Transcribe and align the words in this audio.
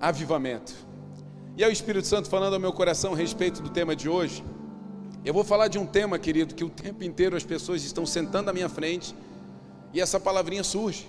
avivamento. 0.00 0.74
E 1.56 1.64
é 1.64 1.68
o 1.68 1.72
Espírito 1.72 2.06
Santo 2.06 2.28
falando 2.28 2.54
ao 2.54 2.60
meu 2.60 2.72
coração 2.72 3.14
a 3.14 3.16
respeito 3.16 3.62
do 3.62 3.70
tema 3.70 3.96
de 3.96 4.08
hoje. 4.08 4.44
Eu 5.24 5.32
vou 5.32 5.42
falar 5.42 5.68
de 5.68 5.78
um 5.78 5.86
tema, 5.86 6.18
querido, 6.18 6.54
que 6.54 6.62
o 6.62 6.68
tempo 6.68 7.02
inteiro 7.02 7.36
as 7.36 7.44
pessoas 7.44 7.82
estão 7.82 8.04
sentando 8.04 8.50
à 8.50 8.52
minha 8.52 8.68
frente 8.68 9.14
e 9.92 10.00
essa 10.00 10.20
palavrinha 10.20 10.62
surge. 10.62 11.08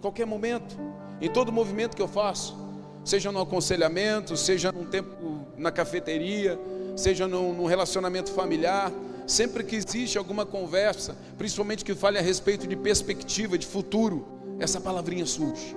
Qualquer 0.00 0.26
momento, 0.26 0.76
em 1.20 1.30
todo 1.30 1.50
movimento 1.50 1.96
que 1.96 2.02
eu 2.02 2.08
faço, 2.08 2.56
seja 3.04 3.32
no 3.32 3.40
aconselhamento, 3.40 4.36
seja 4.36 4.70
num 4.70 4.84
tempo 4.84 5.46
na 5.56 5.72
cafeteria, 5.72 6.58
seja 6.94 7.26
num, 7.26 7.54
num 7.54 7.64
relacionamento 7.64 8.30
familiar, 8.32 8.92
sempre 9.26 9.64
que 9.64 9.76
existe 9.76 10.18
alguma 10.18 10.44
conversa, 10.44 11.16
principalmente 11.38 11.84
que 11.84 11.94
fale 11.94 12.18
a 12.18 12.22
respeito 12.22 12.66
de 12.66 12.76
perspectiva, 12.76 13.56
de 13.56 13.66
futuro, 13.66 14.26
essa 14.58 14.80
palavrinha 14.80 15.24
surge. 15.24 15.74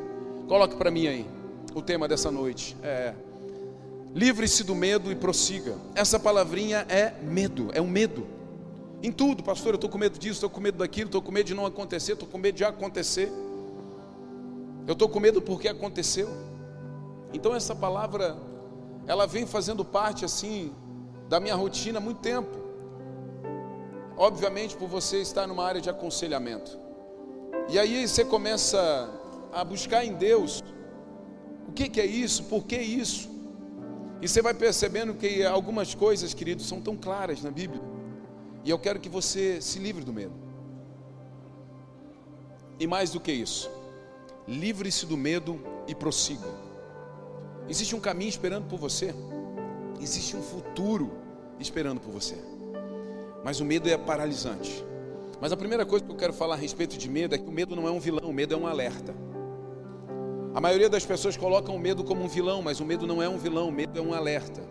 Coloque 0.47 0.75
para 0.75 0.91
mim 0.91 1.07
aí 1.07 1.42
o 1.73 1.81
tema 1.81 2.07
dessa 2.07 2.31
noite. 2.31 2.75
É 2.81 3.13
livre-se 4.13 4.63
do 4.63 4.75
medo 4.75 5.11
e 5.11 5.15
prossiga. 5.15 5.75
Essa 5.95 6.19
palavrinha 6.19 6.85
é 6.87 7.13
medo, 7.21 7.69
é 7.73 7.81
um 7.81 7.87
medo. 7.87 8.27
Em 9.01 9.11
tudo, 9.11 9.43
pastor, 9.43 9.73
eu 9.73 9.75
estou 9.75 9.89
com 9.89 9.97
medo 9.97 10.17
disso, 10.17 10.35
estou 10.35 10.49
com 10.49 10.61
medo 10.61 10.77
daquilo, 10.77 11.07
estou 11.07 11.21
com 11.21 11.31
medo 11.31 11.47
de 11.47 11.53
não 11.53 11.65
acontecer, 11.65 12.13
estou 12.13 12.27
com 12.27 12.37
medo 12.37 12.55
de 12.55 12.63
acontecer. 12.63 13.31
Eu 14.87 14.93
estou 14.93 15.09
com 15.09 15.19
medo 15.19 15.41
porque 15.41 15.67
aconteceu. 15.67 16.29
Então 17.33 17.55
essa 17.55 17.75
palavra, 17.75 18.37
ela 19.07 19.25
vem 19.25 19.45
fazendo 19.45 19.83
parte 19.83 20.23
assim 20.23 20.71
da 21.27 21.39
minha 21.39 21.55
rotina 21.55 21.97
há 21.97 22.01
muito 22.01 22.19
tempo. 22.19 22.61
Obviamente 24.15 24.77
por 24.77 24.87
você 24.87 25.17
estar 25.21 25.47
numa 25.47 25.65
área 25.65 25.81
de 25.81 25.89
aconselhamento. 25.89 26.77
E 27.67 27.79
aí 27.79 28.07
você 28.07 28.23
começa 28.23 29.09
a 29.51 29.63
buscar 29.63 30.05
em 30.05 30.13
Deus 30.13 30.63
o 31.67 31.71
que, 31.71 31.89
que 31.89 32.01
é 32.01 32.05
isso, 32.05 32.43
por 32.43 32.65
que 32.65 32.77
isso. 32.77 33.29
E 34.21 34.27
você 34.27 34.41
vai 34.41 34.53
percebendo 34.53 35.13
que 35.13 35.43
algumas 35.43 35.93
coisas, 35.93 36.33
queridos, 36.33 36.65
são 36.67 36.81
tão 36.81 36.95
claras 36.95 37.41
na 37.41 37.51
Bíblia. 37.51 37.81
E 38.63 38.69
eu 38.69 38.79
quero 38.79 38.99
que 38.99 39.09
você 39.09 39.61
se 39.61 39.79
livre 39.79 40.03
do 40.03 40.13
medo. 40.13 40.33
E 42.79 42.87
mais 42.87 43.11
do 43.11 43.19
que 43.19 43.31
isso, 43.31 43.69
livre-se 44.47 45.05
do 45.05 45.17
medo 45.17 45.59
e 45.87 45.93
prossiga. 45.93 46.47
Existe 47.67 47.95
um 47.95 47.99
caminho 47.99 48.29
esperando 48.29 48.67
por 48.67 48.77
você, 48.77 49.13
existe 50.01 50.35
um 50.35 50.41
futuro 50.41 51.11
esperando 51.59 51.99
por 51.99 52.11
você. 52.11 52.35
Mas 53.43 53.59
o 53.59 53.65
medo 53.65 53.89
é 53.89 53.97
paralisante. 53.97 54.83
Mas 55.39 55.51
a 55.51 55.57
primeira 55.57 55.85
coisa 55.85 56.05
que 56.05 56.11
eu 56.11 56.15
quero 56.15 56.33
falar 56.33 56.55
a 56.55 56.57
respeito 56.57 56.97
de 56.97 57.09
medo 57.09 57.35
é 57.35 57.37
que 57.37 57.47
o 57.47 57.51
medo 57.51 57.75
não 57.75 57.87
é 57.87 57.91
um 57.91 57.99
vilão, 57.99 58.29
o 58.29 58.33
medo 58.33 58.53
é 58.53 58.57
um 58.57 58.65
alerta. 58.65 59.13
A 60.53 60.61
maioria 60.61 60.87
das 60.87 61.03
pessoas 61.03 61.35
colocam 61.35 61.75
o 61.75 61.79
medo 61.79 62.03
como 62.03 62.23
um 62.23 62.27
vilão, 62.27 62.61
mas 62.61 62.79
o 62.79 62.85
medo 62.85 63.07
não 63.07 63.23
é 63.23 63.27
um 63.27 63.39
vilão, 63.39 63.69
o 63.69 63.71
medo 63.71 63.97
é 63.97 64.01
um 64.01 64.13
alerta. 64.13 64.61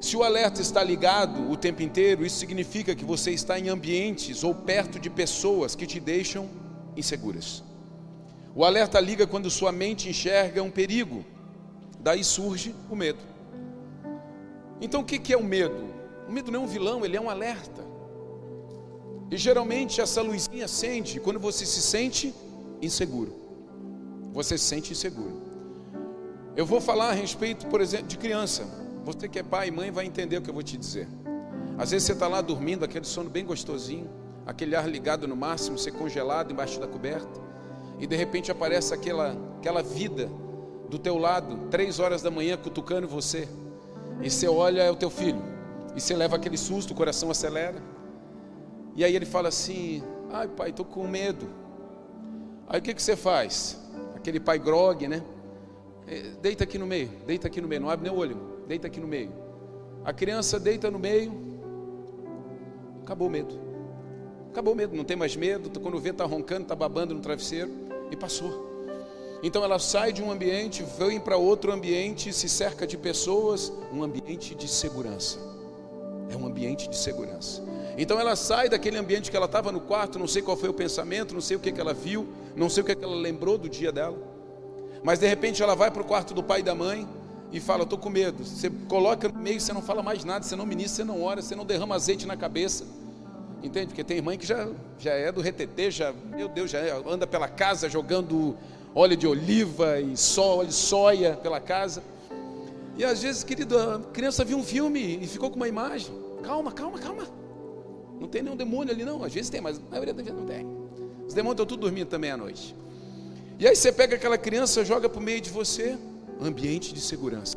Se 0.00 0.16
o 0.16 0.22
alerta 0.22 0.62
está 0.62 0.84
ligado 0.84 1.50
o 1.50 1.56
tempo 1.56 1.82
inteiro, 1.82 2.24
isso 2.24 2.38
significa 2.38 2.94
que 2.94 3.04
você 3.04 3.32
está 3.32 3.58
em 3.58 3.68
ambientes 3.68 4.44
ou 4.44 4.54
perto 4.54 5.00
de 5.00 5.10
pessoas 5.10 5.74
que 5.74 5.84
te 5.84 5.98
deixam 5.98 6.48
inseguras. 6.96 7.64
O 8.54 8.64
alerta 8.64 9.00
liga 9.00 9.26
quando 9.26 9.50
sua 9.50 9.72
mente 9.72 10.08
enxerga 10.08 10.62
um 10.62 10.70
perigo, 10.70 11.24
daí 11.98 12.22
surge 12.22 12.72
o 12.88 12.94
medo. 12.94 13.18
Então 14.80 15.00
o 15.00 15.04
que 15.04 15.32
é 15.32 15.36
o 15.36 15.42
medo? 15.42 15.88
O 16.28 16.30
medo 16.30 16.52
não 16.52 16.60
é 16.60 16.64
um 16.64 16.68
vilão, 16.68 17.04
ele 17.04 17.16
é 17.16 17.20
um 17.20 17.28
alerta. 17.28 17.84
E 19.28 19.36
geralmente 19.36 20.00
essa 20.00 20.22
luzinha 20.22 20.66
acende 20.66 21.18
quando 21.18 21.40
você 21.40 21.66
se 21.66 21.82
sente 21.82 22.32
inseguro. 22.80 23.47
Você 24.32 24.56
se 24.56 24.64
sente 24.64 24.92
inseguro. 24.92 25.42
Eu 26.56 26.66
vou 26.66 26.80
falar 26.80 27.10
a 27.10 27.12
respeito, 27.12 27.66
por 27.66 27.80
exemplo, 27.80 28.08
de 28.08 28.18
criança. 28.18 28.64
Você 29.04 29.28
que 29.28 29.38
é 29.38 29.42
pai 29.42 29.68
e 29.68 29.70
mãe 29.70 29.90
vai 29.90 30.06
entender 30.06 30.36
o 30.36 30.42
que 30.42 30.50
eu 30.50 30.54
vou 30.54 30.62
te 30.62 30.76
dizer. 30.76 31.08
Às 31.78 31.92
vezes 31.92 32.06
você 32.06 32.12
está 32.12 32.26
lá 32.26 32.40
dormindo, 32.40 32.84
aquele 32.84 33.04
sono 33.04 33.30
bem 33.30 33.44
gostosinho, 33.44 34.10
aquele 34.44 34.74
ar 34.74 34.88
ligado 34.88 35.28
no 35.28 35.36
máximo, 35.36 35.78
você 35.78 35.92
congelado 35.92 36.50
embaixo 36.50 36.80
da 36.80 36.88
coberta, 36.88 37.40
e 37.98 38.06
de 38.06 38.16
repente 38.16 38.50
aparece 38.50 38.92
aquela, 38.92 39.36
aquela 39.58 39.82
vida 39.82 40.28
do 40.88 40.98
teu 40.98 41.16
lado, 41.16 41.68
três 41.70 42.00
horas 42.00 42.22
da 42.22 42.30
manhã, 42.30 42.56
cutucando 42.56 43.06
você, 43.06 43.48
e 44.20 44.28
você 44.28 44.48
olha, 44.48 44.82
é 44.82 44.90
o 44.90 44.96
teu 44.96 45.10
filho, 45.10 45.40
e 45.94 46.00
você 46.00 46.16
leva 46.16 46.34
aquele 46.34 46.56
susto, 46.56 46.90
o 46.90 46.94
coração 46.96 47.30
acelera, 47.30 47.80
e 48.96 49.04
aí 49.04 49.14
ele 49.14 49.26
fala 49.26 49.48
assim: 49.48 50.02
Ai 50.32 50.48
pai, 50.48 50.70
estou 50.70 50.84
com 50.84 51.06
medo. 51.06 51.48
Aí 52.66 52.80
o 52.80 52.82
que, 52.82 52.92
que 52.92 53.00
você 53.00 53.14
faz? 53.14 53.78
Aquele 54.28 54.40
pai 54.40 54.58
grogue, 54.58 55.08
né? 55.08 55.22
É, 56.06 56.20
deita 56.42 56.64
aqui 56.64 56.76
no 56.76 56.86
meio, 56.86 57.08
deita 57.26 57.46
aqui 57.46 57.62
no 57.62 57.66
meio, 57.66 57.80
não 57.80 57.88
abre 57.88 58.10
nem 58.10 58.14
o 58.14 58.20
olho, 58.20 58.36
deita 58.68 58.86
aqui 58.86 59.00
no 59.00 59.06
meio. 59.06 59.32
A 60.04 60.12
criança 60.12 60.60
deita 60.60 60.90
no 60.90 60.98
meio, 60.98 61.32
acabou 63.02 63.26
o 63.26 63.30
medo. 63.30 63.58
Acabou 64.50 64.74
o 64.74 64.76
medo, 64.76 64.94
não 64.94 65.02
tem 65.02 65.16
mais 65.16 65.34
medo. 65.34 65.70
Quando 65.80 65.98
vê, 65.98 66.10
está 66.10 66.26
roncando, 66.26 66.64
está 66.64 66.74
babando 66.74 67.14
no 67.14 67.20
travesseiro 67.22 67.70
e 68.10 68.16
passou. 68.16 68.68
Então 69.42 69.64
ela 69.64 69.78
sai 69.78 70.12
de 70.12 70.22
um 70.22 70.30
ambiente, 70.30 70.84
vem 70.98 71.18
para 71.18 71.38
outro 71.38 71.72
ambiente, 71.72 72.30
se 72.30 72.50
cerca 72.50 72.86
de 72.86 72.98
pessoas, 72.98 73.72
um 73.90 74.02
ambiente 74.02 74.54
de 74.54 74.68
segurança. 74.68 75.38
É 76.28 76.36
um 76.36 76.46
ambiente 76.46 76.86
de 76.86 76.98
segurança. 76.98 77.62
Então 78.00 78.20
ela 78.20 78.36
sai 78.36 78.68
daquele 78.68 78.96
ambiente 78.96 79.28
que 79.28 79.36
ela 79.36 79.46
estava 79.46 79.72
no 79.72 79.80
quarto, 79.80 80.20
não 80.20 80.28
sei 80.28 80.40
qual 80.40 80.56
foi 80.56 80.68
o 80.68 80.72
pensamento, 80.72 81.34
não 81.34 81.40
sei 81.40 81.56
o 81.56 81.60
que, 81.60 81.72
que 81.72 81.80
ela 81.80 81.92
viu, 81.92 82.28
não 82.54 82.70
sei 82.70 82.84
o 82.84 82.86
que, 82.86 82.94
que 82.94 83.02
ela 83.02 83.16
lembrou 83.16 83.58
do 83.58 83.68
dia 83.68 83.90
dela. 83.90 84.16
Mas 85.02 85.18
de 85.18 85.26
repente 85.26 85.60
ela 85.64 85.74
vai 85.74 85.90
para 85.90 86.00
o 86.00 86.04
quarto 86.04 86.32
do 86.32 86.40
pai 86.40 86.60
e 86.60 86.62
da 86.62 86.76
mãe 86.76 87.08
e 87.52 87.58
fala: 87.58 87.82
Estou 87.82 87.98
com 87.98 88.08
medo. 88.08 88.44
Você 88.44 88.70
coloca 88.88 89.28
no 89.28 89.40
meio, 89.40 89.60
você 89.60 89.72
não 89.72 89.82
fala 89.82 90.00
mais 90.00 90.24
nada, 90.24 90.44
você 90.44 90.54
não 90.54 90.64
ministra, 90.64 91.04
você 91.04 91.12
não 91.12 91.20
ora, 91.24 91.42
você 91.42 91.56
não 91.56 91.66
derrama 91.66 91.96
azeite 91.96 92.24
na 92.24 92.36
cabeça. 92.36 92.86
Entende? 93.64 93.88
Porque 93.88 94.04
tem 94.04 94.22
mãe 94.22 94.38
que 94.38 94.46
já, 94.46 94.68
já 95.00 95.10
é 95.10 95.32
do 95.32 95.40
retetê, 95.40 95.90
já, 95.90 96.12
meu 96.12 96.48
Deus, 96.48 96.70
já 96.70 96.78
é, 96.78 97.02
anda 97.04 97.26
pela 97.26 97.48
casa 97.48 97.88
jogando 97.88 98.56
óleo 98.94 99.16
de 99.16 99.26
oliva 99.26 100.00
e 100.00 100.16
só, 100.16 100.58
óleo 100.58 100.68
de 100.68 100.74
soia 100.74 101.32
pela 101.42 101.58
casa. 101.58 102.00
E 102.96 103.04
às 103.04 103.22
vezes, 103.22 103.42
querido, 103.42 103.76
a 103.76 103.98
criança 104.12 104.44
viu 104.44 104.56
um 104.56 104.62
filme 104.62 105.18
e 105.20 105.26
ficou 105.26 105.50
com 105.50 105.56
uma 105.56 105.66
imagem. 105.66 106.14
Calma, 106.44 106.70
calma, 106.70 106.98
calma. 107.00 107.37
Não 108.20 108.28
tem 108.28 108.42
nenhum 108.42 108.56
demônio 108.56 108.92
ali, 108.92 109.04
não. 109.04 109.22
Às 109.22 109.32
vezes 109.32 109.50
tem, 109.50 109.60
mas 109.60 109.78
na 109.78 109.90
maioria 109.90 110.14
das 110.14 110.24
vezes 110.24 110.38
não 110.38 110.46
tem. 110.46 110.66
Os 111.26 111.34
demônios 111.34 111.54
estão 111.54 111.66
tudo 111.66 111.80
dormindo 111.80 112.08
também 112.08 112.30
à 112.30 112.36
noite. 112.36 112.74
E 113.58 113.66
aí 113.66 113.74
você 113.74 113.90
pega 113.92 114.16
aquela 114.16 114.38
criança, 114.38 114.84
joga 114.84 115.08
para 115.08 115.18
o 115.18 115.22
meio 115.22 115.40
de 115.40 115.50
você, 115.50 115.98
ambiente 116.40 116.94
de 116.94 117.00
segurança. 117.00 117.56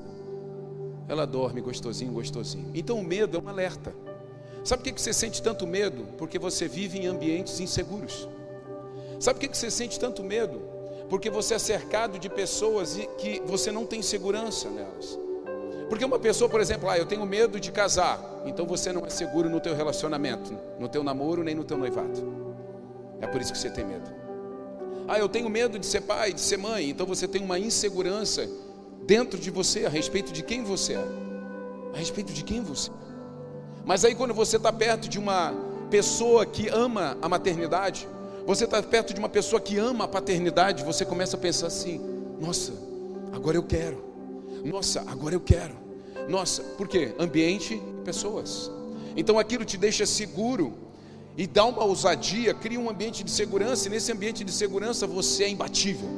Ela 1.08 1.26
dorme 1.26 1.62
gostosinho, 1.62 2.12
gostosinho. 2.12 2.72
Então 2.74 2.98
o 3.00 3.04
medo 3.04 3.38
é 3.38 3.42
um 3.42 3.48
alerta. 3.48 3.94
Sabe 4.64 4.84
por 4.84 4.94
que 4.94 5.02
você 5.02 5.14
sente 5.14 5.42
tanto 5.42 5.66
medo? 5.66 6.06
Porque 6.18 6.38
você 6.38 6.68
vive 6.68 7.00
em 7.00 7.08
ambientes 7.08 7.60
inseguros. 7.60 8.28
Sabe 9.20 9.40
por 9.40 9.50
que 9.50 9.58
você 9.58 9.72
sente 9.72 10.00
tanto 10.00 10.24
medo? 10.24 10.62
Porque 11.10 11.30
você 11.30 11.56
é 11.56 11.60
cercado 11.60 12.18
de 12.18 12.30
pessoas 12.30 12.98
que 13.18 13.42
você 13.46 13.72
não 13.72 13.86
tem 13.86 14.02
segurança 14.02 14.70
nelas. 14.70 15.20
Porque 15.92 16.06
uma 16.06 16.18
pessoa, 16.18 16.50
por 16.50 16.62
exemplo, 16.62 16.90
ah, 16.90 16.98
eu 16.98 17.06
tenho 17.06 17.26
medo 17.26 17.60
de 17.60 17.70
casar, 17.70 18.18
então 18.46 18.66
você 18.66 18.94
não 18.94 19.06
é 19.06 19.10
seguro 19.10 19.50
no 19.50 19.60
teu 19.60 19.76
relacionamento, 19.76 20.58
no 20.80 20.88
teu 20.88 21.04
namoro, 21.04 21.44
nem 21.44 21.54
no 21.54 21.66
teu 21.66 21.78
noivado. 21.78 22.34
É 23.20 23.28
por 23.28 23.42
isso 23.42 23.52
que 23.52 23.58
você 23.58 23.70
tem 23.70 23.84
medo. 23.84 24.10
Ah, 25.06 25.20
eu 25.20 25.28
tenho 25.28 25.50
medo 25.50 25.78
de 25.78 25.86
ser 25.86 26.00
pai, 26.00 26.32
de 26.32 26.40
ser 26.40 26.56
mãe, 26.56 26.90
então 26.90 27.06
você 27.06 27.28
tem 27.28 27.44
uma 27.44 27.60
insegurança 27.60 28.50
dentro 29.06 29.38
de 29.38 29.52
você 29.52 29.86
a 29.86 29.90
respeito 29.90 30.32
de 30.32 30.42
quem 30.44 30.64
você 30.64 30.94
é. 30.94 31.06
A 31.94 31.98
respeito 31.98 32.32
de 32.32 32.42
quem 32.42 32.64
você 32.64 32.90
é. 32.90 32.94
Mas 33.84 34.06
aí 34.06 34.16
quando 34.16 34.34
você 34.34 34.56
está 34.56 34.72
perto 34.72 35.10
de 35.10 35.20
uma 35.20 35.54
pessoa 35.90 36.46
que 36.46 36.70
ama 36.70 37.18
a 37.22 37.28
maternidade, 37.28 38.08
você 38.46 38.64
está 38.64 38.82
perto 38.82 39.14
de 39.14 39.20
uma 39.20 39.28
pessoa 39.28 39.60
que 39.60 39.78
ama 39.78 40.06
a 40.06 40.08
paternidade, 40.08 40.86
você 40.86 41.04
começa 41.04 41.36
a 41.36 41.40
pensar 41.40 41.68
assim: 41.68 42.00
nossa, 42.40 42.72
agora 43.34 43.58
eu 43.58 43.64
quero. 43.64 44.11
Nossa, 44.64 45.02
agora 45.08 45.36
eu 45.36 45.42
quero. 45.42 45.76
Nossa, 46.30 46.64
por 46.78 46.88
quê? 46.88 47.14
Ambiente 47.20 47.76
e 47.76 48.04
pessoas. 48.04 48.72
Então 49.16 49.40
aquilo 49.40 49.66
te 49.66 49.78
deixa 49.78 50.06
seguro 50.06 50.74
e 51.38 51.48
dá 51.48 51.66
uma 51.66 51.84
ousadia, 51.84 52.54
cria 52.54 52.80
um 52.80 52.90
ambiente 52.90 53.24
de 53.24 53.32
segurança, 53.32 53.88
e 53.88 53.92
nesse 53.92 54.12
ambiente 54.12 54.44
de 54.44 54.52
segurança 54.52 55.08
você 55.08 55.46
é 55.46 55.50
imbatível. 55.50 56.10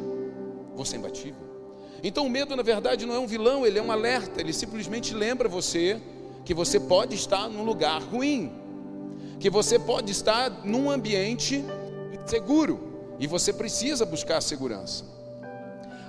Você 0.75 0.95
é 0.95 0.99
imbatível. 0.99 1.41
Então 2.03 2.25
o 2.25 2.29
medo, 2.29 2.55
na 2.55 2.63
verdade, 2.63 3.05
não 3.05 3.15
é 3.15 3.19
um 3.19 3.27
vilão, 3.27 3.65
ele 3.65 3.79
é 3.79 3.81
um 3.81 3.91
alerta, 3.91 4.41
ele 4.41 4.51
simplesmente 4.51 5.13
lembra 5.13 5.47
você 5.47 6.01
que 6.43 6.53
você 6.53 6.79
pode 6.79 7.15
estar 7.15 7.47
num 7.47 7.63
lugar 7.63 8.01
ruim, 8.01 8.51
que 9.39 9.49
você 9.49 9.79
pode 9.79 10.11
estar 10.11 10.49
num 10.65 10.91
ambiente 10.91 11.63
seguro 12.25 13.15
e 13.19 13.27
você 13.27 13.53
precisa 13.53 14.05
buscar 14.05 14.41
segurança. 14.41 15.05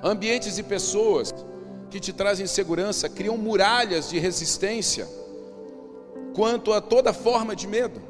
Ambientes 0.03 0.59
e 0.59 0.63
pessoas 0.63 1.33
que 1.95 2.01
te 2.01 2.13
trazem 2.13 2.45
segurança, 2.45 3.09
criam 3.09 3.39
muralhas 3.39 4.11
de 4.11 4.19
resistência 4.19 5.07
quanto 6.35 6.73
a 6.73 6.81
toda 6.81 7.13
forma 7.13 7.55
de 7.55 7.69
medo. 7.69 8.03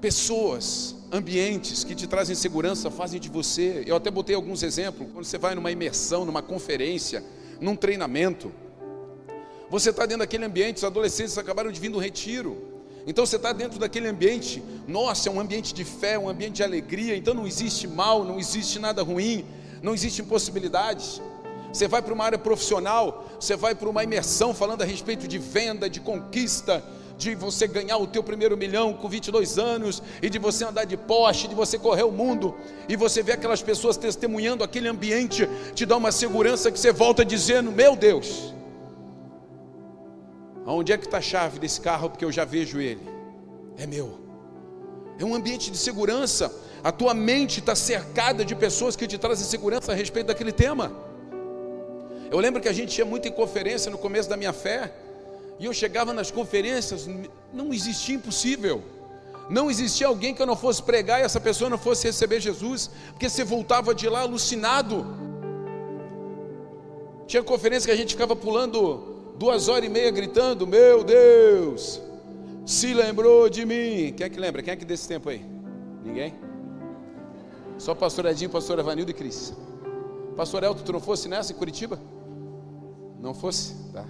Pessoas, 0.00 0.96
ambientes 1.12 1.84
que 1.84 1.94
te 1.94 2.06
trazem 2.06 2.34
segurança 2.34 2.90
fazem 2.90 3.20
de 3.20 3.28
você. 3.28 3.84
Eu 3.86 3.96
até 3.96 4.10
botei 4.10 4.34
alguns 4.34 4.62
exemplos. 4.62 5.06
Quando 5.12 5.26
você 5.26 5.36
vai 5.36 5.54
numa 5.54 5.70
imersão, 5.70 6.24
numa 6.24 6.40
conferência, 6.40 7.22
num 7.60 7.76
treinamento. 7.76 8.50
Você 9.68 9.90
está 9.90 10.06
dentro 10.06 10.20
daquele 10.20 10.46
ambiente, 10.46 10.78
os 10.78 10.84
adolescentes 10.84 11.36
acabaram 11.36 11.70
de 11.70 11.78
vir 11.78 11.90
do 11.90 11.98
retiro. 11.98 12.56
Então 13.06 13.26
você 13.26 13.36
está 13.36 13.52
dentro 13.52 13.78
daquele 13.78 14.08
ambiente, 14.08 14.62
nossa, 14.88 15.28
é 15.28 15.32
um 15.32 15.38
ambiente 15.38 15.74
de 15.74 15.84
fé, 15.84 16.18
um 16.18 16.30
ambiente 16.30 16.54
de 16.54 16.62
alegria, 16.62 17.14
então 17.14 17.34
não 17.34 17.46
existe 17.46 17.86
mal, 17.86 18.24
não 18.24 18.38
existe 18.38 18.78
nada 18.78 19.02
ruim, 19.02 19.44
não 19.82 19.92
existe 19.92 20.22
impossibilidades. 20.22 21.20
Você 21.74 21.88
vai 21.88 22.00
para 22.00 22.14
uma 22.14 22.24
área 22.24 22.38
profissional, 22.38 23.24
você 23.38 23.56
vai 23.56 23.74
para 23.74 23.88
uma 23.88 24.04
imersão 24.04 24.54
falando 24.54 24.82
a 24.82 24.84
respeito 24.84 25.26
de 25.26 25.38
venda, 25.38 25.90
de 25.90 25.98
conquista, 25.98 26.80
de 27.18 27.34
você 27.34 27.66
ganhar 27.66 27.96
o 27.96 28.06
teu 28.06 28.22
primeiro 28.22 28.56
milhão 28.56 28.92
com 28.92 29.08
22 29.08 29.58
anos, 29.58 30.00
e 30.22 30.30
de 30.30 30.38
você 30.38 30.64
andar 30.64 30.84
de 30.84 30.96
poste, 30.96 31.48
de 31.48 31.54
você 31.54 31.76
correr 31.76 32.04
o 32.04 32.12
mundo, 32.12 32.54
e 32.88 32.94
você 32.94 33.24
vê 33.24 33.32
aquelas 33.32 33.60
pessoas 33.60 33.96
testemunhando 33.96 34.62
aquele 34.62 34.86
ambiente, 34.86 35.48
te 35.74 35.84
dá 35.84 35.96
uma 35.96 36.12
segurança 36.12 36.70
que 36.70 36.78
você 36.78 36.92
volta 36.92 37.24
dizendo: 37.24 37.72
Meu 37.72 37.96
Deus, 37.96 38.54
aonde 40.64 40.92
é 40.92 40.96
que 40.96 41.06
está 41.06 41.18
a 41.18 41.22
chave 41.22 41.58
desse 41.58 41.80
carro? 41.80 42.08
Porque 42.08 42.24
eu 42.24 42.30
já 42.30 42.44
vejo 42.44 42.80
ele, 42.80 43.02
é 43.76 43.84
meu. 43.84 44.20
É 45.18 45.24
um 45.24 45.34
ambiente 45.34 45.72
de 45.72 45.76
segurança. 45.76 46.54
A 46.84 46.92
tua 46.92 47.14
mente 47.14 47.58
está 47.58 47.74
cercada 47.74 48.44
de 48.44 48.54
pessoas 48.54 48.94
que 48.94 49.08
te 49.08 49.18
trazem 49.18 49.44
segurança 49.44 49.90
a 49.90 49.94
respeito 49.96 50.28
daquele 50.28 50.52
tema. 50.52 51.13
Eu 52.30 52.38
lembro 52.38 52.60
que 52.60 52.68
a 52.68 52.72
gente 52.72 52.98
ia 52.98 53.04
muito 53.04 53.28
em 53.28 53.32
conferência 53.32 53.90
no 53.90 53.98
começo 53.98 54.28
da 54.28 54.36
minha 54.36 54.52
fé, 54.52 54.92
e 55.58 55.66
eu 55.66 55.72
chegava 55.72 56.12
nas 56.12 56.30
conferências, 56.30 57.08
não 57.52 57.72
existia 57.72 58.16
impossível. 58.16 58.82
Não 59.48 59.70
existia 59.70 60.06
alguém 60.06 60.34
que 60.34 60.40
eu 60.40 60.46
não 60.46 60.56
fosse 60.56 60.82
pregar 60.82 61.20
e 61.20 61.22
essa 61.22 61.38
pessoa 61.38 61.68
não 61.68 61.76
fosse 61.76 62.06
receber 62.06 62.40
Jesus, 62.40 62.90
porque 63.10 63.28
você 63.28 63.44
voltava 63.44 63.94
de 63.94 64.08
lá 64.08 64.20
alucinado. 64.20 65.06
Tinha 67.26 67.42
conferência 67.42 67.86
que 67.86 67.92
a 67.92 67.96
gente 67.96 68.14
ficava 68.14 68.34
pulando 68.34 69.34
duas 69.38 69.68
horas 69.68 69.84
e 69.84 69.88
meia 69.88 70.10
gritando: 70.10 70.66
Meu 70.66 71.04
Deus, 71.04 72.00
se 72.64 72.94
lembrou 72.94 73.50
de 73.50 73.66
mim. 73.66 74.14
Quem 74.16 74.26
é 74.26 74.30
que 74.30 74.40
lembra? 74.40 74.62
Quem 74.62 74.72
é 74.72 74.76
que 74.76 74.84
desse 74.84 75.06
tempo 75.06 75.28
aí? 75.28 75.44
Ninguém? 76.02 76.34
Só 77.78 77.94
pastor 77.94 78.26
Edinho, 78.26 78.50
pastor 78.50 78.78
Evanildo 78.78 79.10
e 79.10 79.14
Cris. 79.14 79.52
Pastor 80.36 80.62
Elton, 80.64 80.82
tu 80.82 80.92
não 80.92 81.00
fosse 81.00 81.28
nessa 81.28 81.52
em 81.52 81.56
Curitiba? 81.56 82.00
Não 83.24 83.32
fosse? 83.32 83.72
Tá. 83.90 84.04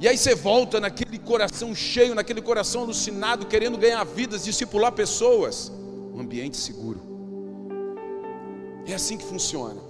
E 0.00 0.08
aí 0.08 0.18
você 0.18 0.34
volta 0.34 0.80
naquele 0.80 1.20
coração 1.20 1.72
cheio, 1.72 2.16
naquele 2.16 2.42
coração 2.42 2.82
alucinado, 2.82 3.46
querendo 3.46 3.78
ganhar 3.78 4.02
vidas, 4.02 4.42
discipular 4.42 4.90
pessoas. 4.90 5.70
Um 6.12 6.18
ambiente 6.18 6.56
seguro. 6.56 7.00
É 8.84 8.94
assim 8.94 9.16
que 9.16 9.24
funciona. 9.24 9.80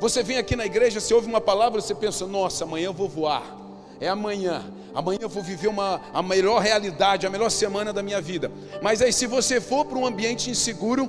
Você 0.00 0.20
vem 0.20 0.36
aqui 0.36 0.56
na 0.56 0.66
igreja, 0.66 0.98
você 0.98 1.14
ouve 1.14 1.28
uma 1.28 1.40
palavra, 1.40 1.80
você 1.80 1.94
pensa: 1.94 2.26
nossa, 2.26 2.64
amanhã 2.64 2.86
eu 2.86 2.92
vou 2.92 3.08
voar. 3.08 3.56
É 4.00 4.08
amanhã. 4.08 4.64
Amanhã 4.92 5.20
eu 5.22 5.28
vou 5.28 5.40
viver 5.40 5.68
uma, 5.68 6.00
a 6.12 6.20
melhor 6.20 6.60
realidade, 6.60 7.24
a 7.24 7.30
melhor 7.30 7.50
semana 7.50 7.92
da 7.92 8.02
minha 8.02 8.20
vida. 8.20 8.50
Mas 8.82 9.00
aí, 9.00 9.12
se 9.12 9.28
você 9.28 9.60
for 9.60 9.84
para 9.84 9.96
um 9.96 10.04
ambiente 10.04 10.50
inseguro, 10.50 11.08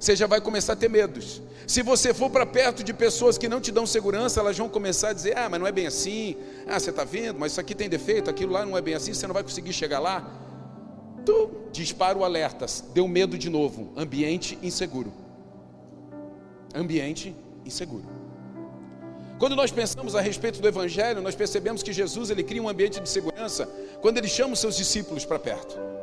você 0.00 0.16
já 0.16 0.26
vai 0.26 0.40
começar 0.40 0.72
a 0.72 0.76
ter 0.76 0.88
medos. 0.88 1.42
Se 1.66 1.82
você 1.82 2.14
for 2.14 2.30
para 2.30 2.46
perto 2.46 2.82
de 2.82 2.92
pessoas 2.92 3.36
que 3.36 3.46
não 3.46 3.60
te 3.60 3.70
dão 3.70 3.86
segurança, 3.86 4.40
elas 4.40 4.56
vão 4.56 4.68
começar 4.68 5.10
a 5.10 5.12
dizer: 5.12 5.36
ah, 5.36 5.48
mas 5.48 5.60
não 5.60 5.66
é 5.66 5.72
bem 5.72 5.86
assim, 5.86 6.36
ah, 6.66 6.80
você 6.80 6.88
está 6.88 7.04
vendo, 7.04 7.38
mas 7.38 7.52
isso 7.52 7.60
aqui 7.60 7.74
tem 7.74 7.88
defeito, 7.88 8.30
aquilo 8.30 8.52
lá 8.52 8.64
não 8.64 8.76
é 8.78 8.80
bem 8.80 8.94
assim, 8.94 9.12
você 9.12 9.26
não 9.26 9.34
vai 9.34 9.42
conseguir 9.42 9.74
chegar 9.74 9.98
lá. 9.98 10.28
Tu 11.24 11.50
dispara 11.70 12.16
o 12.16 12.24
alerta, 12.24 12.64
deu 12.94 13.06
medo 13.06 13.36
de 13.36 13.50
novo. 13.50 13.92
Ambiente 13.94 14.58
inseguro. 14.62 15.12
Ambiente 16.74 17.36
inseguro. 17.64 18.08
Quando 19.38 19.54
nós 19.54 19.70
pensamos 19.70 20.14
a 20.14 20.20
respeito 20.20 20.62
do 20.62 20.68
Evangelho, 20.68 21.20
nós 21.20 21.34
percebemos 21.34 21.82
que 21.82 21.92
Jesus 21.92 22.30
ele 22.30 22.42
cria 22.42 22.62
um 22.62 22.68
ambiente 22.68 23.00
de 23.00 23.08
segurança 23.08 23.66
quando 24.00 24.16
ele 24.16 24.28
chama 24.28 24.54
os 24.54 24.60
seus 24.60 24.76
discípulos 24.76 25.26
para 25.26 25.38
perto. 25.38 25.99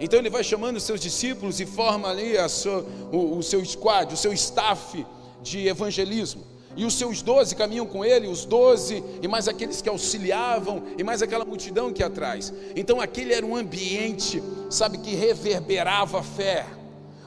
Então 0.00 0.18
ele 0.18 0.30
vai 0.30 0.42
chamando 0.42 0.78
os 0.78 0.82
seus 0.82 0.98
discípulos 0.98 1.60
e 1.60 1.66
forma 1.66 2.08
ali 2.08 2.32
sua, 2.48 2.86
o, 3.12 3.36
o 3.36 3.42
seu 3.42 3.62
squad, 3.64 4.14
o 4.14 4.16
seu 4.16 4.32
staff 4.32 5.06
de 5.42 5.68
evangelismo. 5.68 6.42
E 6.74 6.84
os 6.86 6.94
seus 6.94 7.20
doze 7.20 7.54
caminham 7.54 7.84
com 7.84 8.02
ele, 8.04 8.26
os 8.26 8.44
doze, 8.46 9.04
e 9.20 9.28
mais 9.28 9.46
aqueles 9.46 9.82
que 9.82 9.88
auxiliavam, 9.88 10.84
e 10.96 11.02
mais 11.02 11.20
aquela 11.20 11.44
multidão 11.44 11.92
que 11.92 12.02
atrás. 12.02 12.52
Então 12.74 13.00
aquele 13.00 13.34
era 13.34 13.44
um 13.44 13.54
ambiente, 13.56 14.42
sabe, 14.70 14.98
que 14.98 15.14
reverberava 15.14 16.20
a 16.20 16.22
fé. 16.22 16.64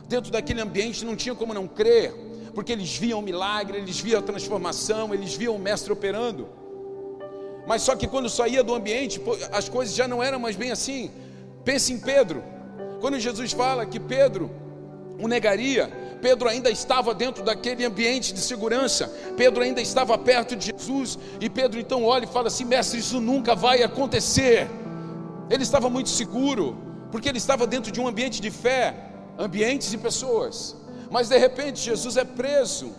Dentro 0.08 0.32
daquele 0.32 0.62
ambiente 0.62 1.06
não 1.06 1.16
tinha 1.16 1.36
como 1.36 1.54
não 1.54 1.68
crer, 1.68 2.14
porque 2.56 2.72
eles 2.72 2.96
viam 2.96 3.20
o 3.20 3.22
milagre, 3.22 3.78
eles 3.78 4.00
viam 4.00 4.20
a 4.20 4.24
transformação, 4.24 5.14
eles 5.14 5.36
viam 5.36 5.56
o 5.56 5.60
mestre 5.60 5.92
operando. 5.92 6.48
Mas 7.68 7.82
só 7.82 7.96
que 7.96 8.08
quando 8.08 8.30
saía 8.30 8.64
do 8.64 8.74
ambiente, 8.74 9.22
as 9.52 9.70
coisas 9.70 9.94
já 9.94 10.08
não 10.08 10.24
eram 10.24 10.40
mais 10.40 10.56
bem 10.56 10.72
assim. 10.72 11.12
Pense 11.64 11.94
em 11.94 12.00
Pedro. 12.00 12.53
Quando 13.04 13.20
Jesus 13.20 13.52
fala 13.52 13.86
que 13.86 14.00
Pedro 14.00 14.50
o 15.20 15.28
negaria, 15.28 15.92
Pedro 16.22 16.48
ainda 16.48 16.70
estava 16.72 17.14
dentro 17.14 17.44
daquele 17.44 17.84
ambiente 17.84 18.34
de 18.34 18.40
segurança, 18.40 19.12
Pedro 19.36 19.62
ainda 19.62 19.82
estava 19.82 20.18
perto 20.18 20.56
de 20.56 20.68
Jesus, 20.68 21.20
e 21.42 21.50
Pedro 21.50 21.82
então 21.82 22.06
olha 22.06 22.24
e 22.24 22.28
fala 22.28 22.48
assim: 22.48 22.64
Mestre, 22.64 23.00
isso 23.00 23.20
nunca 23.20 23.56
vai 23.56 23.84
acontecer. 23.84 24.70
Ele 25.50 25.64
estava 25.64 25.90
muito 25.90 26.08
seguro, 26.08 26.78
porque 27.12 27.28
ele 27.28 27.40
estava 27.40 27.68
dentro 27.68 27.92
de 27.92 28.00
um 28.00 28.08
ambiente 28.08 28.40
de 28.40 28.50
fé, 28.50 28.96
ambientes 29.38 29.92
e 29.92 29.98
pessoas. 29.98 30.74
Mas 31.12 31.28
de 31.28 31.38
repente 31.38 31.82
Jesus 31.82 32.16
é 32.16 32.24
preso. 32.24 32.96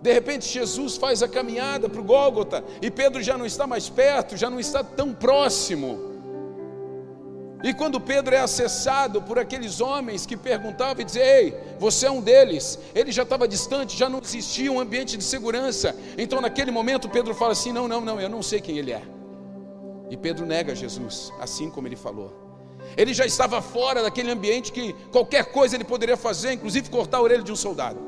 De 0.00 0.10
repente 0.10 0.48
Jesus 0.48 0.96
faz 0.96 1.22
a 1.22 1.28
caminhada 1.28 1.90
para 1.90 2.00
o 2.00 2.04
Gólgota 2.04 2.64
e 2.80 2.90
Pedro 2.90 3.22
já 3.22 3.36
não 3.36 3.44
está 3.44 3.66
mais 3.66 3.90
perto, 3.90 4.34
já 4.34 4.48
não 4.48 4.58
está 4.58 4.82
tão 4.82 5.12
próximo. 5.12 6.11
E 7.62 7.72
quando 7.72 8.00
Pedro 8.00 8.34
é 8.34 8.40
acessado 8.40 9.22
por 9.22 9.38
aqueles 9.38 9.80
homens 9.80 10.26
que 10.26 10.36
perguntavam 10.36 11.00
e 11.00 11.04
diziam: 11.04 11.24
Ei, 11.24 11.56
você 11.78 12.06
é 12.06 12.10
um 12.10 12.20
deles, 12.20 12.78
ele 12.94 13.12
já 13.12 13.22
estava 13.22 13.46
distante, 13.46 13.96
já 13.96 14.08
não 14.08 14.18
existia 14.18 14.70
um 14.70 14.80
ambiente 14.80 15.16
de 15.16 15.22
segurança. 15.22 15.94
Então, 16.18 16.40
naquele 16.40 16.72
momento, 16.72 17.08
Pedro 17.08 17.34
fala 17.34 17.52
assim: 17.52 17.72
Não, 17.72 17.86
não, 17.86 18.00
não, 18.00 18.20
eu 18.20 18.28
não 18.28 18.42
sei 18.42 18.60
quem 18.60 18.78
ele 18.78 18.92
é. 18.92 19.02
E 20.10 20.16
Pedro 20.16 20.44
nega 20.44 20.74
Jesus, 20.74 21.32
assim 21.40 21.70
como 21.70 21.86
ele 21.86 21.96
falou. 21.96 22.42
Ele 22.96 23.14
já 23.14 23.24
estava 23.24 23.62
fora 23.62 24.02
daquele 24.02 24.30
ambiente 24.30 24.72
que 24.72 24.92
qualquer 25.10 25.46
coisa 25.46 25.76
ele 25.76 25.84
poderia 25.84 26.16
fazer, 26.16 26.52
inclusive 26.52 26.90
cortar 26.90 27.18
a 27.18 27.22
orelha 27.22 27.42
de 27.42 27.52
um 27.52 27.56
soldado. 27.56 27.98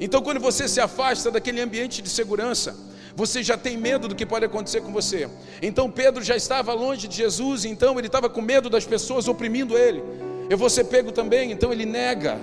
Então, 0.00 0.20
quando 0.22 0.40
você 0.40 0.66
se 0.66 0.80
afasta 0.80 1.30
daquele 1.30 1.60
ambiente 1.60 2.02
de 2.02 2.08
segurança, 2.08 2.76
você 3.14 3.42
já 3.42 3.56
tem 3.56 3.76
medo 3.76 4.08
do 4.08 4.14
que 4.14 4.24
pode 4.24 4.44
acontecer 4.44 4.80
com 4.80 4.92
você. 4.92 5.28
Então 5.60 5.90
Pedro 5.90 6.22
já 6.22 6.36
estava 6.36 6.72
longe 6.72 7.06
de 7.06 7.16
Jesus, 7.16 7.64
então 7.64 7.98
ele 7.98 8.06
estava 8.06 8.28
com 8.28 8.40
medo 8.40 8.70
das 8.70 8.84
pessoas 8.84 9.28
oprimindo 9.28 9.76
ele. 9.76 10.02
Eu 10.48 10.58
vou 10.58 10.70
ser 10.70 10.84
pego 10.84 11.12
também, 11.12 11.52
então 11.52 11.72
ele 11.72 11.86
nega. 11.86 12.38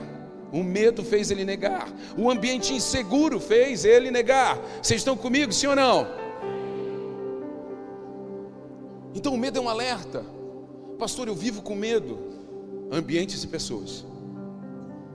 O 0.52 0.64
medo 0.64 1.04
fez 1.04 1.30
ele 1.30 1.46
negar. 1.46 1.88
O 2.18 2.30
ambiente 2.30 2.74
inseguro 2.74 3.40
fez 3.40 3.86
ele 3.86 4.10
negar. 4.10 4.58
Vocês 4.82 5.02
estão 5.02 5.16
comigo, 5.16 5.52
sim 5.54 5.68
ou 5.68 5.76
não? 5.76 6.08
Então 9.14 9.34
o 9.34 9.38
medo 9.38 9.60
é 9.60 9.62
um 9.62 9.70
alerta. 9.70 10.24
Pastor, 10.98 11.28
eu 11.28 11.36
vivo 11.36 11.62
com 11.62 11.76
medo. 11.76 12.20
Ambientes 12.92 13.44
e 13.44 13.48
pessoas. 13.48 14.06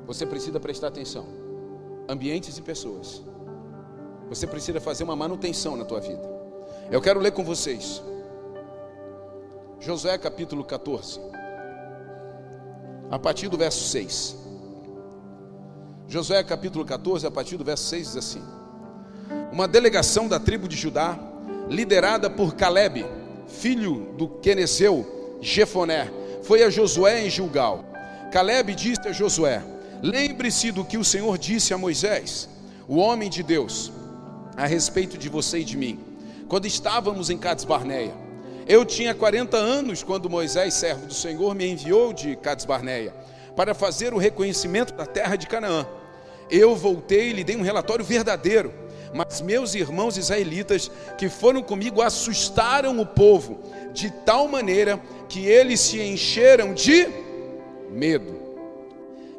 Você 0.07 0.25
precisa 0.25 0.61
prestar 0.61 0.89
atenção. 0.89 1.27
Ambientes 2.09 2.57
e 2.59 2.63
pessoas. 2.63 3.23
Você 4.29 4.47
precisa 4.47 4.81
fazer 4.81 5.05
uma 5.05 5.17
manutenção 5.17 5.77
na 5.77 5.85
tua 5.85 6.01
vida. 6.01 6.23
Eu 6.91 7.01
quero 7.01 7.21
ler 7.21 7.33
com 7.33 7.45
vocês. 7.45 8.03
Josué 9.81 10.17
capítulo 10.17 10.65
14. 10.65 11.21
A 13.11 13.19
partir 13.19 13.49
do 13.49 13.57
verso 13.57 13.87
6. 13.89 14.37
Josué 16.09 16.43
capítulo 16.43 16.85
14, 16.85 17.27
a 17.27 17.31
partir 17.31 17.57
do 17.57 17.65
verso 17.65 17.85
6 17.85 18.07
diz 18.07 18.17
assim: 18.17 18.43
Uma 19.53 19.69
delegação 19.69 20.29
da 20.29 20.39
tribo 20.39 20.69
de 20.69 20.77
Judá, 20.77 21.19
liderada 21.69 22.29
por 22.31 22.55
Caleb, 22.55 23.05
filho 23.47 24.13
do 24.17 24.29
Quenezeu 24.29 25.39
Jefoné, 25.41 26.11
foi 26.43 26.63
a 26.63 26.71
Josué 26.71 27.27
em 27.27 27.31
Gilgal. 27.31 27.85
Caleb 28.33 28.75
disse 28.75 29.07
a 29.07 29.13
Josué: 29.13 29.63
Lembre-se 30.03 30.73
do 30.73 30.85
que 30.85 30.99
o 30.99 31.05
Senhor 31.05 31.37
disse 31.39 31.73
a 31.75 31.79
Moisés, 31.79 32.49
o 32.89 32.97
homem 32.97 33.31
de 33.31 33.43
Deus 33.43 33.93
a 34.57 34.67
respeito 34.67 35.19
de 35.19 35.29
você 35.29 35.59
e 35.59 35.65
de 35.65 35.77
mim. 35.77 35.99
Quando 36.49 36.67
estávamos 36.67 37.31
em 37.31 37.39
Cades 37.39 37.65
Barneia, 37.65 38.15
eu 38.67 38.85
tinha 38.85 39.15
40 39.15 39.57
anos 39.57 40.03
quando 40.03 40.31
Moisés, 40.31 40.75
servo 40.75 41.07
do 41.07 41.15
Senhor, 41.15 41.55
me 41.55 41.67
enviou 41.67 42.13
de 42.13 42.37
Cades 42.37 42.65
Barneia 42.65 43.15
para 43.57 43.75
fazer 43.75 44.13
o 44.15 44.19
reconhecimento 44.19 44.95
da 44.95 45.07
terra 45.07 45.37
de 45.37 45.47
Canaã. 45.47 45.87
Eu 46.51 46.75
voltei 46.75 47.31
e 47.31 47.33
lhe 47.33 47.45
dei 47.45 47.57
um 47.57 47.63
relatório 47.63 48.05
verdadeiro, 48.05 48.73
mas 49.13 49.41
meus 49.41 49.75
irmãos 49.75 50.17
israelitas 50.17 50.91
que 51.17 51.29
foram 51.29 51.63
comigo 51.63 52.03
assustaram 52.03 52.99
o 53.01 53.07
povo 53.07 53.61
de 53.93 54.11
tal 54.11 54.49
maneira 54.49 55.01
que 55.29 55.47
eles 55.47 55.81
se 55.81 56.01
encheram 56.01 56.75
de 56.75 57.07
medo. 57.91 58.43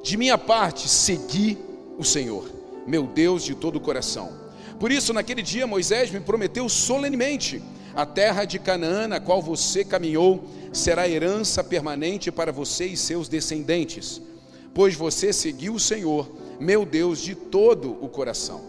De 0.01 0.17
minha 0.17 0.38
parte, 0.38 0.88
segui 0.88 1.57
o 1.98 2.03
Senhor, 2.03 2.50
meu 2.86 3.03
Deus 3.03 3.43
de 3.43 3.55
todo 3.55 3.77
o 3.77 3.81
coração 3.81 4.45
Por 4.79 4.91
isso, 4.91 5.13
naquele 5.13 5.41
dia, 5.41 5.65
Moisés 5.65 6.12
me 6.12 6.20
prometeu 6.20 6.67
solenemente: 6.67 7.62
a 7.96 8.05
terra 8.05 8.46
de 8.46 8.60
Canaã, 8.60 9.08
na 9.08 9.20
qual 9.20 9.41
você 9.41 9.84
caminhou, 9.86 10.44
será 10.74 11.08
herança 11.08 11.63
permanente 11.63 12.32
para 12.32 12.51
você 12.51 12.86
e 12.86 12.98
seus 12.98 13.29
descendentes, 13.29 14.22
pois 14.74 14.96
você 14.96 15.32
seguiu 15.32 15.75
o 15.75 15.79
Senhor, 15.79 16.29
meu 16.60 16.86
Deus, 16.86 17.20
de 17.20 17.34
todo 17.36 17.98
o 18.01 18.10
coração. 18.10 18.62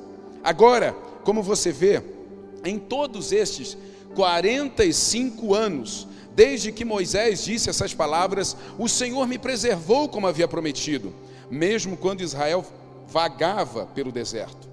Agora, 0.44 0.94
como 1.24 1.42
você 1.42 1.72
vê, 1.72 2.00
em 2.64 2.78
todos 2.78 3.32
estes 3.32 3.76
45 4.14 5.54
anos, 5.54 6.06
desde 6.34 6.70
que 6.70 6.84
Moisés 6.84 7.44
disse 7.44 7.68
essas 7.68 7.92
palavras, 7.92 8.56
o 8.78 8.88
Senhor 8.88 9.26
me 9.26 9.38
preservou 9.38 10.08
como 10.08 10.26
havia 10.26 10.46
prometido, 10.46 11.12
mesmo 11.50 11.96
quando 11.96 12.20
Israel 12.20 12.64
vagava 13.08 13.86
pelo 13.86 14.12
deserto. 14.12 14.68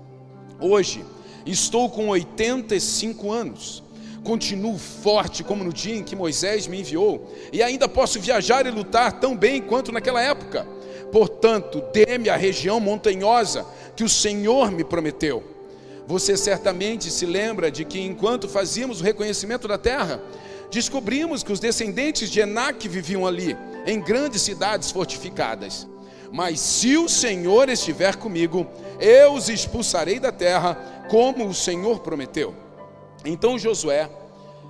Hoje, 0.59 1.03
estou 1.45 1.89
com 1.89 2.09
85 2.09 3.31
anos. 3.31 3.83
Continuo 4.23 4.77
forte 4.77 5.43
como 5.43 5.63
no 5.63 5.73
dia 5.73 5.95
em 5.95 6.03
que 6.03 6.15
Moisés 6.15 6.65
me 6.65 6.79
enviou, 6.79 7.29
e 7.51 7.61
ainda 7.61 7.89
posso 7.89 8.19
viajar 8.19 8.65
e 8.65 8.71
lutar 8.71 9.19
tão 9.19 9.35
bem 9.35 9.61
quanto 9.61 9.91
naquela 9.91 10.21
época. 10.21 10.65
Portanto, 11.11 11.83
dê-me 11.93 12.29
a 12.29 12.35
região 12.35 12.79
montanhosa 12.79 13.65
que 13.95 14.03
o 14.03 14.09
Senhor 14.09 14.71
me 14.71 14.83
prometeu. 14.83 15.43
Você 16.07 16.35
certamente 16.35 17.11
se 17.11 17.25
lembra 17.25 17.69
de 17.69 17.85
que 17.85 17.99
enquanto 17.99 18.47
fazíamos 18.47 18.99
o 18.99 19.03
reconhecimento 19.03 19.67
da 19.67 19.77
terra, 19.77 20.21
descobrimos 20.71 21.43
que 21.43 21.51
os 21.51 21.59
descendentes 21.59 22.29
de 22.29 22.39
Enac 22.39 22.87
viviam 22.87 23.27
ali, 23.27 23.55
em 23.85 24.01
grandes 24.01 24.41
cidades 24.41 24.89
fortificadas. 24.89 25.87
Mas 26.31 26.59
se 26.59 26.97
o 26.97 27.07
Senhor 27.07 27.69
estiver 27.69 28.15
comigo, 28.15 28.65
eu 28.99 29.33
os 29.33 29.49
expulsarei 29.49 30.19
da 30.19 30.31
terra, 30.31 30.92
como 31.09 31.47
o 31.47 31.53
Senhor 31.53 31.99
prometeu. 31.99 32.53
Então 33.25 33.57
Josué 33.57 34.09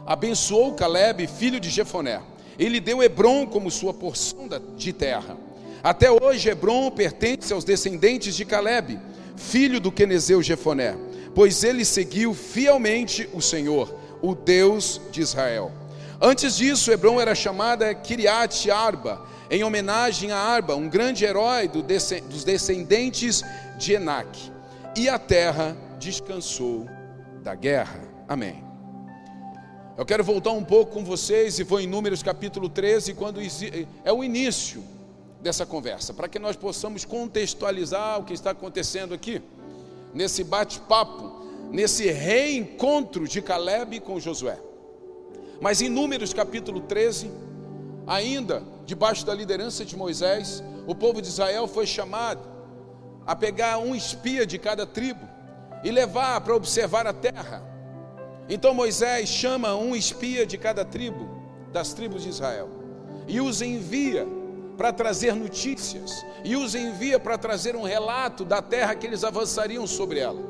abençoou 0.06 0.74
Caleb, 0.74 1.28
filho 1.28 1.60
de 1.60 1.70
Jefoné. 1.70 2.22
Ele 2.58 2.80
deu 2.80 3.02
Hebron 3.02 3.48
como 3.48 3.72
sua 3.72 3.94
porção 3.94 4.48
de 4.75 4.94
terra. 4.94 5.38
Até 5.84 6.10
hoje 6.12 6.50
Hebron 6.50 6.92
pertence 6.92 7.52
aos 7.52 7.63
descendentes 7.63 8.36
de 8.36 8.46
Caleb, 8.46 9.00
filho 9.36 9.80
do 9.80 9.92
Quenezeu 9.92 10.42
Jefoné, 10.42 10.96
pois 11.34 11.63
ele 11.63 11.84
seguiu 11.84 12.34
fielmente 12.34 13.28
o 13.34 13.42
Senhor, 13.42 13.94
o 14.22 14.36
Deus 14.36 15.02
de 15.12 15.22
Israel. 15.22 15.72
Antes 16.22 16.56
disso, 16.56 16.92
Hebron 16.92 17.20
era 17.20 17.36
chamada 17.36 17.94
Kiriat 17.94 18.72
Arba, 18.72 19.25
em 19.52 19.63
homenagem 19.63 20.32
a 20.32 20.38
Arba, 20.38 20.75
um 20.75 20.88
grande 20.88 21.25
herói 21.25 21.68
do 21.68 21.84
dos 21.84 22.44
descendentes 22.46 23.44
de 23.78 23.94
Enac. 23.94 24.52
E 24.96 25.10
a 25.10 25.20
terra 25.20 25.75
descansou 26.03 26.86
da 27.41 27.55
guerra. 27.55 28.01
Amém. 28.27 28.62
Eu 29.98 30.05
quero 30.05 30.24
voltar 30.24 30.51
um 30.51 30.63
pouco 30.63 30.91
com 30.91 31.05
vocês 31.05 31.60
e 31.60 31.63
vou 31.63 31.79
em 31.79 31.88
Números 31.88 32.22
capítulo 32.22 32.67
13, 32.67 33.13
quando 33.13 33.39
é 34.03 34.12
o 34.12 34.24
início 34.24 34.83
dessa 35.41 35.65
conversa, 35.65 36.13
para 36.13 36.27
que 36.27 36.39
nós 36.39 36.55
possamos 36.55 37.05
contextualizar 37.05 38.19
o 38.19 38.24
que 38.24 38.33
está 38.33 38.51
acontecendo 38.51 39.13
aqui, 39.13 39.41
nesse 40.13 40.43
bate-papo, 40.43 41.45
nesse 41.72 42.10
reencontro 42.12 43.27
de 43.27 43.41
Caleb 43.41 44.00
com 44.01 44.19
Josué. 44.19 44.60
Mas 45.62 45.81
em 45.81 45.89
Números 45.89 46.33
capítulo 46.33 46.81
13, 46.81 47.31
ainda 48.05 48.63
debaixo 48.86 49.25
da 49.25 49.33
liderança 49.33 49.86
de 49.86 49.95
Moisés, 49.95 50.63
o 50.86 50.93
povo 50.93 51.22
de 51.22 51.27
Israel 51.27 51.67
foi 51.67 51.86
chamado 51.86 52.41
a 53.25 53.36
pegar 53.36 53.77
um 53.77 53.95
espia 53.95 54.45
de 54.45 54.57
cada 54.57 54.86
tribo 54.86 55.33
e 55.84 55.92
levar 55.92 56.42
para 56.42 56.56
observar 56.56 57.06
a 57.06 57.13
terra. 57.13 57.63
Então 58.50 58.74
Moisés 58.74 59.30
chama 59.30 59.75
um 59.75 59.96
espia 59.96 60.46
de 60.46 60.58
cada 60.58 60.84
tribo, 60.84 61.42
das 61.72 61.94
tribos 61.94 62.24
de 62.24 62.30
Israel, 62.30 62.70
e 63.28 63.40
os 63.42 63.62
envia 63.62 64.28
para 64.78 64.92
trazer 64.92 65.36
notícias, 65.36 66.25
e 66.44 66.56
os 66.56 66.75
envia 66.75 67.20
para 67.20 67.38
trazer 67.38 67.75
um 67.75 67.84
relato 67.84 68.44
da 68.44 68.62
terra 68.62 68.96
que 68.96 69.08
eles 69.08 69.24
avançariam 69.24 69.86
sobre 69.86 70.20
ela. 70.20 70.42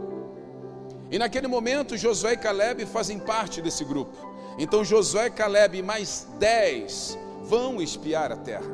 E 1.11 1.19
naquele 1.19 1.47
momento, 1.47 1.95
Josué 1.95 2.33
e 2.33 2.37
Caleb 2.37 2.85
fazem 2.85 3.19
parte 3.19 3.61
desse 3.61 3.83
grupo. 3.83 4.15
Então 4.57 4.83
Josué, 4.83 5.29
Caleb 5.29 5.77
e 5.77 5.81
mais 5.81 6.27
dez 6.39 7.17
vão 7.43 7.81
espiar 7.81 8.31
a 8.31 8.37
terra. 8.37 8.71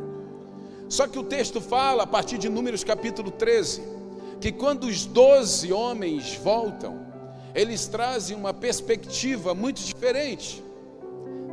Só 0.87 1.07
que 1.07 1.19
o 1.19 1.23
texto 1.23 1.59
fala, 1.59 2.03
a 2.03 2.07
partir 2.07 2.37
de 2.37 2.49
Números 2.49 2.83
capítulo 2.83 3.29
13, 3.29 3.81
que 4.39 4.51
quando 4.51 4.85
os 4.85 5.05
doze 5.05 5.73
homens 5.73 6.35
voltam, 6.35 7.05
eles 7.53 7.87
trazem 7.87 8.37
uma 8.37 8.53
perspectiva 8.53 9.53
muito 9.53 9.81
diferente. 9.81 10.63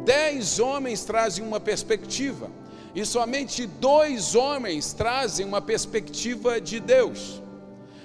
Dez 0.05 0.61
homens 0.61 1.05
trazem 1.05 1.45
uma 1.45 1.59
perspectiva, 1.59 2.51
e 2.95 3.05
somente 3.05 3.67
dois 3.67 4.35
homens 4.35 4.93
trazem 4.93 5.45
uma 5.45 5.61
perspectiva 5.61 6.61
de 6.61 6.79
Deus. 6.79 7.43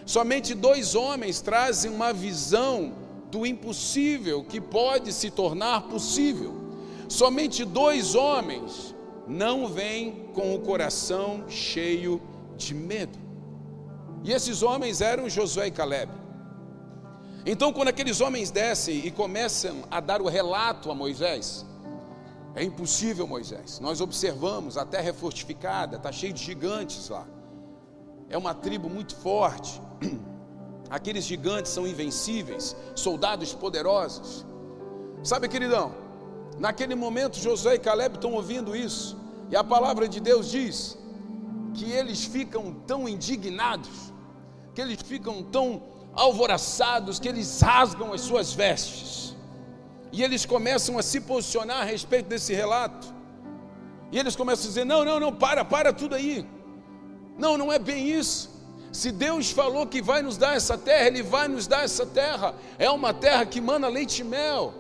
Somente 0.06 0.56
dois 0.56 0.96
homens 0.96 1.42
trazem 1.42 1.92
uma 1.92 2.12
visão 2.12 2.94
do 3.30 3.46
impossível 3.46 4.44
que 4.44 4.60
pode 4.60 5.14
se 5.14 5.30
tornar 5.30 5.84
possível. 5.84 6.54
Somente 7.08 7.64
dois 7.64 8.16
homens 8.16 8.96
não 9.28 9.68
vêm 9.68 10.28
com 10.34 10.56
o 10.56 10.60
coração 10.60 11.46
cheio 11.48 12.22
de 12.58 12.74
medo. 12.74 13.31
E 14.24 14.32
esses 14.32 14.62
homens 14.62 15.02
eram 15.02 15.30
Josué 15.30 15.68
e 15.68 15.72
Caleb. 15.72 16.12
Então, 17.46 17.74
quando 17.74 17.88
aqueles 17.88 18.22
homens 18.22 18.52
descem 18.52 19.06
e 19.06 19.10
começam 19.10 19.84
a 19.90 20.00
dar 20.00 20.22
o 20.22 20.28
relato 20.28 20.92
a 20.92 20.96
Moisés, 20.96 21.66
é 22.54 22.64
impossível, 22.64 23.26
Moisés. 23.26 23.80
Nós 23.80 24.00
observamos, 24.00 24.78
a 24.78 24.86
terra 24.86 25.10
é 25.10 25.14
fortificada, 25.14 25.98
está 25.98 26.12
cheio 26.12 26.34
de 26.34 26.44
gigantes 26.44 27.10
lá. 27.10 27.26
É 28.30 28.38
uma 28.38 28.54
tribo 28.54 28.90
muito 28.90 29.16
forte. 29.16 29.82
Aqueles 30.90 31.24
gigantes 31.24 31.72
são 31.72 31.88
invencíveis, 31.88 32.76
soldados 32.94 33.54
poderosos. 33.54 34.46
Sabe, 35.24 35.48
queridão, 35.48 35.96
naquele 36.60 36.96
momento 36.96 37.40
Josué 37.40 37.76
e 37.76 37.80
Caleb 37.80 38.16
estão 38.16 38.34
ouvindo 38.34 38.76
isso, 38.76 39.18
e 39.50 39.56
a 39.56 39.64
palavra 39.64 40.08
de 40.08 40.20
Deus 40.20 40.50
diz 40.52 40.98
que 41.74 41.92
eles 41.92 42.26
ficam 42.26 42.74
tão 42.86 43.08
indignados, 43.08 44.11
que 44.82 44.88
eles 44.88 45.02
ficam 45.02 45.44
tão 45.44 45.84
alvoraçados, 46.14 47.20
que 47.20 47.28
eles 47.28 47.62
rasgam 47.62 48.14
as 48.14 48.22
suas 48.22 48.54
vestes, 48.54 49.36
e 50.12 50.24
eles 50.24 50.46
começam 50.46 50.98
a 50.98 51.04
se 51.04 51.22
posicionar 51.22 51.82
a 51.82 51.84
respeito 51.84 52.28
desse 52.28 52.54
relato, 52.54 53.14
e 54.12 54.18
eles 54.18 54.36
começam 54.36 54.66
a 54.66 54.68
dizer: 54.68 54.86
não, 54.86 55.06
não, 55.06 55.20
não, 55.20 55.34
para, 55.34 55.64
para 55.64 55.94
tudo 55.94 56.16
aí, 56.16 56.46
não, 57.38 57.58
não 57.58 57.72
é 57.72 57.78
bem 57.78 58.10
isso. 58.10 58.50
Se 58.92 59.10
Deus 59.12 59.52
falou 59.52 59.88
que 59.88 60.02
vai 60.02 60.22
nos 60.22 60.36
dar 60.36 60.56
essa 60.56 60.78
terra, 60.78 61.08
Ele 61.08 61.24
vai 61.24 61.48
nos 61.48 61.66
dar 61.66 61.86
essa 61.86 62.06
terra. 62.06 62.54
É 62.78 62.90
uma 62.90 63.14
terra 63.14 63.46
que 63.46 63.62
mana 63.62 63.88
leite 63.88 64.20
e 64.20 64.26
mel. 64.26 64.74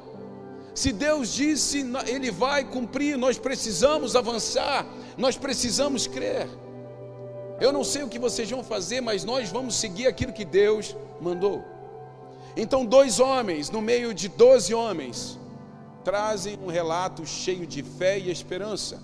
Se 0.75 0.91
Deus 0.91 1.31
disse, 1.33 1.89
Ele 2.05 2.29
vai 2.29 2.65
cumprir. 2.65 3.17
Nós 3.17 3.37
precisamos 3.37 4.13
avançar, 4.13 4.85
nós 5.17 5.37
precisamos 5.37 6.07
crer. 6.07 6.49
Eu 7.61 7.71
não 7.71 7.83
sei 7.83 8.01
o 8.01 8.09
que 8.09 8.17
vocês 8.17 8.49
vão 8.49 8.63
fazer, 8.63 9.01
mas 9.01 9.23
nós 9.23 9.51
vamos 9.51 9.75
seguir 9.75 10.07
aquilo 10.07 10.33
que 10.33 10.43
Deus 10.43 10.95
mandou. 11.21 11.63
Então, 12.57 12.83
dois 12.83 13.19
homens, 13.19 13.69
no 13.69 13.79
meio 13.79 14.15
de 14.15 14.27
doze 14.27 14.73
homens, 14.73 15.37
trazem 16.03 16.57
um 16.65 16.65
relato 16.65 17.23
cheio 17.23 17.67
de 17.67 17.83
fé 17.83 18.17
e 18.17 18.31
esperança. 18.31 18.99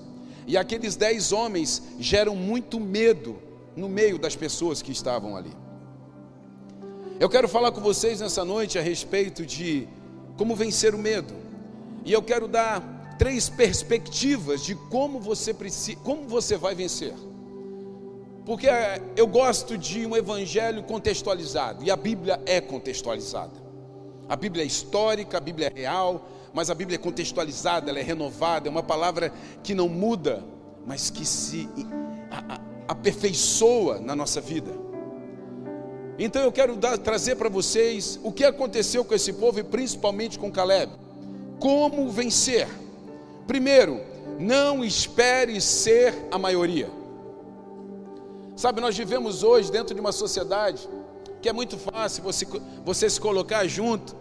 E 0.48 0.58
aqueles 0.58 0.96
dez 0.96 1.32
homens 1.32 1.84
geram 2.00 2.36
muito 2.36 2.80
medo 2.80 3.38
no 3.76 3.88
meio 3.88 4.18
das 4.18 4.36
pessoas 4.36 4.82
que 4.82 4.92
estavam 4.92 5.38
ali. 5.38 5.56
Eu 7.20 7.30
quero 7.30 7.48
falar 7.48 7.72
com 7.72 7.80
vocês 7.80 8.22
nessa 8.22 8.44
noite 8.44 8.80
a 8.80 8.82
respeito 8.82 9.46
de 9.46 9.88
como 10.36 10.56
vencer 10.56 10.96
o 10.96 10.98
medo. 10.98 11.32
E 12.04 12.12
eu 12.12 12.24
quero 12.24 12.48
dar 12.48 13.16
três 13.20 13.50
perspectivas 13.50 14.64
de 14.64 14.74
como 14.74 15.20
você 15.20 15.54
precisa, 15.54 16.00
como 16.00 16.28
você 16.28 16.58
vai 16.58 16.74
vencer. 16.74 17.14
Porque 18.48 18.70
eh, 18.70 19.02
eu 19.18 19.28
gosto 19.28 19.78
de 19.78 20.06
um 20.06 20.16
evangelho 20.16 20.82
contextualizado, 20.84 21.84
e 21.84 21.92
a 21.92 21.98
Bíblia 21.98 22.40
é 22.46 22.62
contextualizada. 22.62 23.52
A 24.30 24.38
Bíblia 24.38 24.64
é 24.64 24.66
histórica, 24.66 25.36
a 25.38 25.42
Bíblia 25.42 25.68
é 25.68 25.80
real, 25.82 26.26
mas 26.54 26.70
a 26.70 26.74
Bíblia 26.74 26.96
é 26.96 26.98
contextualizada, 26.98 27.90
ela 27.90 28.00
é 28.00 28.02
renovada, 28.02 28.70
é 28.70 28.72
uma 28.72 28.82
palavra 28.82 29.34
que 29.62 29.76
não 29.76 29.90
muda, 29.90 30.46
mas 30.86 31.10
que 31.10 31.26
se 31.26 31.68
aperfeiçoa 32.88 34.00
na 34.00 34.16
nossa 34.16 34.40
vida. 34.40 34.72
Então 36.18 36.42
eu 36.42 36.52
quero 36.52 36.78
dar, 36.78 36.98
trazer 36.98 37.36
para 37.36 37.50
vocês 37.50 38.18
o 38.24 38.32
que 38.32 38.46
aconteceu 38.46 39.04
com 39.04 39.14
esse 39.14 39.34
povo 39.34 39.60
e 39.60 39.64
principalmente 39.64 40.40
com 40.40 40.50
Caleb. 40.50 40.94
Como 41.60 42.10
vencer? 42.10 42.70
Primeiro, 43.46 44.00
não 44.40 44.86
espere 44.86 45.60
ser 45.60 46.16
a 46.32 46.40
maioria. 46.40 46.97
Sabe, 48.58 48.82
nós 48.82 48.98
vivemos 48.98 49.44
hoje 49.44 49.72
dentro 49.72 49.94
de 49.94 50.02
uma 50.02 50.12
sociedade 50.12 50.90
Que 51.44 51.48
é 51.48 51.54
muito 51.54 51.78
fácil 51.78 52.24
você, 52.24 52.48
você 52.84 53.08
se 53.08 53.22
colocar 53.22 53.68
junto, 53.68 54.16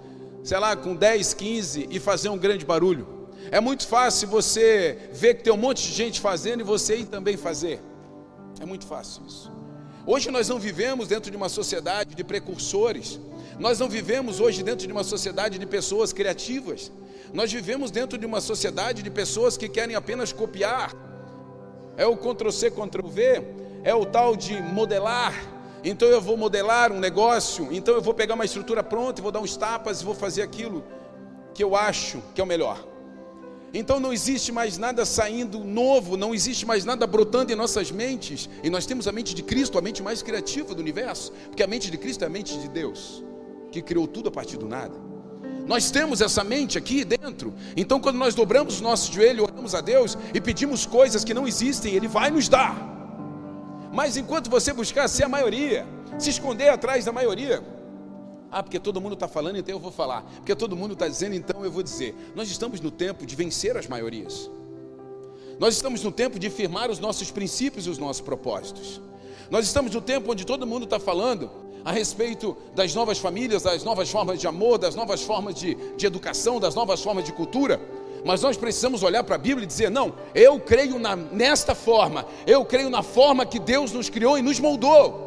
sei 0.44 0.58
lá, 0.58 0.76
com 0.76 0.94
10, 0.94 1.32
15 1.32 1.88
e 1.90 1.98
fazer 1.98 2.28
um 2.28 2.36
grande 2.36 2.62
barulho. 2.62 3.30
É 3.50 3.60
muito 3.60 3.86
fácil 3.86 4.28
você 4.28 5.08
ver 5.14 5.36
que 5.36 5.44
tem 5.44 5.52
um 5.52 5.56
monte 5.56 5.82
de 5.88 5.92
gente 5.94 6.20
fazendo 6.20 6.60
e 6.60 6.64
você 6.64 6.96
ir 6.98 7.06
também 7.06 7.38
fazer. 7.38 7.80
É 8.60 8.66
muito 8.66 8.86
fácil 8.86 9.22
isso. 9.26 9.50
Hoje 10.04 10.30
nós 10.30 10.50
não 10.50 10.58
vivemos 10.58 11.08
dentro 11.08 11.30
de 11.30 11.36
uma 11.36 11.48
sociedade 11.48 12.14
de 12.14 12.22
precursores. 12.22 13.18
Nós 13.58 13.78
não 13.78 13.88
vivemos 13.88 14.38
hoje 14.38 14.62
dentro 14.62 14.86
de 14.86 14.92
uma 14.92 15.04
sociedade 15.04 15.58
de 15.58 15.64
pessoas 15.64 16.12
criativas. 16.12 16.92
Nós 17.32 17.50
vivemos 17.50 17.90
dentro 17.90 18.18
de 18.18 18.26
uma 18.26 18.42
sociedade 18.42 19.02
de 19.02 19.10
pessoas 19.10 19.56
que 19.56 19.66
querem 19.66 19.96
apenas 19.96 20.30
copiar. 20.30 20.94
É 21.96 22.06
o 22.06 22.16
Ctrl 22.16 22.50
C, 22.50 22.70
Ctrl 22.70 23.08
V, 23.08 23.65
é 23.86 23.94
o 23.94 24.04
tal 24.04 24.34
de 24.34 24.60
modelar. 24.60 25.32
Então 25.84 26.08
eu 26.08 26.20
vou 26.20 26.36
modelar 26.36 26.90
um 26.90 26.98
negócio, 26.98 27.68
então 27.70 27.94
eu 27.94 28.02
vou 28.02 28.12
pegar 28.12 28.34
uma 28.34 28.44
estrutura 28.44 28.82
pronta 28.82 29.20
e 29.20 29.22
vou 29.22 29.30
dar 29.30 29.38
uns 29.38 29.56
tapas 29.56 30.00
e 30.00 30.04
vou 30.04 30.12
fazer 30.12 30.42
aquilo 30.42 30.82
que 31.54 31.62
eu 31.62 31.76
acho 31.76 32.20
que 32.34 32.40
é 32.40 32.44
o 32.44 32.46
melhor. 32.46 32.84
Então 33.72 34.00
não 34.00 34.12
existe 34.12 34.50
mais 34.50 34.76
nada 34.76 35.04
saindo 35.04 35.60
novo, 35.62 36.16
não 36.16 36.34
existe 36.34 36.66
mais 36.66 36.84
nada 36.84 37.06
brotando 37.06 37.52
em 37.52 37.54
nossas 37.54 37.92
mentes. 37.92 38.50
E 38.60 38.68
nós 38.68 38.86
temos 38.86 39.06
a 39.06 39.12
mente 39.12 39.32
de 39.36 39.44
Cristo, 39.44 39.78
a 39.78 39.80
mente 39.80 40.02
mais 40.02 40.20
criativa 40.20 40.74
do 40.74 40.80
universo, 40.80 41.32
porque 41.46 41.62
a 41.62 41.66
mente 41.68 41.88
de 41.88 41.96
Cristo 41.96 42.24
é 42.24 42.26
a 42.26 42.30
mente 42.30 42.58
de 42.58 42.68
Deus, 42.68 43.22
que 43.70 43.80
criou 43.80 44.08
tudo 44.08 44.30
a 44.30 44.32
partir 44.32 44.56
do 44.56 44.66
nada. 44.66 44.96
Nós 45.64 45.92
temos 45.92 46.20
essa 46.20 46.42
mente 46.42 46.76
aqui 46.76 47.04
dentro. 47.04 47.54
Então, 47.76 48.00
quando 48.00 48.16
nós 48.16 48.34
dobramos 48.34 48.80
o 48.80 48.82
nosso 48.82 49.12
joelho, 49.12 49.44
oramos 49.44 49.76
a 49.76 49.80
Deus 49.80 50.18
e 50.34 50.40
pedimos 50.40 50.86
coisas 50.86 51.22
que 51.22 51.34
não 51.34 51.46
existem, 51.46 51.94
Ele 51.94 52.08
vai 52.08 52.32
nos 52.32 52.48
dar. 52.48 52.95
Mas 53.96 54.14
enquanto 54.14 54.50
você 54.50 54.74
buscar 54.74 55.08
ser 55.08 55.24
a 55.24 55.28
maioria, 55.28 55.86
se 56.18 56.28
esconder 56.28 56.68
atrás 56.68 57.06
da 57.06 57.12
maioria, 57.12 57.64
ah, 58.50 58.62
porque 58.62 58.78
todo 58.78 59.00
mundo 59.00 59.14
está 59.14 59.26
falando, 59.26 59.56
então 59.56 59.74
eu 59.74 59.78
vou 59.80 59.90
falar. 59.90 60.22
Porque 60.36 60.54
todo 60.54 60.76
mundo 60.76 60.92
está 60.92 61.08
dizendo, 61.08 61.34
então 61.34 61.64
eu 61.64 61.72
vou 61.72 61.82
dizer. 61.82 62.14
Nós 62.34 62.50
estamos 62.50 62.78
no 62.78 62.90
tempo 62.90 63.24
de 63.24 63.34
vencer 63.34 63.74
as 63.74 63.86
maiorias. 63.86 64.50
Nós 65.58 65.74
estamos 65.76 66.02
no 66.02 66.12
tempo 66.12 66.38
de 66.38 66.50
firmar 66.50 66.90
os 66.90 66.98
nossos 66.98 67.30
princípios 67.30 67.86
e 67.86 67.90
os 67.90 67.96
nossos 67.96 68.20
propósitos. 68.20 69.00
Nós 69.50 69.64
estamos 69.64 69.94
no 69.94 70.02
tempo 70.02 70.30
onde 70.30 70.44
todo 70.44 70.66
mundo 70.66 70.84
está 70.84 71.00
falando 71.00 71.50
a 71.82 71.90
respeito 71.90 72.54
das 72.74 72.94
novas 72.94 73.18
famílias, 73.18 73.62
das 73.62 73.82
novas 73.82 74.10
formas 74.10 74.38
de 74.38 74.46
amor, 74.46 74.76
das 74.76 74.94
novas 74.94 75.22
formas 75.22 75.54
de, 75.54 75.74
de 75.96 76.04
educação, 76.04 76.60
das 76.60 76.74
novas 76.74 77.02
formas 77.02 77.24
de 77.24 77.32
cultura. 77.32 77.80
Mas 78.26 78.42
nós 78.42 78.56
precisamos 78.58 79.02
olhar 79.02 79.24
para 79.24 79.36
a 79.36 79.38
Bíblia 79.38 79.64
e 79.64 79.66
dizer: 79.66 79.90
não, 79.90 80.14
eu 80.34 80.60
creio 80.60 80.98
na, 80.98 81.16
nesta 81.16 81.74
forma, 81.74 82.26
eu 82.46 82.64
creio 82.64 82.90
na 82.90 83.02
forma 83.02 83.46
que 83.46 83.58
Deus 83.58 83.92
nos 83.92 84.10
criou 84.10 84.36
e 84.36 84.42
nos 84.42 84.60
moldou. 84.60 85.24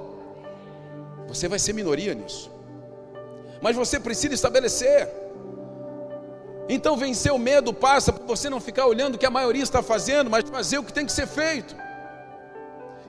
Você 1.27 1.47
vai 1.47 1.57
ser 1.57 1.73
minoria 1.73 2.13
nisso 2.13 2.59
mas 3.61 3.75
você 3.75 3.99
precisa 3.99 4.33
estabelecer. 4.33 5.09
Então, 6.67 6.95
vencer 6.95 7.31
o 7.31 7.39
medo 7.39 7.73
passa 7.73 8.13
por 8.13 8.25
você 8.25 8.49
não 8.49 8.59
ficar 8.59 8.85
olhando 8.85 9.15
o 9.15 9.17
que 9.17 9.25
a 9.25 9.31
maioria 9.31 9.63
está 9.63 9.81
fazendo, 9.81 10.29
mas 10.29 10.47
fazer 10.47 10.77
o 10.77 10.83
que 10.83 10.93
tem 10.93 11.05
que 11.05 11.11
ser 11.11 11.27
feito. 11.27 11.75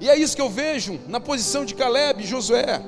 E 0.00 0.08
é 0.08 0.16
isso 0.16 0.34
que 0.34 0.40
eu 0.40 0.48
vejo 0.48 0.98
na 1.06 1.20
posição 1.20 1.64
de 1.64 1.74
Caleb 1.74 2.22
e 2.22 2.26
Josué. 2.26 2.82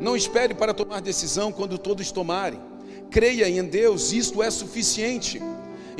Não 0.00 0.16
espere 0.16 0.52
para 0.52 0.74
tomar 0.74 1.00
decisão 1.00 1.52
quando 1.52 1.78
todos 1.78 2.10
tomarem. 2.10 2.60
Creia 3.08 3.48
em 3.48 3.64
Deus, 3.64 4.12
isto 4.12 4.42
é 4.42 4.50
suficiente. 4.50 5.40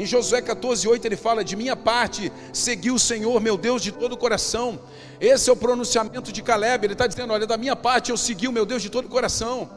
Em 0.01 0.07
Josué 0.07 0.41
14:8 0.41 1.05
ele 1.05 1.17
fala: 1.25 1.45
De 1.45 1.55
minha 1.55 1.77
parte, 1.77 2.33
segui 2.55 2.91
o 2.91 2.99
Senhor, 2.99 3.39
meu 3.39 3.59
Deus, 3.59 3.83
de 3.83 3.93
todo 3.93 4.15
o 4.15 4.17
coração. 4.17 4.81
Esse 5.21 5.51
é 5.51 5.53
o 5.53 5.57
pronunciamento 5.57 6.33
de 6.33 6.43
Caleb. 6.43 6.87
Ele 6.87 6.95
está 6.95 7.07
dizendo: 7.07 7.35
Olha, 7.35 7.47
da 7.47 7.59
minha 7.59 7.77
parte 7.77 8.11
eu 8.11 8.17
segui 8.17 8.49
o 8.49 8.53
meu 8.53 8.65
Deus 8.65 8.81
de 8.81 8.89
todo 8.89 9.05
o 9.05 9.11
coração. 9.11 9.69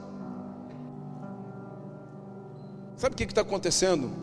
Sabe 2.96 3.16
o 3.16 3.18
que 3.18 3.26
está 3.26 3.42
acontecendo 3.42 4.14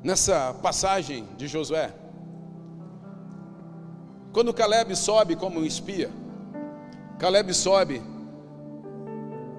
nessa 0.00 0.54
passagem 0.62 1.26
de 1.36 1.48
Josué? 1.48 1.92
Quando 4.32 4.54
Caleb 4.54 4.94
sobe 4.94 5.34
como 5.34 5.58
um 5.58 5.64
espia, 5.64 6.08
Caleb 7.18 7.52
sobe, 7.52 8.00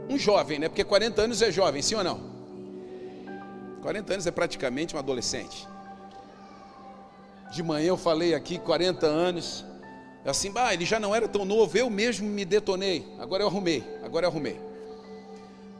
um 0.10 0.18
jovem, 0.18 0.60
né? 0.60 0.70
Porque 0.70 0.86
40 0.86 1.24
anos 1.24 1.42
é 1.42 1.52
jovem, 1.52 1.82
sim 1.82 1.96
ou 1.96 2.06
não? 2.06 2.31
40 3.82 4.14
anos 4.14 4.28
é 4.28 4.32
praticamente 4.32 4.96
um 4.96 5.00
adolescente. 5.00 5.68
De 7.52 7.62
manhã 7.64 7.88
eu 7.88 7.98
falei 7.98 8.34
aqui 8.34 8.58
40 8.58 9.06
anos, 9.06 9.66
assim, 10.26 10.52
bah, 10.52 10.74
ele 10.74 10.86
já 10.86 11.00
não 11.00 11.14
era 11.14 11.28
tão 11.28 11.44
novo, 11.44 11.78
eu 11.78 11.90
mesmo 11.90 12.28
me 12.28 12.46
detonei, 12.46 13.06
agora 13.20 13.44
eu 13.44 13.48
arrumei, 13.48 13.84
agora 14.04 14.26
eu 14.26 14.30
arrumei. 14.30 14.60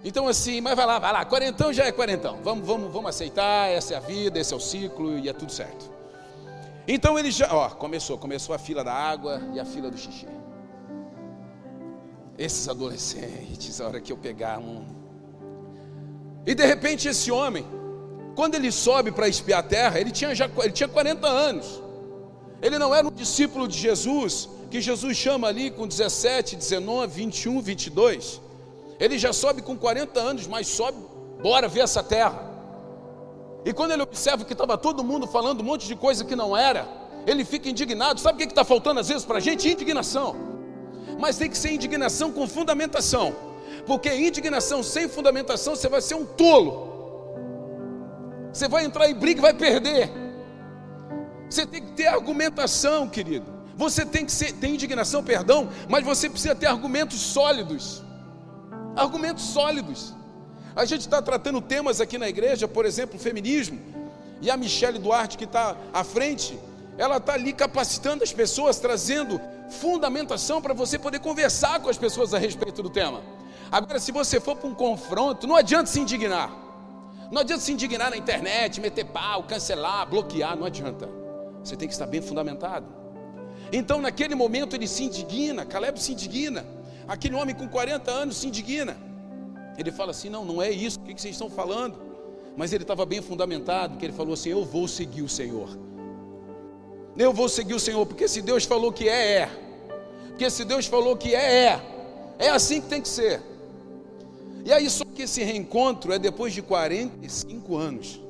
Então 0.04 0.28
assim, 0.28 0.60
mas 0.62 0.76
vai 0.76 0.86
lá, 0.86 1.00
vai 1.00 1.14
lá, 1.14 1.24
quarentão 1.26 1.72
já 1.72 1.86
é 1.86 1.92
quarentão. 1.92 2.40
Vamos, 2.44 2.66
vamos, 2.66 2.92
vamos 2.92 3.10
aceitar, 3.10 3.70
essa 3.70 3.94
é 3.94 3.98
a 3.98 4.00
vida, 4.00 4.40
esse 4.40 4.54
é 4.54 4.58
o 4.58 4.60
ciclo 4.60 5.18
e 5.18 5.30
é 5.30 5.34
tudo 5.34 5.52
certo. 5.52 5.92
Então 6.88 7.18
ele 7.18 7.30
já, 7.30 7.54
ó, 7.54 7.70
começou, 7.70 8.18
começou 8.18 8.56
a 8.56 8.58
fila 8.58 8.84
da 8.84 8.94
água 8.94 9.42
e 9.54 9.60
a 9.60 9.66
fila 9.66 9.90
do 9.92 9.98
xixi. 9.98 10.28
Esses 12.38 12.68
adolescentes, 12.68 13.80
a 13.80 13.88
hora 13.88 14.02
que 14.02 14.12
eu 14.12 14.18
pegar 14.18 14.58
um. 14.58 14.84
E 16.46 16.56
de 16.56 16.66
repente 16.66 17.08
esse 17.08 17.32
homem, 17.32 17.64
quando 18.42 18.56
ele 18.56 18.72
sobe 18.72 19.12
para 19.12 19.28
espiar 19.28 19.60
a 19.60 19.62
terra, 19.62 20.00
ele 20.00 20.10
tinha 20.10 20.34
já 20.34 20.50
ele 20.64 20.72
tinha 20.72 20.90
40 20.90 21.28
anos. 21.28 21.80
Ele 22.60 22.80
não 22.80 22.94
era 22.94 23.08
um 23.08 23.12
discípulo 23.12 23.68
de 23.68 23.78
Jesus, 23.78 24.50
que 24.72 24.82
Jesus 24.82 25.16
chama 25.16 25.48
ali 25.48 25.70
com 25.70 25.88
17, 25.88 26.56
19, 26.56 27.14
21, 27.14 27.62
22. 27.62 28.42
Ele 29.00 29.20
já 29.20 29.32
sobe 29.32 29.62
com 29.62 29.78
40 29.78 30.20
anos, 30.20 30.48
mas 30.48 30.68
sobe, 30.68 30.98
bora 31.40 31.68
ver 31.68 31.82
essa 31.82 32.02
terra. 32.02 32.52
E 33.64 33.72
quando 33.74 33.92
ele 33.92 34.02
observa 34.02 34.44
que 34.44 34.54
estava 34.54 34.76
todo 34.76 35.04
mundo 35.04 35.28
falando 35.28 35.62
um 35.62 35.64
monte 35.64 35.86
de 35.86 35.96
coisa 35.96 36.26
que 36.26 36.36
não 36.36 36.58
era, 36.58 36.88
ele 37.28 37.46
fica 37.46 37.70
indignado. 37.70 38.20
Sabe 38.20 38.38
o 38.44 38.48
que 38.48 38.52
está 38.52 38.66
faltando 38.66 39.02
às 39.02 39.08
vezes 39.08 39.24
para 39.24 39.38
a 39.38 39.40
gente? 39.40 39.70
Indignação. 39.70 40.36
Mas 41.20 41.38
tem 41.38 41.48
que 41.48 41.60
ser 41.60 41.74
indignação 41.74 42.32
com 42.32 42.48
fundamentação. 42.48 43.36
Porque 43.86 44.12
indignação 44.12 44.82
sem 44.82 45.08
fundamentação, 45.08 45.76
você 45.76 45.88
vai 45.88 46.02
ser 46.02 46.16
um 46.16 46.26
tolo. 46.26 46.91
Você 48.54 48.68
vai 48.68 48.86
entrar 48.86 49.10
em 49.10 49.14
briga 49.14 49.40
e 49.40 49.42
vai 49.42 49.54
perder. 49.54 50.12
Você 51.50 51.66
tem 51.66 51.82
que 51.82 51.92
ter 51.94 52.08
argumentação, 52.08 53.08
querido. 53.08 53.46
Você 53.76 54.06
tem 54.06 54.26
que 54.26 54.32
ser, 54.32 54.54
ter 54.54 54.68
indignação, 54.68 55.24
perdão, 55.24 55.70
mas 55.90 56.04
você 56.04 56.30
precisa 56.30 56.54
ter 56.54 56.68
argumentos 56.68 57.20
sólidos. 57.20 58.04
Argumentos 58.96 59.44
sólidos. 59.46 60.14
A 60.76 60.86
gente 60.86 61.02
está 61.02 61.22
tratando 61.22 61.62
temas 61.62 62.00
aqui 62.00 62.18
na 62.18 62.30
igreja, 62.30 62.68
por 62.68 62.86
exemplo, 62.86 63.20
feminismo, 63.20 63.80
e 64.42 64.50
a 64.50 64.58
Michelle 64.58 64.98
Duarte, 64.98 65.38
que 65.38 65.44
está 65.44 65.76
à 65.94 66.04
frente, 66.04 66.58
ela 66.98 67.18
está 67.18 67.34
ali 67.34 67.54
capacitando 67.54 68.24
as 68.24 68.32
pessoas, 68.32 68.80
trazendo 68.80 69.40
fundamentação 69.70 70.62
para 70.62 70.74
você 70.74 70.98
poder 71.00 71.20
conversar 71.20 71.80
com 71.80 71.90
as 71.90 71.98
pessoas 71.98 72.34
a 72.34 72.38
respeito 72.38 72.84
do 72.84 72.90
tema. 72.90 73.22
Agora, 73.72 74.00
se 74.00 74.12
você 74.12 74.40
for 74.40 74.56
para 74.56 74.70
um 74.70 74.74
confronto, 74.74 75.48
não 75.48 75.56
adianta 75.56 75.88
se 75.88 76.00
indignar. 76.00 76.52
Não 77.32 77.42
adianta 77.42 77.64
se 77.64 77.72
indignar 77.72 78.12
na 78.12 78.18
internet, 78.18 78.82
meter 78.82 79.06
pau, 79.06 79.44
cancelar, 79.44 80.06
bloquear, 80.08 80.58
não 80.58 80.66
adianta. 80.66 81.08
Você 81.64 81.78
tem 81.78 81.88
que 81.88 81.94
estar 81.94 82.06
bem 82.06 82.22
fundamentado. 82.22 82.86
Então, 83.72 84.02
naquele 84.02 84.36
momento, 84.36 84.76
ele 84.76 84.86
se 84.86 85.04
indigna, 85.04 85.66
Caleb 85.66 85.98
se 85.98 86.12
indigna. 86.12 86.66
Aquele 87.08 87.36
homem 87.36 87.56
com 87.56 87.70
40 87.70 88.12
anos 88.12 88.38
se 88.38 88.48
indigna. 88.48 88.98
Ele 89.78 89.92
fala 89.92 90.12
assim: 90.12 90.30
não, 90.30 90.44
não 90.44 90.62
é 90.62 90.70
isso, 90.70 91.00
o 91.00 91.04
que 91.04 91.20
vocês 91.22 91.34
estão 91.34 91.50
falando? 91.50 91.98
Mas 92.58 92.74
ele 92.74 92.84
estava 92.84 93.06
bem 93.06 93.22
fundamentado, 93.22 93.98
que 93.98 94.06
ele 94.06 94.14
falou 94.14 94.34
assim: 94.34 94.50
eu 94.50 94.66
vou 94.66 94.88
seguir 94.88 95.22
o 95.22 95.30
Senhor. 95.30 95.70
Eu 97.18 97.32
vou 97.32 97.48
seguir 97.48 97.74
o 97.74 97.80
Senhor, 97.80 98.06
porque 98.06 98.28
se 98.28 98.42
Deus 98.42 98.66
falou 98.66 98.92
que 98.92 99.08
é, 99.08 99.40
é. 99.40 99.50
Porque 100.28 100.50
se 100.50 100.66
Deus 100.66 100.86
falou 100.86 101.16
que 101.16 101.34
é, 101.34 101.66
é. 101.66 101.82
É 102.40 102.50
assim 102.50 102.82
que 102.82 102.88
tem 102.88 103.02
que 103.02 103.08
ser. 103.08 103.42
E 104.64 104.72
aí, 104.72 104.90
só 104.90 105.04
que 105.06 105.24
esse 105.24 105.44
reencontro 105.44 106.14
é 106.14 106.20
depois 106.20 106.54
de 106.54 106.62
45 106.62 107.78
anos. 107.78 108.22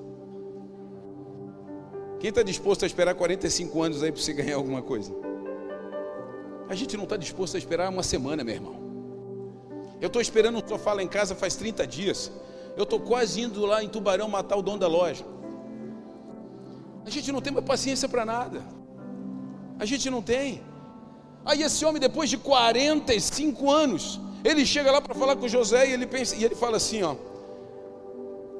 Quem 2.19 2.29
está 2.29 2.43
disposto 2.43 2.83
a 2.83 2.85
esperar 2.85 3.15
45 3.15 3.81
anos 3.81 4.03
aí 4.03 4.11
para 4.11 4.21
você 4.21 4.33
ganhar 4.33 4.55
alguma 4.55 4.81
coisa? 4.81 5.11
A 6.69 6.75
gente 6.75 6.95
não 6.95 7.03
está 7.03 7.17
disposto 7.17 7.55
a 7.55 7.57
esperar 7.57 7.89
uma 7.89 8.03
semana, 8.03 8.43
meu 8.43 8.55
irmão. 8.55 8.75
Eu 9.99 10.07
estou 10.07 10.21
esperando 10.21 10.63
o 10.63 10.67
sofá 10.67 10.93
lá 10.93 11.03
em 11.03 11.07
casa 11.07 11.35
faz 11.35 11.55
30 11.55 11.85
dias. 11.85 12.31
Eu 12.77 12.83
estou 12.83 12.99
quase 12.99 13.41
indo 13.41 13.65
lá 13.65 13.83
em 13.83 13.89
Tubarão 13.89 14.29
matar 14.29 14.55
o 14.55 14.61
dono 14.61 14.77
da 14.77 14.87
loja. 14.87 15.25
A 17.05 17.09
gente 17.09 17.31
não 17.31 17.41
tem 17.41 17.51
mais 17.51 17.65
paciência 17.65 18.07
para 18.07 18.23
nada. 18.25 18.63
A 19.77 19.85
gente 19.85 20.09
não 20.09 20.21
tem. 20.21 20.61
Aí 21.43 21.63
esse 21.63 21.83
homem, 21.83 21.99
depois 21.99 22.29
de 22.29 22.37
45 22.37 23.69
anos, 23.69 24.19
ele 24.43 24.65
chega 24.65 24.91
lá 24.91 25.01
para 25.01 25.13
falar 25.13 25.35
com 25.35 25.47
José 25.47 25.89
e 25.89 25.93
ele 25.93 26.05
pensa, 26.05 26.35
e 26.35 26.43
ele 26.43 26.55
fala 26.55 26.77
assim, 26.77 27.03
ó. 27.03 27.15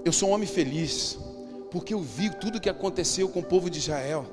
Eu 0.04 0.12
sou 0.12 0.30
um 0.30 0.32
homem 0.34 0.48
feliz, 0.48 1.18
porque 1.70 1.94
eu 1.94 2.00
vi 2.00 2.30
tudo 2.30 2.58
o 2.58 2.62
que 2.62 2.70
aconteceu 2.70 3.30
com 3.30 3.40
o 3.40 3.44
povo 3.44 3.70
de 3.70 3.80
Israel. 3.80 4.26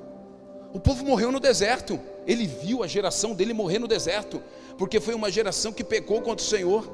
O 0.73 0.81
povo 0.81 1.05
morreu 1.05 1.33
no 1.33 1.41
deserto. 1.41 1.99
Ele 2.27 2.47
viu 2.47 2.83
a 2.83 2.87
geração 2.87 3.35
dele 3.35 3.55
morrer 3.55 3.79
no 3.79 3.89
deserto. 3.89 4.43
porque 4.79 5.01
foi 5.01 5.13
uma 5.13 5.31
geração 5.31 5.73
que 5.73 5.83
pecou 5.83 6.23
contra 6.23 6.45
o 6.45 6.49
Senhor. 6.49 6.89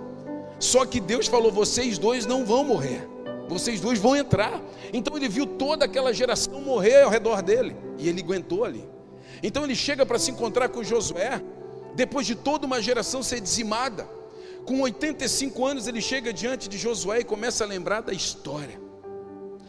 Só 0.59 0.87
que 0.87 0.99
Deus 0.99 1.27
falou: 1.27 1.53
vocês 1.53 1.99
dois 1.99 2.25
não 2.25 2.45
vão 2.45 2.65
morrer, 2.65 3.07
vocês 3.47 3.81
dois 3.81 3.99
vão 3.99 4.17
entrar. 4.17 4.61
Então 4.93 5.17
ele 5.17 5.29
viu 5.29 5.47
toda 5.47 5.85
aquela 5.85 6.13
geração 6.13 6.61
morrer 6.63 7.03
ao 7.03 7.11
redor 7.11 7.43
dele, 7.43 7.77
e 7.99 8.09
ele 8.09 8.23
aguentou 8.23 8.65
ali. 8.65 8.89
Então 9.43 9.63
ele 9.63 9.77
chega 9.77 10.07
para 10.07 10.19
se 10.19 10.31
encontrar 10.31 10.71
com 10.71 10.83
Josué, 10.83 11.43
depois 11.95 12.27
de 12.27 12.35
toda 12.35 12.67
uma 12.67 12.81
geração 12.81 13.23
ser 13.23 13.41
dizimada. 13.41 14.09
Com 14.67 14.81
85 14.81 15.67
anos, 15.67 15.87
ele 15.87 16.01
chega 16.01 16.33
diante 16.33 16.69
de 16.69 16.79
Josué 16.79 17.21
e 17.21 17.25
começa 17.25 17.65
a 17.65 17.67
lembrar 17.67 18.01
da 18.01 18.13
história. 18.13 18.81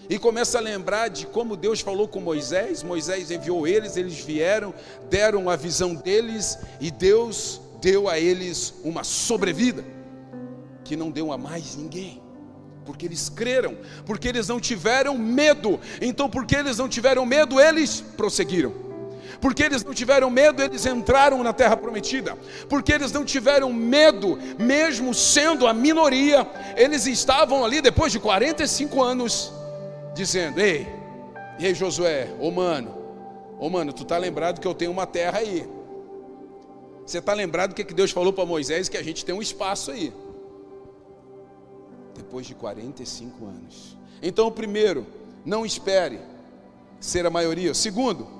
E 0.09 0.17
começa 0.19 0.57
a 0.57 0.61
lembrar 0.61 1.09
de 1.09 1.25
como 1.25 1.57
Deus 1.57 1.81
falou 1.81 2.07
com 2.07 2.19
Moisés. 2.21 2.83
Moisés 2.83 3.31
enviou 3.31 3.67
eles, 3.67 3.97
eles 3.97 4.19
vieram, 4.19 4.73
deram 5.09 5.49
a 5.49 5.55
visão 5.55 5.95
deles 5.95 6.57
e 6.79 6.91
Deus 6.91 7.59
deu 7.81 8.07
a 8.07 8.19
eles 8.19 8.73
uma 8.83 9.03
sobrevida 9.03 9.83
que 10.83 10.95
não 10.95 11.09
deu 11.09 11.31
a 11.33 11.37
mais 11.37 11.75
ninguém. 11.75 12.21
Porque 12.85 13.07
eles 13.07 13.27
creram, 13.29 13.75
porque 14.05 14.27
eles 14.27 14.47
não 14.47 14.59
tiveram 14.59 15.17
medo. 15.17 15.79
Então, 15.99 16.29
porque 16.29 16.55
eles 16.55 16.77
não 16.77 16.87
tiveram 16.87 17.25
medo, 17.25 17.59
eles 17.59 17.99
prosseguiram. 18.15 18.84
Porque 19.45 19.61
eles 19.61 19.83
não 19.83 19.93
tiveram 19.93 20.27
medo, 20.31 20.59
eles 20.63 20.87
entraram 20.87 21.43
na 21.43 21.53
terra 21.53 21.77
prometida. 21.77 22.35
Porque 22.67 22.91
eles 22.91 23.11
não 23.11 23.23
tiveram 23.23 23.71
medo, 23.71 24.39
mesmo 24.57 25.13
sendo 25.13 25.67
a 25.67 25.73
minoria, 25.73 26.47
eles 26.75 27.05
estavam 27.05 27.63
ali 27.63 27.79
depois 27.79 28.11
de 28.11 28.19
45 28.19 29.03
anos, 29.03 29.53
dizendo: 30.15 30.59
Ei, 30.59 30.87
e 31.59 31.67
aí 31.67 31.75
Josué, 31.75 32.33
ô 32.39 32.49
mano, 32.49 32.91
ô 33.59 33.69
mano, 33.69 33.93
tu 33.93 34.03
tá 34.03 34.17
lembrado 34.17 34.59
que 34.59 34.67
eu 34.67 34.73
tenho 34.73 34.89
uma 34.89 35.05
terra 35.05 35.37
aí. 35.37 35.69
Você 37.05 37.19
está 37.19 37.35
lembrado 37.35 37.69
do 37.69 37.75
que 37.75 37.93
Deus 37.93 38.09
falou 38.09 38.33
para 38.33 38.47
Moisés? 38.47 38.89
Que 38.89 38.97
a 38.97 39.03
gente 39.03 39.23
tem 39.23 39.35
um 39.35 39.43
espaço 39.43 39.91
aí. 39.91 40.11
Depois 42.15 42.47
de 42.47 42.55
45 42.55 43.45
anos. 43.45 43.95
Então, 44.23 44.51
primeiro, 44.51 45.05
não 45.45 45.63
espere 45.63 46.19
ser 46.99 47.27
a 47.27 47.29
maioria. 47.29 47.75
Segundo, 47.75 48.34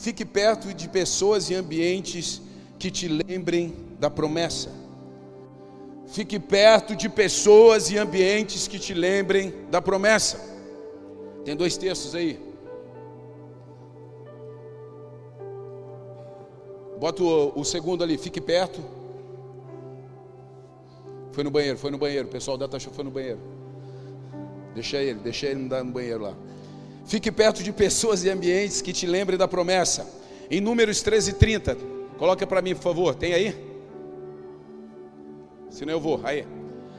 Fique 0.00 0.24
perto 0.24 0.72
de 0.72 0.88
pessoas 0.88 1.50
e 1.50 1.54
ambientes 1.54 2.40
que 2.78 2.90
te 2.90 3.06
lembrem 3.06 3.74
da 3.98 4.08
promessa. 4.08 4.70
Fique 6.06 6.40
perto 6.40 6.96
de 6.96 7.06
pessoas 7.06 7.90
e 7.90 7.98
ambientes 7.98 8.66
que 8.66 8.78
te 8.78 8.94
lembrem 8.94 9.52
da 9.70 9.82
promessa. 9.82 10.40
Tem 11.44 11.54
dois 11.54 11.76
textos 11.76 12.14
aí. 12.14 12.40
Bota 16.98 17.22
o, 17.22 17.60
o, 17.60 17.62
segundo 17.62 18.02
ali, 18.02 18.16
fique 18.16 18.40
perto. 18.40 18.80
Foi 21.32 21.44
no 21.44 21.50
banheiro, 21.50 21.76
foi 21.76 21.90
no 21.90 21.98
banheiro. 21.98 22.26
O 22.26 22.30
pessoal 22.30 22.56
da 22.56 22.66
taxa 22.66 22.88
foi 22.90 23.04
no 23.04 23.10
banheiro. 23.10 23.40
Deixa 24.74 24.96
ele, 24.96 25.20
deixa 25.20 25.46
ele 25.48 25.60
no 25.60 25.84
banheiro 25.92 26.22
lá. 26.22 26.34
Fique 27.10 27.32
perto 27.32 27.60
de 27.64 27.72
pessoas 27.72 28.22
e 28.22 28.30
ambientes 28.30 28.80
que 28.80 28.92
te 28.92 29.04
lembrem 29.04 29.36
da 29.36 29.48
promessa. 29.48 30.08
Em 30.48 30.60
Números 30.60 31.02
13 31.02 31.30
e 31.32 31.34
30, 31.34 31.76
coloca 32.16 32.46
para 32.46 32.62
mim, 32.62 32.72
por 32.72 32.82
favor. 32.82 33.16
Tem 33.16 33.34
aí? 33.34 33.52
Senão 35.68 35.94
eu 35.94 36.00
vou. 36.00 36.20
Aí. 36.22 36.46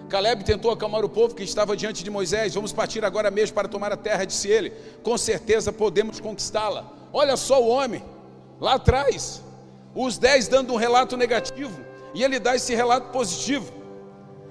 Caleb 0.10 0.43
tentou 0.43 0.69
acalmar 0.69 1.06
o 1.06 1.08
povo 1.08 1.34
que 1.34 1.43
estava 1.43 1.78
diante 1.78 2.04
de 2.04 2.12
Moisés. 2.12 2.54
Vamos 2.54 2.74
partir 2.74 3.06
agora 3.06 3.32
mesmo 3.32 3.56
para 3.56 3.69
tomar 3.69 3.93
a 3.93 3.95
terra, 3.95 4.26
disse 4.26 4.50
ele. 4.50 4.74
Com 5.02 5.17
certeza 5.17 5.71
podemos 5.71 6.19
conquistá-la. 6.19 6.91
Olha 7.13 7.38
só 7.38 7.63
o 7.63 7.69
homem, 7.69 8.04
lá 8.60 8.74
atrás, 8.74 9.41
os 9.95 10.17
dez 10.17 10.45
dando 10.45 10.74
um 10.74 10.76
relato 10.76 11.15
negativo, 11.15 11.80
e 12.13 12.21
ele 12.21 12.38
dá 12.38 12.54
esse 12.54 12.76
relato 12.76 13.12
positivo. 13.13 13.71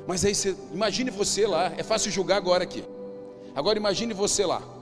Mas 0.06 0.24
aí 0.24 0.34
você, 0.34 0.56
imagine 0.72 1.10
você 1.10 1.46
lá, 1.46 1.70
é 1.76 1.82
fácil 1.82 2.10
julgar 2.10 2.38
agora 2.38 2.64
aqui. 2.64 2.82
Agora 3.54 3.78
imagine 3.78 4.14
você 4.14 4.46
lá 4.46 4.79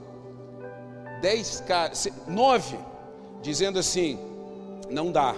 dez 1.21 1.61
caras, 1.65 2.07
nove, 2.27 2.77
dizendo 3.41 3.79
assim: 3.79 4.19
não 4.89 5.11
dá. 5.11 5.35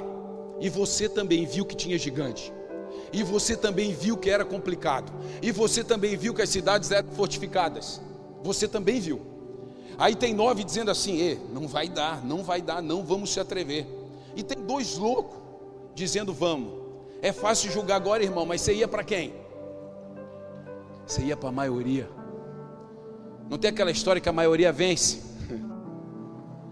E 0.60 0.70
você 0.70 1.10
também 1.10 1.46
viu 1.46 1.66
que 1.66 1.76
tinha 1.76 1.98
gigante. 1.98 2.54
E 3.14 3.24
você 3.24 3.58
também 3.58 3.94
viu 3.94 4.16
que 4.16 4.30
era 4.30 4.46
complicado. 4.46 5.12
E 5.42 5.52
você 5.52 5.84
também 5.84 6.16
viu 6.16 6.34
que 6.34 6.42
as 6.42 6.50
cidades 6.50 6.92
eram 6.92 7.10
fortificadas. 7.12 8.00
Você 8.44 8.68
também 8.68 9.00
viu. 9.00 9.22
Aí 9.98 10.16
tem 10.16 10.34
nove 10.34 10.64
dizendo 10.64 10.92
assim: 10.92 11.40
não 11.52 11.68
vai 11.68 11.90
dar, 11.90 12.24
não 12.24 12.44
vai 12.44 12.62
dar, 12.62 12.82
não 12.82 13.04
vamos 13.04 13.32
se 13.34 13.40
atrever. 13.40 13.86
E 14.36 14.44
tem 14.44 14.64
dois 14.64 14.98
loucos 14.98 15.38
dizendo: 15.94 16.34
vamos. 16.34 16.80
É 17.22 17.32
fácil 17.32 17.72
julgar 17.72 17.98
agora, 17.98 18.24
irmão, 18.24 18.46
mas 18.46 18.62
você 18.62 18.74
ia 18.74 18.88
para 18.88 19.04
quem? 19.04 19.34
Você 21.06 21.22
ia 21.24 21.36
para 21.36 21.50
a 21.50 21.52
maioria. 21.52 22.10
Não 23.50 23.58
tem 23.58 23.70
aquela 23.70 23.92
história 23.92 24.22
que 24.22 24.30
a 24.30 24.34
maioria 24.34 24.72
vence? 24.72 25.31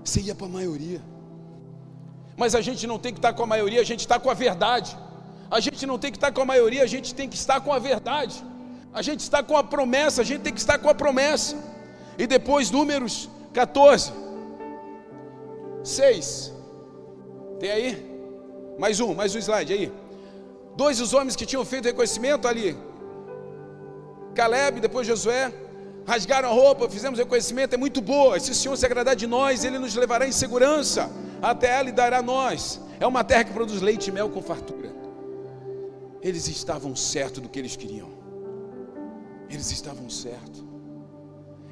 Você 0.04 0.22
ia 0.22 0.36
para 0.36 0.46
a 0.46 0.50
maioria. 0.50 1.02
Mas 2.38 2.56
a 2.56 2.62
gente 2.62 2.88
não 2.88 2.98
tem 2.98 3.12
que 3.14 3.20
estar 3.20 3.34
com 3.34 3.44
a 3.44 3.46
maioria, 3.46 3.82
a 3.82 3.84
gente 3.84 4.02
está 4.02 4.20
com 4.20 4.30
a 4.30 4.34
verdade. 4.34 4.98
A 5.52 5.60
gente 5.60 5.86
não 5.86 5.98
tem 5.98 6.12
que 6.12 6.18
estar 6.18 6.32
com 6.32 6.42
a 6.42 6.46
maioria, 6.46 6.84
a 6.84 6.88
gente 6.88 7.14
tem 7.14 7.28
que 7.28 7.36
estar 7.36 7.60
com 7.60 7.74
a 7.74 7.80
verdade. 7.80 8.44
A 8.94 9.02
gente 9.02 9.22
está 9.22 9.44
com 9.44 9.58
a 9.58 9.64
promessa, 9.64 10.22
a 10.22 10.26
gente 10.26 10.42
tem 10.42 10.54
que 10.54 10.60
estar 10.60 10.78
com 10.78 10.90
a 10.90 10.96
promessa. 10.96 11.58
E 12.18 12.26
depois, 12.26 12.72
números 12.72 13.30
14, 13.54 14.14
6. 15.84 16.54
Tem 17.60 17.72
aí? 17.72 18.10
Mais 18.78 19.00
um, 19.00 19.14
mais 19.14 19.36
um 19.36 19.40
slide 19.40 19.74
aí. 19.74 19.92
Dois 20.76 21.02
os 21.02 21.14
homens 21.14 21.36
que 21.36 21.46
tinham 21.46 21.66
feito 21.66 21.86
reconhecimento 21.86 22.48
ali. 22.48 22.78
Caleb, 24.34 24.80
depois 24.80 25.06
Josué, 25.06 25.52
rasgaram 26.10 26.50
a 26.50 26.52
roupa, 26.52 26.90
fizemos 26.90 27.20
reconhecimento, 27.20 27.76
é 27.76 27.78
muito 27.78 28.02
boa. 28.02 28.40
Se 28.40 28.50
o 28.50 28.56
Senhor 28.56 28.76
se 28.76 28.84
agradar 28.84 29.16
de 29.16 29.28
nós, 29.28 29.64
Ele 29.64 29.78
nos 29.78 29.94
levará 29.96 30.28
em 30.28 30.32
segurança, 30.32 31.08
até 31.40 31.68
ela 31.80 31.90
e 31.90 31.92
dará 31.92 32.18
a 32.18 32.22
nós. 32.24 32.82
É 33.00 33.06
uma 33.06 33.24
terra 33.24 33.44
que 33.44 33.54
produz 33.54 33.80
leite 33.80 34.08
e 34.08 34.12
mel 34.12 34.28
com 34.30 34.42
fartura. 34.42 34.92
Eles 36.20 36.48
estavam 36.48 36.96
certos 36.96 37.44
do 37.44 37.48
que 37.48 37.60
eles 37.60 37.76
queriam. 37.76 38.10
Eles 39.50 39.72
estavam 39.72 40.10
certos. 40.10 40.64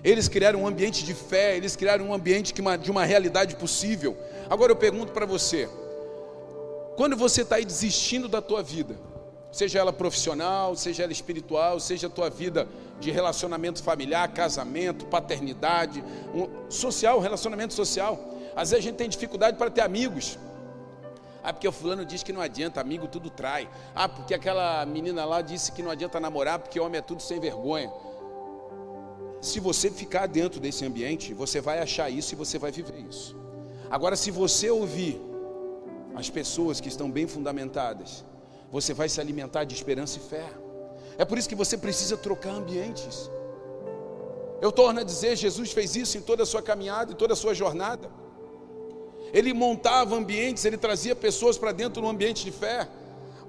Eles 0.03 0.27
criaram 0.27 0.61
um 0.61 0.67
ambiente 0.67 1.03
de 1.03 1.15
fé, 1.15 1.57
eles 1.57 1.75
criaram 1.75 2.05
um 2.09 2.13
ambiente 2.13 2.53
de 2.53 2.91
uma 2.91 3.05
realidade 3.05 3.55
possível. 3.55 4.15
Agora 4.47 4.71
eu 4.71 4.75
pergunto 4.75 5.11
para 5.11 5.25
você: 5.25 5.67
quando 6.95 7.17
você 7.17 7.41
está 7.41 7.55
aí 7.55 7.65
desistindo 7.65 8.27
da 8.27 8.41
tua 8.41 8.61
vida, 8.61 8.95
seja 9.57 9.79
ela 9.79 9.91
profissional, 9.91 10.75
seja 10.75 11.01
ela 11.01 11.11
espiritual, 11.11 11.79
seja 11.79 12.05
a 12.05 12.09
tua 12.11 12.29
vida 12.29 12.67
de 12.99 13.09
relacionamento 13.09 13.81
familiar, 13.81 14.31
casamento, 14.31 15.07
paternidade, 15.07 16.03
um, 16.31 16.69
social, 16.69 17.19
relacionamento 17.19 17.73
social. 17.73 18.19
Às 18.55 18.69
vezes 18.69 18.85
a 18.85 18.87
gente 18.87 18.97
tem 18.97 19.09
dificuldade 19.09 19.57
para 19.57 19.71
ter 19.71 19.81
amigos. 19.81 20.37
Ah, 21.43 21.51
porque 21.51 21.67
o 21.67 21.71
fulano 21.71 22.05
diz 22.05 22.21
que 22.21 22.31
não 22.31 22.39
adianta, 22.39 22.79
amigo 22.79 23.07
tudo 23.07 23.31
trai. 23.31 23.67
Ah, 23.95 24.07
porque 24.07 24.35
aquela 24.35 24.85
menina 24.85 25.25
lá 25.25 25.41
disse 25.41 25.71
que 25.71 25.81
não 25.81 25.89
adianta 25.89 26.19
namorar, 26.19 26.59
porque 26.59 26.79
homem 26.79 26.99
é 26.99 27.01
tudo 27.01 27.23
sem 27.23 27.39
vergonha. 27.39 27.91
Se 29.41 29.59
você 29.59 29.89
ficar 29.89 30.27
dentro 30.27 30.59
desse 30.59 30.85
ambiente, 30.85 31.33
você 31.33 31.59
vai 31.59 31.79
achar 31.79 32.11
isso 32.11 32.35
e 32.35 32.37
você 32.37 32.59
vai 32.59 32.71
viver 32.71 32.99
isso. 33.09 33.35
Agora, 33.89 34.15
se 34.15 34.29
você 34.29 34.69
ouvir 34.69 35.19
as 36.13 36.29
pessoas 36.29 36.79
que 36.79 36.89
estão 36.89 37.09
bem 37.09 37.25
fundamentadas, 37.25 38.23
você 38.71 38.93
vai 38.93 39.09
se 39.09 39.19
alimentar 39.19 39.63
de 39.63 39.73
esperança 39.73 40.17
e 40.17 40.21
fé. 40.21 40.47
É 41.17 41.25
por 41.25 41.37
isso 41.37 41.49
que 41.49 41.55
você 41.55 41.77
precisa 41.77 42.15
trocar 42.17 42.51
ambientes. 42.51 43.29
Eu 44.61 44.71
torno 44.71 44.99
a 44.99 45.03
dizer, 45.03 45.35
Jesus 45.35 45.71
fez 45.71 45.95
isso 45.95 46.17
em 46.17 46.21
toda 46.21 46.43
a 46.43 46.45
sua 46.45 46.61
caminhada, 46.61 47.13
em 47.13 47.15
toda 47.15 47.33
a 47.33 47.35
sua 47.35 47.53
jornada. 47.53 48.09
Ele 49.33 49.53
montava 49.53 50.15
ambientes, 50.15 50.65
ele 50.65 50.77
trazia 50.77 51.15
pessoas 51.15 51.57
para 51.57 51.71
dentro 51.71 52.01
do 52.01 52.07
ambiente 52.07 52.43
de 52.43 52.51
fé. 52.51 52.87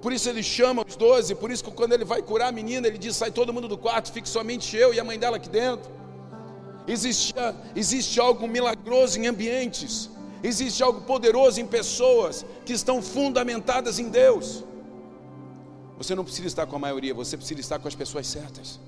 Por 0.01 0.13
isso 0.13 0.29
ele 0.29 0.41
chama 0.41 0.83
os 0.87 0.95
doze, 0.95 1.35
por 1.35 1.51
isso 1.51 1.63
que 1.63 1.71
quando 1.71 1.93
ele 1.93 2.05
vai 2.05 2.21
curar 2.21 2.49
a 2.49 2.51
menina, 2.51 2.87
ele 2.87 2.97
diz: 2.97 3.15
sai 3.15 3.31
todo 3.31 3.53
mundo 3.53 3.67
do 3.67 3.77
quarto, 3.77 4.11
fique 4.11 4.29
somente 4.29 4.75
eu 4.77 4.93
e 4.93 4.99
a 4.99 5.03
mãe 5.03 5.19
dela 5.19 5.37
aqui 5.37 5.49
dentro. 5.49 5.91
Existe, 6.87 7.33
existe 7.75 8.19
algo 8.19 8.47
milagroso 8.47 9.19
em 9.19 9.27
ambientes, 9.27 10.09
existe 10.41 10.81
algo 10.81 11.01
poderoso 11.01 11.59
em 11.59 11.65
pessoas 11.65 12.45
que 12.65 12.73
estão 12.73 13.01
fundamentadas 13.01 13.99
em 13.99 14.09
Deus. 14.09 14.63
Você 15.99 16.15
não 16.15 16.23
precisa 16.23 16.47
estar 16.47 16.65
com 16.65 16.77
a 16.77 16.79
maioria, 16.79 17.13
você 17.13 17.35
precisa 17.35 17.59
estar 17.59 17.77
com 17.77 17.87
as 17.87 17.93
pessoas 17.93 18.25
certas. 18.25 18.79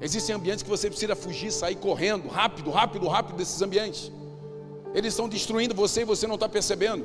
Existem 0.00 0.34
ambientes 0.34 0.62
que 0.62 0.70
você 0.70 0.88
precisa 0.88 1.16
fugir, 1.16 1.50
sair 1.50 1.74
correndo, 1.74 2.28
rápido, 2.28 2.70
rápido, 2.70 3.08
rápido 3.08 3.36
desses 3.36 3.60
ambientes. 3.60 4.12
Eles 4.94 5.12
estão 5.12 5.28
destruindo 5.28 5.74
você 5.74 6.02
e 6.02 6.04
você 6.04 6.28
não 6.28 6.36
está 6.36 6.48
percebendo. 6.48 7.04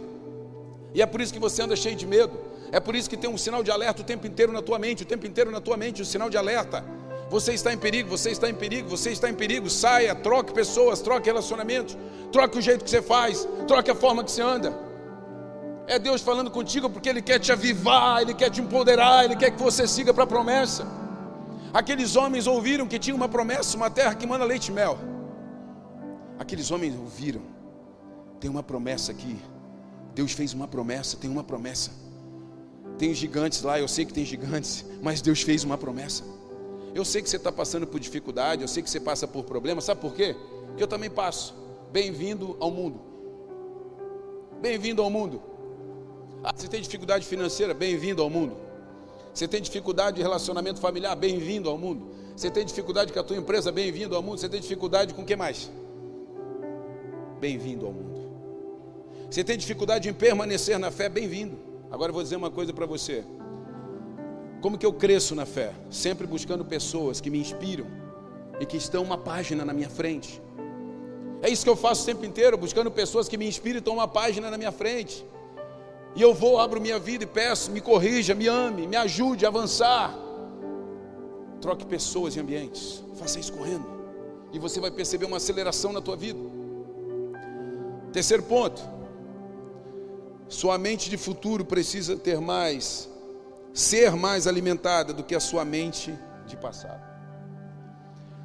E 0.94 1.02
é 1.02 1.06
por 1.08 1.20
isso 1.20 1.34
que 1.34 1.40
você 1.40 1.64
anda 1.64 1.76
cheio 1.76 1.96
de 1.96 2.06
medo. 2.06 2.40
É 2.72 2.80
por 2.80 2.96
isso 2.96 3.10
que 3.10 3.18
tem 3.18 3.28
um 3.28 3.38
sinal 3.40 3.64
de 3.64 3.72
alerta 3.72 4.04
o 4.04 4.06
tempo 4.06 4.28
inteiro 4.28 4.52
na 4.52 4.62
tua 4.62 4.78
mente, 4.78 5.02
o 5.02 5.06
tempo 5.06 5.26
inteiro 5.26 5.50
na 5.50 5.60
tua 5.60 5.76
mente, 5.76 6.02
o 6.02 6.04
um 6.04 6.06
sinal 6.06 6.30
de 6.30 6.38
alerta. 6.38 6.86
Você 7.32 7.54
está 7.54 7.74
em 7.74 7.78
perigo, 7.78 8.08
você 8.08 8.30
está 8.30 8.48
em 8.48 8.54
perigo, 8.54 8.88
você 8.88 9.10
está 9.10 9.28
em 9.28 9.34
perigo. 9.34 9.68
Saia, 9.68 10.14
troque 10.14 10.54
pessoas, 10.54 11.02
troque 11.02 11.26
relacionamentos, 11.26 11.98
troque 12.32 12.60
o 12.60 12.62
jeito 12.62 12.84
que 12.84 12.90
você 12.92 13.02
faz, 13.02 13.48
troque 13.68 13.90
a 13.90 13.96
forma 13.96 14.24
que 14.24 14.30
você 14.30 14.44
anda. 14.44 14.93
É 15.86 16.00
Deus 16.00 16.22
falando 16.22 16.50
contigo 16.50 16.90
porque 16.90 17.10
Ele 17.10 17.22
quer 17.22 17.40
te 17.40 17.52
avivar, 17.52 18.22
Ele 18.22 18.34
quer 18.34 18.50
te 18.50 18.62
empoderar, 18.62 19.26
Ele 19.26 19.36
quer 19.36 19.52
que 19.52 19.62
você 19.62 19.88
siga 19.88 20.14
para 20.14 20.24
a 20.24 20.28
promessa. 20.28 20.88
Aqueles 21.74 22.16
homens 22.16 22.48
ouviram 22.48 22.88
que 22.88 23.00
tinha 23.00 23.16
uma 23.16 23.28
promessa, 23.28 23.76
uma 23.76 23.90
terra 23.90 24.16
que 24.16 24.26
manda 24.26 24.46
leite 24.46 24.68
e 24.68 24.72
mel. 24.72 24.98
Aqueles 26.40 26.72
homens 26.72 26.96
ouviram, 26.96 27.42
tem 28.40 28.50
uma 28.50 28.64
promessa 28.64 29.12
aqui. 29.12 29.38
Deus 30.14 30.32
fez 30.32 30.54
uma 30.54 30.68
promessa, 30.68 31.18
tem 31.18 31.30
uma 31.30 31.44
promessa. 31.44 31.92
Tem 32.98 33.14
gigantes 33.14 33.62
lá, 33.64 33.80
eu 33.80 33.88
sei 33.88 34.06
que 34.06 34.14
tem 34.14 34.24
gigantes, 34.24 34.86
mas 35.02 35.22
Deus 35.22 35.42
fez 35.42 35.64
uma 35.64 35.78
promessa. 35.78 36.24
Eu 36.94 37.04
sei 37.04 37.24
que 37.24 37.30
você 37.30 37.38
está 37.38 37.52
passando 37.52 37.88
por 37.88 38.00
dificuldade, 38.00 38.62
eu 38.62 38.68
sei 38.68 38.84
que 38.84 38.90
você 38.90 39.00
passa 39.00 39.28
por 39.28 39.44
problemas, 39.44 39.84
sabe 39.84 40.00
por 40.00 40.14
quê? 40.14 40.36
Porque 40.68 40.84
eu 40.84 40.88
também 40.88 41.10
passo. 41.10 41.56
Bem-vindo 41.92 42.56
ao 42.60 42.70
mundo. 42.70 43.02
Bem-vindo 44.62 45.02
ao 45.02 45.10
mundo. 45.10 45.53
Ah, 46.44 46.52
você 46.54 46.68
tem 46.68 46.82
dificuldade 46.82 47.26
financeira? 47.26 47.74
Bem-vindo 47.74 48.22
ao 48.22 48.30
mundo. 48.30 48.58
Você 49.34 49.48
tem 49.48 49.62
dificuldade 49.62 50.18
de 50.18 50.22
relacionamento 50.22 50.82
familiar? 50.82 51.16
Bem-vindo 51.16 51.70
ao 51.70 51.78
mundo. 51.78 52.14
Você 52.36 52.52
tem 52.52 52.66
dificuldade 52.66 53.14
com 53.14 53.20
a 53.20 53.24
tua 53.24 53.38
empresa? 53.38 53.72
Bem-vindo 53.72 54.14
ao 54.14 54.22
mundo. 54.22 54.40
Você 54.40 54.50
tem 54.50 54.60
dificuldade 54.60 55.14
com 55.14 55.22
o 55.22 55.26
que 55.26 55.38
mais? 55.38 55.72
Bem-vindo 57.40 57.86
ao 57.86 57.94
mundo. 57.94 58.20
Você 59.32 59.42
tem 59.42 59.58
dificuldade 59.58 60.10
em 60.10 60.14
permanecer 60.14 60.78
na 60.78 60.92
fé? 60.92 61.08
Bem-vindo. 61.08 61.58
Agora 61.90 62.10
eu 62.10 62.14
vou 62.14 62.22
dizer 62.22 62.36
uma 62.36 62.52
coisa 62.52 62.74
para 62.74 62.86
você. 62.86 63.24
Como 64.62 64.78
que 64.78 64.86
eu 64.86 64.92
cresço 64.92 65.34
na 65.36 65.46
fé? 65.46 65.74
Sempre 65.90 66.28
buscando 66.28 66.66
pessoas 66.66 67.22
que 67.22 67.30
me 67.30 67.40
inspiram 67.40 67.88
e 68.60 68.66
que 68.66 68.76
estão 68.76 69.02
uma 69.02 69.18
página 69.18 69.64
na 69.64 69.72
minha 69.72 69.90
frente. 69.90 70.42
É 71.42 71.50
isso 71.50 71.64
que 71.64 71.70
eu 71.70 71.78
faço 71.78 72.04
o 72.04 72.06
tempo 72.06 72.26
inteiro, 72.26 72.58
buscando 72.58 72.92
pessoas 72.92 73.30
que 73.30 73.38
me 73.38 73.48
inspiram 73.48 73.78
e 73.78 73.80
estão 73.80 73.94
uma 73.94 74.10
página 74.10 74.52
na 74.52 74.58
minha 74.58 74.74
frente. 74.74 75.26
E 76.16 76.22
eu 76.22 76.34
vou, 76.34 76.60
abro 76.60 76.80
minha 76.80 77.00
vida 77.00 77.24
e 77.24 77.28
peço, 77.28 77.72
me 77.72 77.82
corrija, 77.82 78.36
me 78.36 78.48
ame, 78.48 78.86
me 78.88 78.96
ajude 78.96 79.46
a 79.46 79.50
avançar. 79.50 80.16
Troque 81.60 81.86
pessoas 81.86 82.36
e 82.36 82.40
ambientes. 82.40 83.04
Faça 83.16 83.40
isso 83.40 83.54
correndo. 83.54 83.86
E 84.52 84.60
você 84.60 84.80
vai 84.80 84.92
perceber 84.92 85.26
uma 85.26 85.38
aceleração 85.38 85.92
na 85.92 86.02
tua 86.02 86.16
vida. 86.16 86.40
Terceiro 88.12 88.44
ponto. 88.44 88.82
Sua 90.48 90.78
mente 90.78 91.10
de 91.10 91.18
futuro 91.18 91.66
precisa 91.66 92.16
ter 92.16 92.40
mais, 92.40 93.10
ser 93.74 94.12
mais 94.12 94.46
alimentada 94.46 95.14
do 95.14 95.24
que 95.24 95.34
a 95.34 95.40
sua 95.40 95.66
mente 95.66 96.14
de 96.46 96.56
passado. 96.56 97.02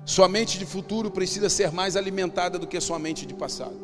Sua 0.07 0.27
mente 0.27 0.59
de 0.59 0.65
futuro 0.65 1.11
precisa 1.11 1.51
ser 1.51 1.71
mais 1.71 1.95
alimentada 1.97 2.59
do 2.59 2.67
que 2.67 2.79
a 2.79 2.81
sua 2.81 2.99
mente 2.99 3.27
de 3.27 3.35
passado. 3.35 3.77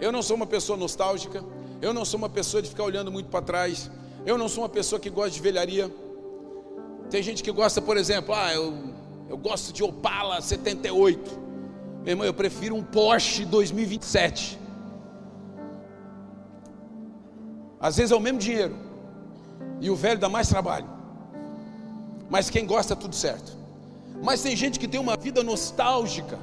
Eu 0.00 0.10
não 0.10 0.22
sou 0.22 0.34
uma 0.34 0.46
pessoa 0.46 0.76
nostálgica, 0.76 1.44
eu 1.80 1.92
não 1.94 2.04
sou 2.04 2.18
uma 2.18 2.28
pessoa 2.28 2.62
de 2.62 2.68
ficar 2.68 2.84
olhando 2.84 3.10
muito 3.10 3.28
para 3.28 3.40
trás, 3.40 3.90
eu 4.26 4.36
não 4.36 4.48
sou 4.48 4.62
uma 4.62 4.68
pessoa 4.68 5.00
que 5.00 5.08
gosta 5.08 5.30
de 5.30 5.40
velharia. 5.40 5.90
Tem 7.08 7.22
gente 7.22 7.42
que 7.42 7.50
gosta, 7.50 7.80
por 7.80 7.96
exemplo, 7.96 8.34
ah, 8.34 8.52
eu, 8.52 8.74
eu 9.28 9.38
gosto 9.38 9.72
de 9.72 9.82
Opala 9.82 10.40
78. 10.40 11.38
Meu 12.02 12.12
irmão, 12.12 12.26
eu 12.26 12.34
prefiro 12.34 12.74
um 12.74 12.82
Porsche 12.82 13.44
2027. 13.44 14.58
Às 17.80 17.96
vezes 17.96 18.10
é 18.10 18.16
o 18.16 18.20
mesmo 18.20 18.38
dinheiro. 18.38 18.76
E 19.80 19.88
o 19.88 19.96
velho 19.96 20.18
dá 20.18 20.28
mais 20.28 20.48
trabalho. 20.48 20.88
Mas 22.28 22.50
quem 22.50 22.66
gosta, 22.66 22.96
tudo 22.96 23.14
certo. 23.14 23.56
Mas 24.22 24.42
tem 24.42 24.56
gente 24.56 24.78
que 24.78 24.88
tem 24.88 25.00
uma 25.00 25.16
vida 25.16 25.42
nostálgica. 25.42 26.38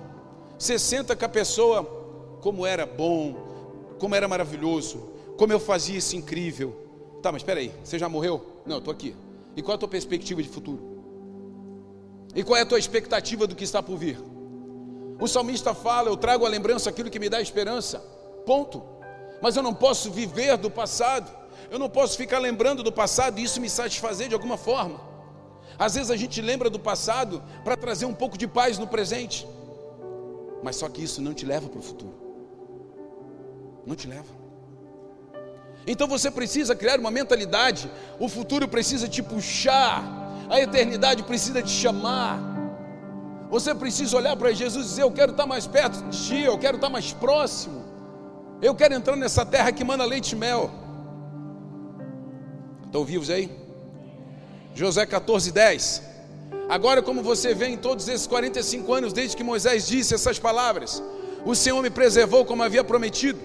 Você 0.58 0.80
senta 0.80 1.16
com 1.16 1.26
a 1.26 1.30
pessoa, 1.30 1.84
como 2.42 2.66
era 2.66 2.86
bom, 2.86 3.36
como 4.00 4.16
era 4.16 4.28
maravilhoso, 4.28 5.15
como 5.38 5.54
eu 5.54 5.60
fazia 5.60 5.98
isso 5.98 6.16
incrível. 6.16 6.76
Tá, 7.22 7.32
mas 7.32 7.42
espera 7.42 7.60
aí, 7.60 7.72
você 7.84 7.98
já 7.98 8.08
morreu? 8.08 8.62
Não, 8.66 8.76
eu 8.76 8.80
estou 8.80 8.92
aqui. 8.92 9.16
E 9.56 9.62
qual 9.62 9.74
é 9.74 9.76
a 9.76 9.80
tua 9.80 9.90
perspectiva 9.90 10.42
de 10.42 10.50
futuro? 10.50 10.96
E 12.36 12.44
qual 12.44 12.58
é 12.58 12.62
a 12.62 12.66
tua 12.66 12.80
expectativa 12.80 13.48
do 13.48 13.56
que 13.56 13.64
está 13.64 13.82
por 13.82 13.98
vir? 13.98 14.20
O 15.20 15.28
salmista 15.28 15.74
fala: 15.74 16.10
Eu 16.10 16.18
trago 16.18 16.46
a 16.46 16.50
lembrança 16.50 16.90
aquilo 16.90 17.10
que 17.10 17.20
me 17.20 17.30
dá 17.30 17.42
esperança. 17.42 18.00
Ponto 18.46 18.96
mas 19.42 19.56
eu 19.56 19.64
não 19.64 19.74
posso 19.74 20.12
viver 20.12 20.58
do 20.58 20.70
passado, 20.70 21.32
eu 21.70 21.80
não 21.80 21.90
posso 21.90 22.18
ficar 22.18 22.40
lembrando 22.40 22.84
do 22.84 22.92
passado 22.92 23.40
e 23.40 23.44
isso 23.44 23.62
me 23.62 23.70
satisfazer 23.70 24.28
de 24.28 24.34
alguma 24.34 24.58
forma. 24.58 25.00
Às 25.78 25.96
vezes 25.96 26.10
a 26.10 26.16
gente 26.16 26.42
lembra 26.42 26.70
do 26.70 26.80
passado 26.80 27.44
para 27.64 27.76
trazer 27.76 28.06
um 28.06 28.14
pouco 28.14 28.38
de 28.38 28.48
paz 28.48 28.78
no 28.78 28.88
presente, 28.88 29.48
mas 30.64 30.78
só 30.78 30.88
que 30.88 31.04
isso 31.04 31.22
não 31.22 31.34
te 31.34 31.46
leva 31.46 31.68
para 31.68 31.80
o 31.80 31.82
futuro, 31.82 32.16
não 33.86 33.96
te 33.96 34.08
leva. 34.08 34.35
Então 35.88 36.08
você 36.08 36.32
precisa 36.32 36.76
criar 36.76 37.00
uma 37.00 37.12
mentalidade, 37.12 37.90
o 38.20 38.28
futuro 38.28 38.68
precisa 38.68 39.08
te 39.08 39.22
puxar, 39.22 40.04
a 40.50 40.60
eternidade 40.60 41.24
precisa 41.24 41.62
te 41.62 41.70
chamar. 41.70 42.40
Você 43.50 43.76
precisa 43.76 44.18
olhar 44.18 44.36
para 44.36 44.52
Jesus 44.52 44.86
e 44.86 44.90
dizer: 44.90 45.04
Eu 45.04 45.12
quero 45.12 45.32
estar 45.32 45.46
mais 45.46 45.68
perto 45.68 46.02
de 46.04 46.18
ti, 46.26 46.42
eu 46.42 46.58
quero 46.58 46.78
estar 46.78 46.90
mais 46.90 47.14
próximo. 47.14 47.86
Eu 48.62 48.74
quero 48.74 48.94
entrar 48.94 49.16
nessa 49.16 49.46
terra 49.46 49.72
que 49.72 49.84
manda 49.84 50.04
leite 50.06 50.32
e 50.32 50.36
mel. 50.36 50.72
Estão 52.86 53.04
vivos 53.04 53.30
aí? 53.30 53.52
José 54.74 55.06
14, 55.06 55.52
10. 55.52 56.02
Agora, 56.68 57.02
como 57.02 57.22
você 57.22 57.54
vê 57.54 57.68
em 57.68 57.78
todos 57.78 58.08
esses 58.08 58.26
45 58.26 58.94
anos, 58.94 59.14
desde 59.14 59.38
que 59.38 59.44
Moisés 59.44 59.88
disse 59.88 60.16
essas 60.16 60.40
palavras, 60.40 61.04
o 61.46 61.54
Senhor 61.54 61.82
me 61.82 61.90
preservou 61.90 62.44
como 62.44 62.64
havia 62.64 62.84
prometido, 62.84 63.40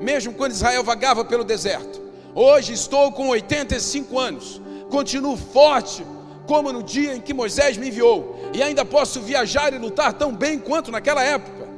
mesmo 0.00 0.32
quando 0.34 0.52
Israel 0.52 0.84
vagava 0.84 1.24
pelo 1.24 1.44
deserto. 1.44 2.00
Hoje 2.34 2.72
estou 2.72 3.10
com 3.12 3.28
85 3.28 4.18
anos, 4.18 4.60
continuo 4.90 5.36
forte 5.36 6.04
como 6.46 6.72
no 6.72 6.82
dia 6.82 7.14
em 7.14 7.20
que 7.20 7.34
Moisés 7.34 7.76
me 7.76 7.88
enviou, 7.88 8.50
e 8.54 8.62
ainda 8.62 8.82
posso 8.82 9.20
viajar 9.20 9.72
e 9.74 9.78
lutar 9.78 10.14
tão 10.14 10.34
bem 10.34 10.58
quanto 10.58 10.90
naquela 10.90 11.22
época. 11.22 11.68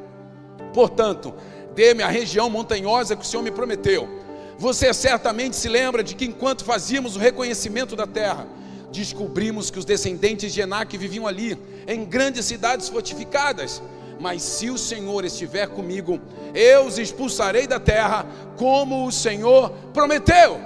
Portanto, 0.73 1.35
dê-me 1.75 2.05
a 2.05 2.09
região 2.09 2.49
montanhosa 2.49 3.17
que 3.17 3.23
o 3.23 3.27
Senhor 3.27 3.43
me 3.43 3.51
prometeu. 3.51 4.09
Você 4.57 4.93
certamente 4.95 5.57
se 5.57 5.69
lembra 5.69 6.05
de 6.05 6.15
que 6.15 6.25
enquanto 6.25 6.65
fazíamos 6.65 7.17
o 7.17 7.19
reconhecimento 7.19 7.97
da 7.97 8.07
terra, 8.07 8.47
descobrimos 8.93 9.71
que 9.71 9.79
os 9.79 9.85
descendentes 9.85 10.53
de 10.53 10.61
Enac 10.61 10.97
viviam 10.97 11.27
ali, 11.27 11.59
em 11.89 12.05
grandes 12.05 12.45
cidades 12.45 12.89
fortificadas. 12.89 13.83
Mas 14.21 14.43
se 14.43 14.69
o 14.69 14.77
Senhor 14.77 15.25
estiver 15.25 15.67
comigo, 15.69 16.21
eu 16.55 16.85
os 16.85 16.99
expulsarei 16.99 17.67
da 17.67 17.81
terra, 17.81 18.27
como 18.59 19.07
o 19.07 19.13
Senhor 19.13 19.71
prometeu. 19.95 20.61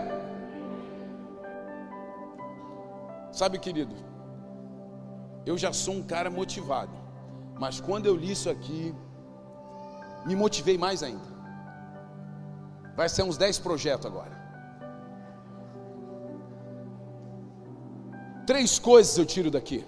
Sabe, 3.30 3.58
querido, 3.58 3.94
eu 5.46 5.56
já 5.56 5.72
sou 5.72 5.94
um 5.94 6.02
cara 6.02 6.30
motivado, 6.30 6.92
mas 7.58 7.80
quando 7.80 8.06
eu 8.06 8.16
li 8.16 8.32
isso 8.32 8.50
aqui, 8.50 8.92
me 10.26 10.34
motivei 10.34 10.76
mais 10.76 11.02
ainda. 11.02 11.32
Vai 12.96 13.08
ser 13.08 13.22
uns 13.22 13.36
10 13.36 13.60
projetos 13.60 14.06
agora. 14.06 14.34
Três 18.46 18.78
coisas 18.78 19.16
eu 19.16 19.24
tiro 19.24 19.50
daqui. 19.50 19.84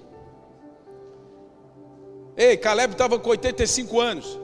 Ei, 2.37 2.57
Caleb 2.57 2.93
estava 2.93 3.19
com 3.19 3.31
85 3.31 4.01
anos. 4.01 4.39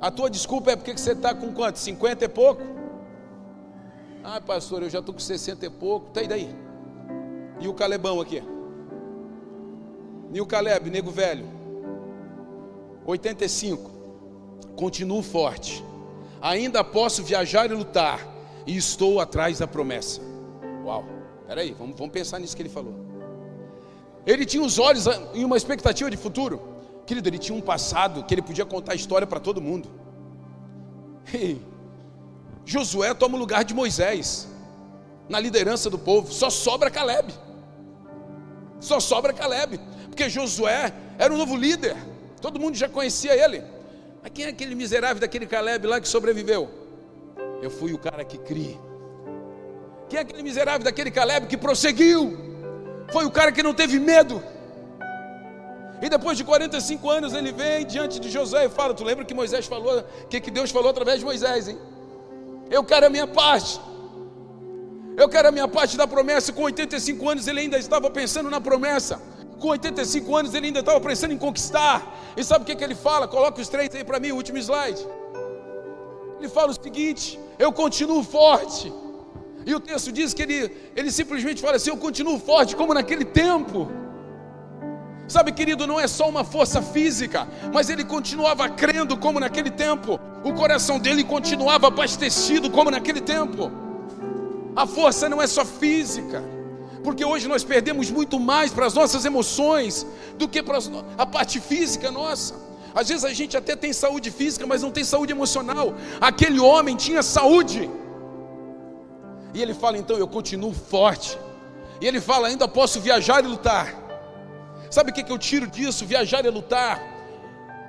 A 0.00 0.10
tua 0.10 0.30
desculpa 0.30 0.72
é 0.72 0.76
porque 0.76 0.96
você 0.96 1.12
está 1.12 1.34
com 1.34 1.52
quanto? 1.52 1.78
50 1.78 2.24
e 2.24 2.28
pouco? 2.28 2.62
Ah, 4.22 4.40
pastor, 4.40 4.82
eu 4.82 4.90
já 4.90 4.98
estou 4.98 5.14
com 5.14 5.20
60 5.20 5.64
e 5.64 5.70
pouco. 5.70 6.10
Tá 6.10 6.20
aí 6.20 6.28
daí. 6.28 6.54
E 7.58 7.68
o 7.68 7.74
Calebão 7.74 8.20
aqui? 8.20 8.42
E 10.32 10.40
o 10.40 10.46
Caleb, 10.46 10.90
nego 10.90 11.10
velho? 11.10 11.46
85 13.06 14.00
continuo 14.80 15.22
forte, 15.22 15.84
ainda 16.40 16.82
posso 16.82 17.22
viajar 17.22 17.70
e 17.70 17.74
lutar, 17.74 18.26
e 18.66 18.76
estou 18.76 19.20
atrás 19.20 19.58
da 19.58 19.66
promessa. 19.66 20.22
Uau, 20.84 21.04
peraí, 21.46 21.74
vamos, 21.78 21.98
vamos 21.98 22.12
pensar 22.12 22.38
nisso 22.38 22.56
que 22.56 22.62
ele 22.62 22.70
falou. 22.70 23.09
Ele 24.26 24.44
tinha 24.44 24.62
os 24.62 24.78
olhos 24.78 25.06
em 25.34 25.44
uma 25.44 25.56
expectativa 25.56 26.10
de 26.10 26.16
futuro, 26.16 26.60
querido, 27.06 27.28
ele 27.28 27.38
tinha 27.38 27.56
um 27.56 27.60
passado 27.60 28.24
que 28.24 28.34
ele 28.34 28.42
podia 28.42 28.64
contar 28.64 28.92
a 28.92 28.94
história 28.94 29.26
para 29.26 29.40
todo 29.40 29.60
mundo. 29.60 29.88
E 31.32 31.60
Josué 32.64 33.14
toma 33.14 33.36
o 33.36 33.40
lugar 33.40 33.64
de 33.64 33.72
Moisés 33.72 34.48
na 35.28 35.38
liderança 35.38 35.88
do 35.88 35.98
povo, 35.98 36.32
só 36.32 36.50
sobra 36.50 36.90
Caleb. 36.90 37.32
Só 38.80 38.98
sobra 38.98 39.32
Caleb, 39.32 39.78
porque 40.08 40.28
Josué 40.28 40.92
era 41.18 41.32
o 41.32 41.36
novo 41.36 41.56
líder, 41.56 41.96
todo 42.40 42.58
mundo 42.58 42.76
já 42.76 42.88
conhecia 42.88 43.34
ele. 43.34 43.62
Mas 44.22 44.32
quem 44.32 44.46
é 44.46 44.48
aquele 44.48 44.74
miserável 44.74 45.20
daquele 45.20 45.46
Caleb 45.46 45.86
lá 45.86 46.00
que 46.00 46.08
sobreviveu? 46.08 46.68
Eu 47.62 47.70
fui 47.70 47.92
o 47.92 47.98
cara 47.98 48.24
que 48.24 48.38
criei. 48.38 48.78
Quem 50.08 50.18
é 50.18 50.22
aquele 50.22 50.42
miserável 50.42 50.84
daquele 50.84 51.10
Caleb 51.10 51.46
que 51.46 51.56
prosseguiu? 51.56 52.49
Foi 53.12 53.24
o 53.24 53.30
cara 53.30 53.52
que 53.52 53.62
não 53.62 53.74
teve 53.74 53.98
medo. 53.98 54.42
E 56.02 56.08
depois 56.08 56.36
de 56.38 56.44
45 56.44 57.10
anos 57.10 57.34
ele 57.34 57.52
vem 57.52 57.84
diante 57.84 58.18
de 58.18 58.30
Josué 58.30 58.66
e 58.66 58.68
fala: 58.68 58.94
Tu 58.94 59.04
lembra 59.04 59.24
que 59.24 59.34
Moisés 59.34 59.66
falou, 59.66 60.02
que, 60.28 60.40
que 60.40 60.50
Deus 60.50 60.70
falou 60.70 60.90
através 60.90 61.18
de 61.18 61.24
Moisés, 61.24 61.68
hein? 61.68 61.78
Eu 62.70 62.82
quero 62.84 63.06
a 63.06 63.10
minha 63.10 63.26
parte. 63.26 63.80
Eu 65.16 65.28
quero 65.28 65.48
a 65.48 65.52
minha 65.52 65.68
parte 65.68 65.96
da 65.96 66.06
promessa. 66.06 66.52
Com 66.52 66.62
85 66.62 67.28
anos 67.28 67.46
ele 67.46 67.60
ainda 67.60 67.78
estava 67.78 68.08
pensando 68.08 68.48
na 68.48 68.60
promessa. 68.60 69.20
Com 69.58 69.68
85 69.68 70.36
anos 70.36 70.54
ele 70.54 70.68
ainda 70.68 70.80
estava 70.80 71.00
pensando 71.00 71.32
em 71.34 71.38
conquistar. 71.38 72.16
E 72.36 72.42
sabe 72.42 72.62
o 72.62 72.66
que, 72.66 72.74
que 72.74 72.84
ele 72.84 72.94
fala? 72.94 73.28
Coloca 73.28 73.60
os 73.60 73.68
três 73.68 73.94
aí 73.94 74.04
para 74.04 74.18
mim, 74.18 74.30
o 74.32 74.36
último 74.36 74.56
slide. 74.56 75.06
Ele 76.38 76.48
fala 76.48 76.70
o 76.70 76.82
seguinte: 76.82 77.38
Eu 77.58 77.70
continuo 77.72 78.22
forte. 78.22 78.90
E 79.70 79.74
o 79.74 79.78
texto 79.78 80.10
diz 80.10 80.34
que 80.34 80.42
ele, 80.42 80.76
ele 80.96 81.12
simplesmente 81.12 81.62
fala 81.62 81.76
assim: 81.76 81.90
Eu 81.90 81.96
continuo 81.96 82.40
forte 82.40 82.74
como 82.74 82.92
naquele 82.92 83.24
tempo. 83.24 83.88
Sabe, 85.28 85.52
querido, 85.52 85.86
não 85.86 86.00
é 86.00 86.08
só 86.08 86.28
uma 86.28 86.42
força 86.42 86.82
física, 86.82 87.46
mas 87.72 87.88
ele 87.88 88.04
continuava 88.04 88.68
crendo 88.68 89.16
como 89.16 89.38
naquele 89.38 89.70
tempo. 89.70 90.18
O 90.42 90.52
coração 90.54 90.98
dele 90.98 91.22
continuava 91.22 91.86
abastecido 91.86 92.68
como 92.68 92.90
naquele 92.90 93.20
tempo. 93.20 93.70
A 94.74 94.88
força 94.88 95.28
não 95.28 95.40
é 95.40 95.46
só 95.46 95.64
física, 95.64 96.42
porque 97.04 97.24
hoje 97.24 97.46
nós 97.46 97.62
perdemos 97.62 98.10
muito 98.10 98.40
mais 98.40 98.72
para 98.72 98.86
as 98.86 98.94
nossas 98.94 99.24
emoções 99.24 100.04
do 100.36 100.48
que 100.48 100.64
para 100.64 100.78
a 101.16 101.26
parte 101.26 101.60
física 101.60 102.10
nossa. 102.10 102.56
Às 102.92 103.08
vezes 103.08 103.24
a 103.24 103.32
gente 103.32 103.56
até 103.56 103.76
tem 103.76 103.92
saúde 103.92 104.32
física, 104.32 104.66
mas 104.66 104.82
não 104.82 104.90
tem 104.90 105.04
saúde 105.04 105.32
emocional. 105.32 105.94
Aquele 106.20 106.58
homem 106.58 106.96
tinha 106.96 107.22
saúde. 107.22 107.88
E 109.54 109.60
ele 109.60 109.74
fala 109.74 109.98
então: 109.98 110.16
Eu 110.16 110.28
continuo 110.28 110.72
forte. 110.72 111.38
E 112.00 112.06
ele 112.06 112.20
fala: 112.20 112.48
Ainda 112.48 112.66
posso 112.68 113.00
viajar 113.00 113.44
e 113.44 113.46
lutar. 113.46 113.94
Sabe 114.90 115.10
o 115.10 115.14
que, 115.14 115.30
eu 115.30 115.38
tiro 115.38 115.66
disso? 115.66 116.04
Viajar 116.04 116.44
e 116.44 116.50
lutar. 116.50 117.00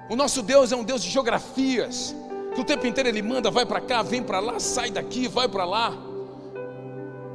O 0.10 0.16
nosso 0.16 0.42
Deus 0.44 0.72
é 0.72 0.76
um 0.76 0.84
Deus 0.84 1.02
de 1.02 1.10
geografias, 1.10 2.16
que 2.54 2.62
o 2.62 2.64
tempo 2.64 2.86
inteiro 2.86 3.10
Ele 3.10 3.22
manda, 3.22 3.50
vai 3.50 3.66
para 3.66 3.82
cá, 3.82 4.02
vem 4.04 4.22
para 4.22 4.40
lá, 4.40 4.60
sai 4.60 4.92
daqui, 4.92 5.28
vai 5.28 5.48
para 5.48 5.66
lá. 5.66 5.98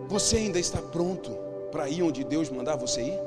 Você 0.09 0.37
ainda 0.37 0.59
está 0.59 0.81
pronto 0.81 1.31
para 1.73 1.89
ir 1.89 2.03
onde 2.03 2.23
Deus 2.23 2.49
mandar 2.49 2.77
você 2.77 3.03
ir? 3.03 3.19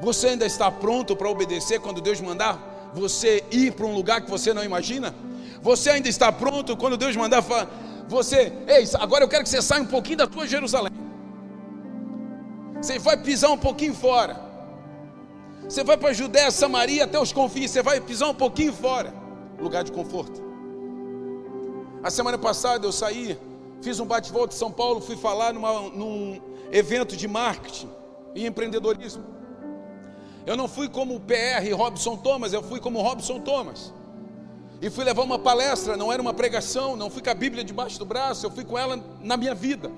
Você 0.00 0.28
ainda 0.28 0.46
está 0.46 0.70
pronto 0.70 1.14
para 1.14 1.28
obedecer 1.28 1.78
quando 1.78 2.00
Deus 2.00 2.20
mandar 2.20 2.90
você 2.94 3.44
ir 3.50 3.72
para 3.72 3.86
um 3.86 3.94
lugar 3.94 4.22
que 4.22 4.30
você 4.30 4.52
não 4.52 4.64
imagina? 4.64 5.14
Você 5.62 5.90
ainda 5.90 6.08
está 6.08 6.32
pronto 6.32 6.76
quando 6.76 6.96
Deus 6.96 7.14
mandar 7.14 7.42
você, 8.10 8.52
ei, 8.66 8.84
agora 8.98 9.22
eu 9.22 9.28
quero 9.28 9.44
que 9.44 9.48
você 9.48 9.62
saia 9.62 9.82
um 9.82 9.86
pouquinho 9.86 10.18
da 10.18 10.26
tua 10.26 10.46
Jerusalém. 10.46 10.92
Você 12.80 12.98
vai 12.98 13.16
pisar 13.16 13.50
um 13.50 13.56
pouquinho 13.56 13.94
fora. 13.94 14.36
Você 15.62 15.84
vai 15.84 15.96
para 15.96 16.08
a 16.08 16.12
Judéia, 16.12 16.50
Samaria, 16.50 17.04
até 17.04 17.20
os 17.20 17.32
confins, 17.32 17.70
você 17.70 17.82
vai 17.82 18.00
pisar 18.00 18.28
um 18.28 18.34
pouquinho 18.34 18.72
fora. 18.72 19.14
Lugar 19.60 19.84
de 19.84 19.92
conforto. 19.92 20.42
A 22.02 22.10
semana 22.10 22.36
passada 22.36 22.84
eu 22.84 22.90
saí, 22.90 23.38
fiz 23.80 24.00
um 24.00 24.06
bate-volta 24.06 24.54
em 24.54 24.58
São 24.58 24.72
Paulo, 24.72 25.00
fui 25.00 25.16
falar 25.16 25.52
numa, 25.52 25.72
num 25.90 26.40
evento 26.72 27.16
de 27.16 27.28
marketing 27.28 27.90
e 28.34 28.44
empreendedorismo. 28.44 29.22
Eu 30.44 30.56
não 30.56 30.66
fui 30.66 30.88
como 30.88 31.14
o 31.14 31.20
PR 31.20 31.72
Robson 31.76 32.16
Thomas, 32.16 32.52
eu 32.52 32.62
fui 32.62 32.80
como 32.80 33.00
Robson 33.00 33.38
Thomas. 33.38 33.92
E 34.80 34.88
fui 34.88 35.04
levar 35.04 35.22
uma 35.22 35.38
palestra, 35.38 35.96
não 35.96 36.10
era 36.12 36.22
uma 36.22 36.32
pregação, 36.32 36.96
não 36.96 37.10
fui 37.10 37.22
com 37.22 37.30
a 37.30 37.34
Bíblia 37.34 37.62
debaixo 37.62 37.98
do 37.98 38.06
braço, 38.06 38.46
eu 38.46 38.50
fui 38.50 38.64
com 38.64 38.78
ela 38.78 38.98
na 39.20 39.36
minha 39.36 39.54
vida. 39.54 39.90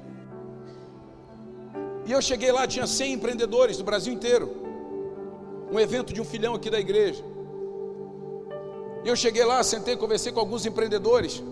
E 2.04 2.10
eu 2.10 2.20
cheguei 2.20 2.50
lá, 2.50 2.66
tinha 2.66 2.86
100 2.86 3.12
empreendedores 3.12 3.76
do 3.76 3.84
Brasil 3.84 4.12
inteiro 4.12 4.62
um 5.70 5.80
evento 5.80 6.12
de 6.12 6.20
um 6.20 6.24
filhão 6.24 6.54
aqui 6.54 6.68
da 6.68 6.78
igreja. 6.78 7.24
E 9.04 9.08
eu 9.08 9.16
cheguei 9.16 9.44
lá, 9.44 9.62
sentei, 9.64 9.96
conversei 9.96 10.30
com 10.30 10.38
alguns 10.38 10.66
empreendedores. 10.66 11.42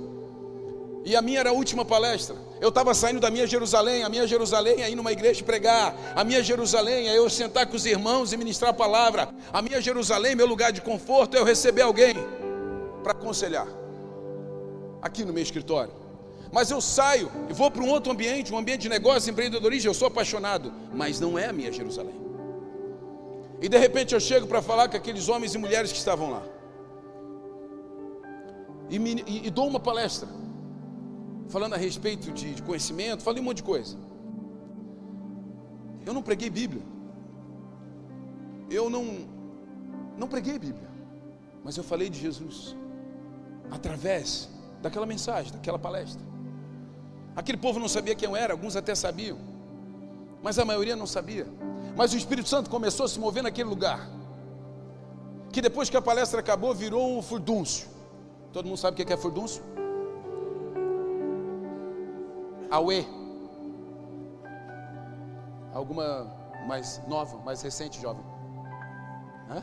E 1.04 1.16
a 1.16 1.22
minha 1.22 1.40
era 1.40 1.50
a 1.50 1.52
última 1.52 1.84
palestra. 1.84 2.36
Eu 2.60 2.68
estava 2.68 2.92
saindo 2.92 3.18
da 3.18 3.30
minha 3.30 3.46
Jerusalém, 3.46 4.02
a 4.02 4.08
minha 4.10 4.26
Jerusalém 4.26 4.82
é 4.82 4.90
ir 4.90 4.94
numa 4.94 5.10
igreja 5.10 5.42
pregar. 5.42 5.96
A 6.14 6.22
minha 6.22 6.42
Jerusalém 6.42 7.08
é 7.08 7.16
eu 7.16 7.30
sentar 7.30 7.66
com 7.66 7.76
os 7.76 7.86
irmãos 7.86 8.32
e 8.32 8.36
ministrar 8.36 8.72
a 8.72 8.74
palavra. 8.74 9.30
A 9.50 9.62
minha 9.62 9.80
Jerusalém, 9.80 10.34
meu 10.34 10.46
lugar 10.46 10.70
de 10.70 10.82
conforto, 10.82 11.36
é 11.36 11.40
eu 11.40 11.44
receber 11.44 11.82
alguém 11.82 12.14
para 13.00 13.12
aconselhar. 13.12 13.66
Aqui 15.02 15.24
no 15.24 15.32
meu 15.32 15.42
escritório. 15.42 15.92
Mas 16.52 16.70
eu 16.70 16.80
saio 16.80 17.30
e 17.48 17.52
vou 17.52 17.70
para 17.70 17.82
um 17.82 17.88
outro 17.88 18.12
ambiente, 18.12 18.52
um 18.52 18.58
ambiente 18.58 18.82
de 18.82 18.88
negócio, 18.88 19.30
empreendedorismo, 19.30 19.90
eu 19.90 19.94
sou 19.94 20.08
apaixonado, 20.08 20.72
mas 20.92 21.20
não 21.20 21.38
é 21.38 21.46
a 21.46 21.52
minha 21.52 21.70
Jerusalém. 21.70 22.18
E 23.60 23.68
de 23.68 23.78
repente 23.78 24.14
eu 24.14 24.20
chego 24.20 24.46
para 24.46 24.60
falar 24.60 24.88
com 24.88 24.96
aqueles 24.96 25.28
homens 25.28 25.54
e 25.54 25.58
mulheres 25.58 25.92
que 25.92 25.98
estavam 25.98 26.30
lá. 26.30 26.42
E, 28.88 28.98
me, 28.98 29.22
e, 29.26 29.46
e 29.46 29.50
dou 29.50 29.68
uma 29.68 29.78
palestra, 29.78 30.28
falando 31.48 31.74
a 31.74 31.76
respeito 31.76 32.32
de, 32.32 32.54
de 32.54 32.62
conhecimento, 32.62 33.22
falei 33.22 33.40
um 33.40 33.44
monte 33.44 33.58
de 33.58 33.62
coisa. 33.62 33.96
Eu 36.04 36.12
não 36.12 36.22
preguei 36.22 36.50
Bíblia. 36.50 36.82
Eu 38.68 38.88
não, 38.88 39.04
não 40.16 40.26
preguei 40.26 40.58
Bíblia. 40.58 40.88
Mas 41.62 41.76
eu 41.76 41.84
falei 41.84 42.08
de 42.08 42.18
Jesus. 42.18 42.76
Através 43.70 44.48
daquela 44.82 45.06
mensagem, 45.06 45.52
daquela 45.52 45.78
palestra. 45.78 46.22
Aquele 47.36 47.58
povo 47.58 47.78
não 47.78 47.88
sabia 47.88 48.14
quem 48.14 48.28
eu 48.28 48.36
era, 48.36 48.52
alguns 48.52 48.76
até 48.76 48.94
sabiam. 48.94 49.38
Mas 50.42 50.58
a 50.58 50.64
maioria 50.64 50.96
não 50.96 51.06
sabia. 51.06 51.46
Mas 51.96 52.12
o 52.12 52.16
Espírito 52.16 52.48
Santo 52.48 52.70
começou 52.70 53.06
a 53.06 53.08
se 53.08 53.18
mover 53.18 53.42
naquele 53.42 53.68
lugar. 53.68 54.08
Que 55.52 55.60
depois 55.60 55.90
que 55.90 55.96
a 55.96 56.02
palestra 56.02 56.40
acabou, 56.40 56.74
virou 56.74 57.18
um 57.18 57.22
furdúncio. 57.22 57.88
Todo 58.52 58.66
mundo 58.66 58.78
sabe 58.78 59.00
o 59.00 59.06
que 59.06 59.12
é 59.12 59.16
furdúncio? 59.16 59.62
Aue. 62.70 63.06
Alguma 65.72 66.36
mais 66.66 67.00
nova, 67.06 67.38
mais 67.38 67.62
recente, 67.62 68.00
jovem? 68.00 68.24
Hã? 69.48 69.62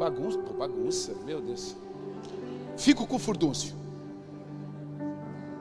Bagunça, 0.00 0.38
pô, 0.38 0.54
bagunça, 0.54 1.12
meu 1.26 1.42
Deus. 1.42 1.76
Fico 2.78 3.06
com 3.06 3.16
o 3.16 3.18
furdúncio. 3.18 3.74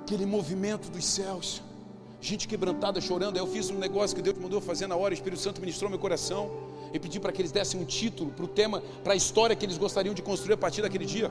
Aquele 0.02 0.26
movimento 0.26 0.90
dos 0.90 1.04
céus 1.04 1.62
gente 2.22 2.48
quebrantada, 2.48 3.02
chorando. 3.02 3.36
Aí 3.36 3.42
eu 3.42 3.48
fiz 3.48 3.70
um 3.70 3.78
negócio 3.78 4.16
que 4.16 4.22
Deus 4.22 4.38
mandou 4.38 4.62
fazer 4.62 4.88
na 4.88 4.96
hora, 4.96 5.14
o 5.14 5.14
Espírito 5.14 5.42
Santo 5.42 5.60
ministrou 5.60 5.90
meu 5.90 6.00
coração. 6.00 6.50
E 6.94 7.00
pedi 7.00 7.20
para 7.20 7.34
que 7.34 7.42
eles 7.42 7.52
dessem 7.52 7.82
um 7.82 7.86
título 7.86 8.32
para 8.32 8.46
o 8.46 8.48
tema, 8.48 8.82
para 9.04 9.12
a 9.12 9.16
história 9.16 9.54
que 9.58 9.66
eles 9.66 9.78
gostariam 9.78 10.14
de 10.14 10.22
construir 10.22 10.54
a 10.54 10.58
partir 10.58 10.82
daquele 10.84 11.06
dia. 11.06 11.30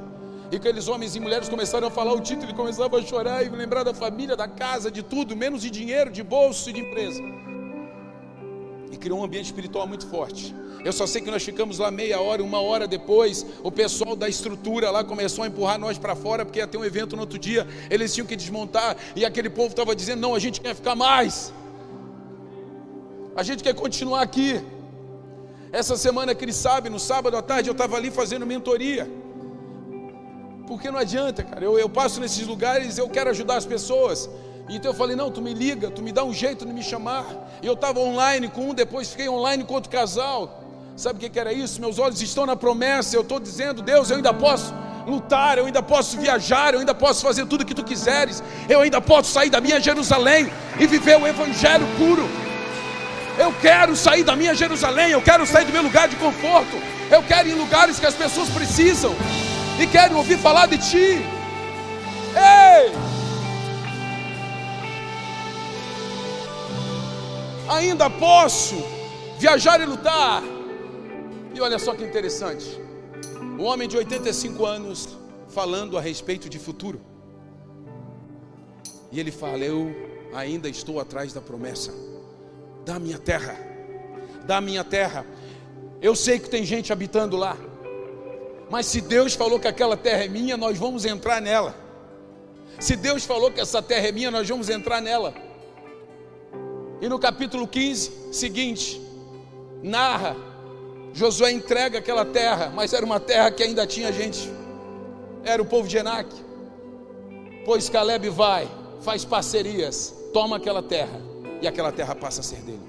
E 0.53 0.57
aqueles 0.57 0.87
homens 0.87 1.17
e 1.17 1.21
mulheres 1.21 1.49
começaram 1.49 1.89
a 1.89 1.91
falar 1.91 2.13
o 2.13 2.21
título 2.21 2.51
e 2.51 2.55
começavam 2.55 2.99
a 2.99 3.03
chorar 3.03 3.43
e 3.43 3.49
lembrar 3.49 3.85
da 3.85 3.95
família, 3.95 4.37
da 4.37 4.47
casa, 4.47 4.91
de 4.91 5.03
tudo, 5.03 5.35
menos 5.35 5.63
de 5.63 5.71
dinheiro, 5.71 6.11
de 6.11 6.23
bolso 6.23 6.69
e 6.69 6.75
de 6.75 6.81
empresa. 6.81 7.23
E 8.91 8.97
criou 8.97 9.21
um 9.21 9.25
ambiente 9.25 9.47
espiritual 9.47 9.87
muito 9.87 10.07
forte. 10.07 10.55
Eu 10.85 10.93
só 10.93 11.07
sei 11.07 11.21
que 11.21 11.31
nós 11.31 11.43
ficamos 11.43 11.79
lá 11.79 11.91
meia 11.91 12.21
hora, 12.21 12.43
uma 12.43 12.61
hora 12.61 12.87
depois, 12.87 13.45
o 13.63 13.71
pessoal 13.71 14.15
da 14.15 14.29
estrutura 14.29 14.91
lá 14.91 15.03
começou 15.03 15.45
a 15.45 15.49
empurrar 15.49 15.79
nós 15.79 15.99
para 15.99 16.15
fora, 16.15 16.45
porque 16.45 16.61
ia 16.61 16.67
ter 16.67 16.79
um 16.79 16.85
evento 16.85 17.17
no 17.17 17.23
outro 17.23 17.39
dia, 17.39 17.67
eles 17.91 18.15
tinham 18.15 18.27
que 18.27 18.37
desmontar, 18.37 18.97
e 19.17 19.25
aquele 19.25 19.51
povo 19.51 19.71
estava 19.71 19.95
dizendo: 19.95 20.21
não, 20.21 20.35
a 20.35 20.39
gente 20.39 20.61
quer 20.61 20.75
ficar 20.75 20.95
mais, 20.95 21.53
a 23.35 23.43
gente 23.43 23.63
quer 23.63 23.75
continuar 23.75 24.23
aqui. 24.23 24.61
Essa 25.71 25.97
semana 25.97 26.35
que 26.35 26.45
ele 26.45 26.53
sabe, 26.53 26.89
no 26.89 26.99
sábado 26.99 27.37
à 27.37 27.43
tarde, 27.43 27.69
eu 27.69 27.73
estava 27.73 27.97
ali 27.97 28.11
fazendo 28.11 28.47
mentoria. 28.47 29.11
Porque 30.67 30.91
não 30.91 30.99
adianta, 30.99 31.43
cara. 31.43 31.65
Eu, 31.65 31.79
eu 31.79 31.89
passo 31.89 32.21
nesses 32.21 32.47
lugares, 32.47 32.97
eu 32.97 33.09
quero 33.09 33.31
ajudar 33.31 33.57
as 33.57 33.67
pessoas. 33.67 34.31
Então 34.69 34.91
eu 34.91 34.95
falei: 34.95 35.17
não, 35.17 35.31
tu 35.31 35.41
me 35.41 35.55
liga, 35.55 35.91
tu 35.91 36.03
me 36.03 36.13
dá 36.13 36.25
um 36.25 36.33
jeito 36.33 36.67
de 36.67 36.73
me 36.73 36.83
chamar. 36.83 37.25
E 37.63 37.67
eu 37.67 37.75
estava 37.75 38.01
online 38.01 38.49
com 38.49 38.71
um, 38.71 38.75
depois 38.75 39.11
fiquei 39.11 39.29
online 39.29 39.65
com 39.65 39.75
outro 39.75 39.91
casal. 39.91 40.63
Sabe 40.97 41.25
o 41.25 41.31
que 41.31 41.39
era 41.39 41.53
isso? 41.53 41.81
Meus 41.81 41.99
olhos 41.99 42.21
estão 42.21 42.45
na 42.45 42.57
promessa. 42.57 43.17
Eu 43.17 43.23
estou 43.23 43.39
dizendo, 43.39 43.81
Deus, 43.83 44.11
eu 44.11 44.17
ainda 44.17 44.35
posso 44.35 44.75
lutar, 45.07 45.57
eu 45.57 45.67
ainda 45.67 45.83
posso 45.83 46.19
viajar, 46.19 46.75
eu 46.75 46.81
ainda 46.81 46.95
posso 46.95 47.23
fazer 47.23 47.47
tudo 47.47 47.63
o 47.63 47.65
que 47.65 47.75
tu 47.75 47.85
quiseres. 47.85 48.43
Eu 48.69 48.81
ainda 48.81 49.01
posso 49.01 49.31
sair 49.31 49.49
da 49.49 49.61
minha 49.61 49.81
Jerusalém 49.81 50.51
e 50.79 50.87
viver 50.87 51.17
o 51.17 51.27
evangelho 51.27 51.87
puro. 51.97 52.29
Eu 53.39 53.55
quero 53.61 53.95
sair 53.95 54.25
da 54.25 54.35
minha 54.35 54.55
Jerusalém, 54.55 55.11
eu 55.11 55.23
quero 55.23 55.47
sair 55.47 55.65
do 55.65 55.73
meu 55.73 55.83
lugar 55.83 56.09
de 56.09 56.17
conforto. 56.17 56.77
Eu 57.11 57.23
quero 57.23 57.49
ir 57.49 57.53
em 57.53 57.59
lugares 57.59 57.99
que 57.99 58.07
as 58.07 58.15
pessoas 58.15 58.49
precisam 58.51 59.15
e 59.81 59.87
querem 59.87 60.17
ouvir 60.17 60.37
falar 60.39 60.67
de 60.67 60.79
ti. 60.79 61.25
Ei! 62.35 63.08
Ainda 67.69 68.09
posso 68.09 68.77
viajar 69.39 69.81
e 69.81 69.85
lutar. 69.85 70.43
E 71.55 71.61
olha 71.61 71.79
só 71.79 71.95
que 71.95 72.03
interessante. 72.03 72.81
Um 73.59 73.65
homem 73.65 73.87
de 73.87 73.97
85 73.97 74.65
anos 74.65 75.09
falando 75.49 75.99
a 75.99 76.01
respeito 76.01 76.49
de 76.49 76.59
futuro. 76.59 77.01
E 79.13 79.21
ele 79.21 79.31
fala: 79.31 79.59
Eu 79.59 79.95
ainda 80.35 80.69
estou 80.69 80.99
atrás 80.99 81.33
da 81.33 81.41
promessa. 81.41 81.93
Da 82.85 82.99
minha 82.99 83.19
terra. 83.19 83.57
Da 84.47 84.61
minha 84.61 84.83
terra. 84.83 85.27
Eu 86.01 86.15
sei 86.15 86.39
que 86.39 86.49
tem 86.49 86.65
gente 86.65 86.93
habitando 86.93 87.37
lá. 87.37 87.57
Mas 88.71 88.87
se 88.87 89.01
Deus 89.01 89.35
falou 89.35 89.59
que 89.59 89.69
aquela 89.69 89.97
terra 89.97 90.25
é 90.25 90.29
minha, 90.29 90.57
nós 90.57 90.79
vamos 90.79 91.05
entrar 91.05 91.41
nela. 91.41 91.75
Se 92.79 92.95
Deus 92.95 93.25
falou 93.25 93.51
que 93.51 93.61
essa 93.61 93.83
terra 93.83 94.09
é 94.09 94.13
minha, 94.13 94.31
nós 94.31 94.49
vamos 94.49 94.69
entrar 94.69 95.01
nela. 95.01 95.48
E 97.01 97.09
no 97.09 97.19
capítulo 97.19 97.67
15 97.67 98.11
seguinte, 98.33 99.01
narra: 99.83 100.37
Josué 101.13 101.53
entrega 101.53 101.99
aquela 101.99 102.25
terra, 102.25 102.73
mas 102.75 102.93
era 102.93 103.07
uma 103.07 103.21
terra 103.21 103.51
que 103.53 103.63
ainda 103.63 103.87
tinha 103.87 104.13
gente, 104.13 104.51
era 105.45 105.63
o 105.63 105.65
povo 105.65 105.87
de 105.87 105.97
Enac. 105.97 106.29
Pois 107.65 107.89
Caleb 107.89 108.29
vai, 108.31 108.69
faz 109.01 109.25
parcerias, 109.25 110.13
toma 110.33 110.57
aquela 110.57 110.83
terra, 110.83 111.21
e 111.63 111.69
aquela 111.69 111.93
terra 111.93 112.15
passa 112.17 112.41
a 112.41 112.45
ser 112.45 112.61
dele. 112.63 112.83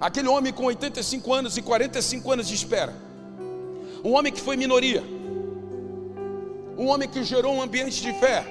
Aquele 0.00 0.28
homem 0.28 0.52
com 0.52 0.64
85 0.64 1.32
anos 1.32 1.56
e 1.56 1.62
45 1.62 2.32
anos 2.32 2.48
de 2.48 2.54
espera, 2.54 2.94
um 4.02 4.14
homem 4.14 4.32
que 4.32 4.40
foi 4.40 4.56
minoria, 4.56 5.04
um 6.76 6.88
homem 6.88 7.08
que 7.08 7.22
gerou 7.22 7.54
um 7.54 7.62
ambiente 7.62 8.02
de 8.02 8.12
fé, 8.14 8.44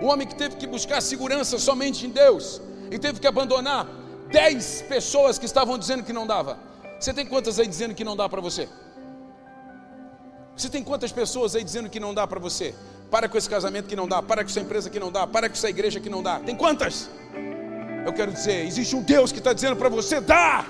um 0.00 0.06
homem 0.06 0.26
que 0.26 0.36
teve 0.36 0.54
que 0.54 0.68
buscar 0.68 1.00
segurança 1.00 1.58
somente 1.58 2.06
em 2.06 2.10
Deus 2.10 2.60
e 2.90 2.98
teve 2.98 3.20
que 3.20 3.26
abandonar 3.26 3.86
10 4.30 4.82
pessoas 4.82 5.38
que 5.38 5.46
estavam 5.46 5.78
dizendo 5.78 6.02
que 6.02 6.12
não 6.12 6.26
dava. 6.26 6.58
Você 6.98 7.12
tem 7.12 7.26
quantas 7.26 7.58
aí 7.58 7.66
dizendo 7.66 7.94
que 7.94 8.04
não 8.04 8.16
dá 8.16 8.28
para 8.28 8.40
você? 8.40 8.68
Você 10.56 10.68
tem 10.68 10.82
quantas 10.82 11.12
pessoas 11.12 11.54
aí 11.54 11.62
dizendo 11.62 11.88
que 11.88 12.00
não 12.00 12.12
dá 12.12 12.26
para 12.26 12.40
você? 12.40 12.74
Para 13.10 13.28
com 13.28 13.38
esse 13.38 13.48
casamento 13.48 13.86
que 13.86 13.94
não 13.94 14.08
dá, 14.08 14.20
para 14.20 14.42
com 14.42 14.50
essa 14.50 14.60
empresa 14.60 14.90
que 14.90 14.98
não 14.98 15.10
dá, 15.10 15.26
para 15.26 15.48
com 15.48 15.54
essa 15.54 15.70
igreja 15.70 16.00
que 16.00 16.10
não 16.10 16.22
dá. 16.22 16.40
Tem 16.40 16.56
quantas? 16.56 17.08
Eu 18.04 18.12
quero 18.12 18.32
dizer, 18.32 18.66
existe 18.66 18.96
um 18.96 19.02
Deus 19.02 19.30
que 19.30 19.38
está 19.38 19.52
dizendo 19.52 19.76
para 19.76 19.88
você: 19.88 20.20
dá! 20.20 20.66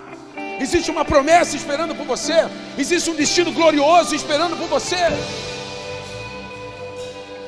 Existe 0.61 0.91
uma 0.91 1.05
promessa 1.05 1.57
esperando 1.57 1.95
por 1.95 2.05
você. 2.05 2.35
Existe 2.77 3.09
um 3.11 3.15
destino 3.15 3.53
glorioso 3.53 4.15
esperando 4.15 4.57
por 4.57 4.69
você. 4.69 4.97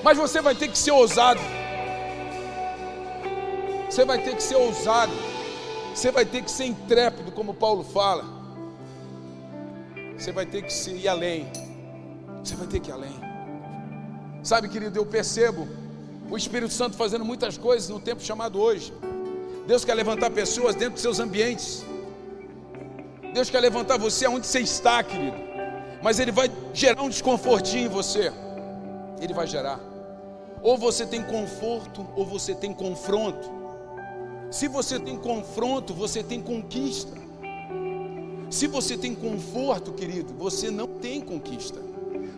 Mas 0.03 0.17
você 0.17 0.41
vai 0.41 0.55
ter 0.55 0.69
que 0.69 0.79
ser 0.79 0.93
ousado. 0.93 1.41
Você 4.01 4.07
vai 4.07 4.19
ter 4.19 4.35
que 4.35 4.43
ser 4.43 4.57
ousado. 4.57 5.13
Você 5.95 6.11
vai 6.11 6.25
ter 6.25 6.43
que 6.43 6.51
ser 6.51 6.65
intrépido, 6.65 7.31
como 7.33 7.53
Paulo 7.53 7.85
fala. 7.85 8.25
Você 10.17 10.33
vai 10.33 10.47
ter 10.47 10.63
que 10.63 10.91
ir 10.93 11.07
além. 11.07 11.47
Você 12.43 12.57
vai 12.57 12.67
ter 12.67 12.81
que 12.81 12.89
ir 12.89 12.95
além. 12.95 13.13
Sabe, 14.43 14.71
querido, 14.71 14.99
eu 14.99 15.05
percebo 15.05 15.69
o 16.31 16.35
Espírito 16.39 16.73
Santo 16.73 16.97
fazendo 16.97 17.27
muitas 17.27 17.59
coisas 17.59 17.91
no 17.91 18.01
tempo 18.01 18.23
chamado 18.23 18.59
hoje. 18.59 18.91
Deus 19.67 19.85
quer 19.85 19.93
levantar 19.93 20.31
pessoas 20.31 20.75
dentro 20.75 20.95
dos 20.95 21.03
seus 21.03 21.21
ambientes. 21.21 21.85
Deus 23.35 23.51
quer 23.51 23.61
levantar 23.61 23.99
você 23.99 24.25
aonde 24.25 24.47
você 24.47 24.61
está, 24.61 25.03
querido. 25.03 25.37
Mas 26.03 26.19
Ele 26.19 26.33
vai 26.33 26.51
gerar 26.73 27.03
um 27.03 27.11
desconfortinho 27.11 27.85
em 27.85 27.89
você. 27.89 28.33
Ele 29.21 29.35
vai 29.35 29.47
gerar. 29.47 29.79
Ou 30.63 30.79
você 30.79 31.05
tem 31.05 31.23
conforto, 31.23 32.09
ou 32.17 32.25
você 32.25 32.55
tem 32.55 32.73
confronto. 32.73 33.60
Se 34.51 34.69
você 34.69 34.99
tem 34.99 35.17
confronto, 35.17 35.95
você 35.95 36.23
tem 36.23 36.41
conquista. 36.41 37.17
Se 38.51 38.67
você 38.67 38.97
tem 38.97 39.15
conforto, 39.15 39.93
querido, 39.93 40.35
você 40.35 40.71
não 40.71 40.87
tem 40.87 41.21
conquista. 41.21 41.81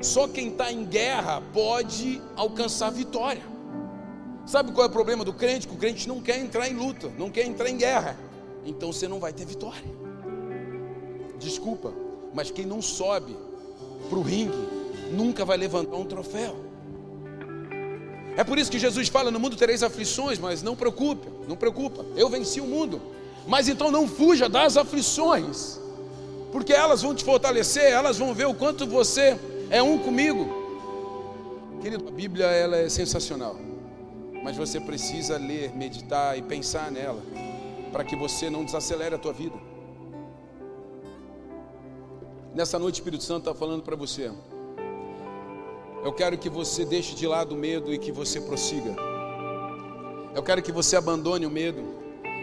Só 0.01 0.29
quem 0.29 0.49
está 0.49 0.71
em 0.71 0.85
guerra 0.85 1.43
pode 1.53 2.21
alcançar 2.37 2.91
vitória. 2.91 3.43
Sabe 4.45 4.73
qual 4.73 4.87
é 4.87 4.89
o 4.89 4.93
problema 4.93 5.25
do 5.25 5.33
crente? 5.33 5.67
Que 5.67 5.75
o 5.75 5.79
crente 5.79 6.09
não 6.09 6.21
quer 6.21 6.39
entrar 6.39 6.69
em 6.69 6.75
luta, 6.75 7.11
não 7.17 7.31
quer 7.31 7.47
entrar 7.47 7.71
em 7.71 7.77
guerra. 7.77 8.19
Então 8.65 8.93
você 8.93 9.09
não 9.09 9.19
vai 9.19 9.33
ter 9.33 9.47
vitória 9.47 10.03
desculpa, 11.43 11.93
mas 12.33 12.51
quem 12.51 12.65
não 12.65 12.81
sobe 12.81 13.37
para 14.09 14.19
o 14.19 14.23
ringue 14.23 14.69
nunca 15.13 15.45
vai 15.45 15.57
levantar 15.57 15.97
um 15.97 16.05
troféu. 16.05 16.57
É 18.37 18.45
por 18.45 18.59
isso 18.59 18.71
que 18.71 18.79
Jesus 18.79 19.09
fala: 19.09 19.31
no 19.31 19.39
mundo 19.39 19.57
tereis 19.57 19.83
aflições, 19.83 20.39
mas 20.39 20.63
não 20.63 20.75
preocupe, 20.75 21.29
não 21.47 21.57
preocupa, 21.57 22.05
eu 22.17 22.29
venci 22.29 22.61
o 22.61 22.67
mundo. 22.67 23.01
Mas 23.47 23.69
então 23.69 23.91
não 23.91 24.07
fuja 24.07 24.49
das 24.49 24.77
aflições, 24.77 25.79
porque 26.53 26.73
elas 26.73 27.03
vão 27.03 27.15
te 27.15 27.25
fortalecer, 27.25 27.85
elas 27.85 28.19
vão 28.19 28.33
ver 28.33 28.47
o 28.47 28.55
quanto 28.55 28.87
você 28.87 29.39
é 29.71 29.83
um 29.83 29.99
comigo. 29.99 30.63
Querido, 31.81 32.09
a 32.09 32.13
Bíblia 32.13 32.47
ela 32.47 32.77
é 32.77 32.89
sensacional, 32.89 33.57
mas 34.45 34.57
você 34.57 34.79
precisa 34.79 35.37
ler, 35.37 35.75
meditar 35.75 36.39
e 36.39 36.43
pensar 36.43 36.91
nela, 36.93 37.21
para 37.91 38.05
que 38.05 38.15
você 38.15 38.49
não 38.49 38.65
desacelere 38.65 39.15
a 39.15 39.19
tua 39.19 39.33
vida. 39.33 39.57
Nessa 42.55 42.79
noite, 42.79 42.97
o 42.97 43.01
Espírito 43.01 43.25
Santo 43.25 43.49
está 43.49 43.55
falando 43.55 43.83
para 43.83 43.97
você. 43.97 44.31
Eu 46.05 46.13
quero 46.13 46.37
que 46.37 46.49
você 46.49 46.85
deixe 46.85 47.15
de 47.15 47.29
lado 47.29 47.55
o 47.55 47.59
medo 47.59 47.95
e 47.95 47.99
que 47.99 48.11
você 48.11 48.41
prossiga. 48.41 48.97
Eu 50.35 50.43
quero 50.43 50.61
que 50.61 50.73
você 50.73 50.97
abandone 50.97 51.47
o 51.47 51.51
medo. 51.51 51.81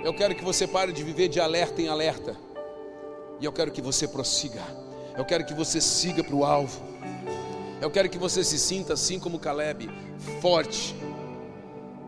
Eu 0.01 0.13
quero 0.13 0.33
que 0.33 0.45
você 0.45 0.65
pare 0.65 0.93
de 0.93 1.03
viver 1.03 1.27
de 1.27 1.41
alerta 1.41 1.81
em 1.81 1.89
alerta. 1.89 2.37
E 3.41 3.43
eu 3.43 3.51
quero 3.51 3.69
que 3.69 3.81
você 3.81 4.07
prossiga. 4.07 4.61
Eu 5.17 5.25
quero 5.25 5.45
que 5.45 5.53
você 5.53 5.81
siga 5.81 6.23
para 6.23 6.35
o 6.35 6.45
alvo. 6.45 6.81
Eu 7.81 7.91
quero 7.91 8.09
que 8.09 8.17
você 8.17 8.45
se 8.45 8.57
sinta 8.57 8.93
assim 8.93 9.19
como 9.19 9.37
Caleb, 9.37 9.89
forte. 10.41 10.95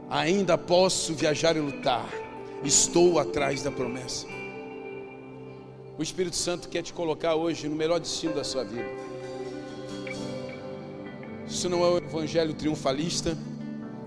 Ainda 0.09 0.57
posso 0.57 1.13
viajar 1.13 1.57
e 1.57 1.59
lutar. 1.59 2.09
Estou 2.63 3.19
atrás 3.19 3.61
da 3.61 3.71
promessa. 3.71 4.25
O 5.97 6.03
Espírito 6.03 6.37
Santo 6.37 6.69
quer 6.69 6.81
te 6.81 6.93
colocar 6.93 7.35
hoje 7.35 7.67
no 7.67 7.75
melhor 7.75 7.99
destino 7.99 8.33
da 8.33 8.43
sua 8.45 8.63
vida. 8.63 9.10
Isso 11.51 11.67
não 11.67 11.83
é 11.83 11.89
o 11.89 11.97
evangelho 11.97 12.53
triunfalista, 12.53 13.37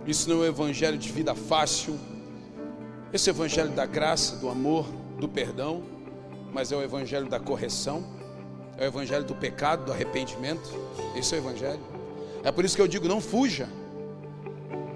isso 0.06 0.30
não 0.30 0.36
é 0.36 0.46
o 0.46 0.46
evangelho 0.46 0.96
de 0.96 1.12
vida 1.12 1.34
fácil, 1.34 2.00
esse 3.12 3.28
é 3.28 3.32
o 3.32 3.36
evangelho 3.36 3.70
da 3.70 3.84
graça, 3.84 4.36
do 4.36 4.48
amor, 4.48 4.86
do 5.20 5.28
perdão, 5.28 5.82
mas 6.54 6.72
é 6.72 6.76
o 6.76 6.82
evangelho 6.82 7.28
da 7.28 7.38
correção, 7.38 8.02
é 8.78 8.84
o 8.84 8.86
evangelho 8.86 9.26
do 9.26 9.34
pecado, 9.34 9.84
do 9.84 9.92
arrependimento. 9.92 10.70
Esse 11.14 11.34
é 11.34 11.38
o 11.38 11.40
evangelho. 11.42 11.80
É 12.42 12.50
por 12.50 12.64
isso 12.64 12.74
que 12.74 12.80
eu 12.80 12.88
digo: 12.88 13.06
não 13.06 13.20
fuja. 13.20 13.68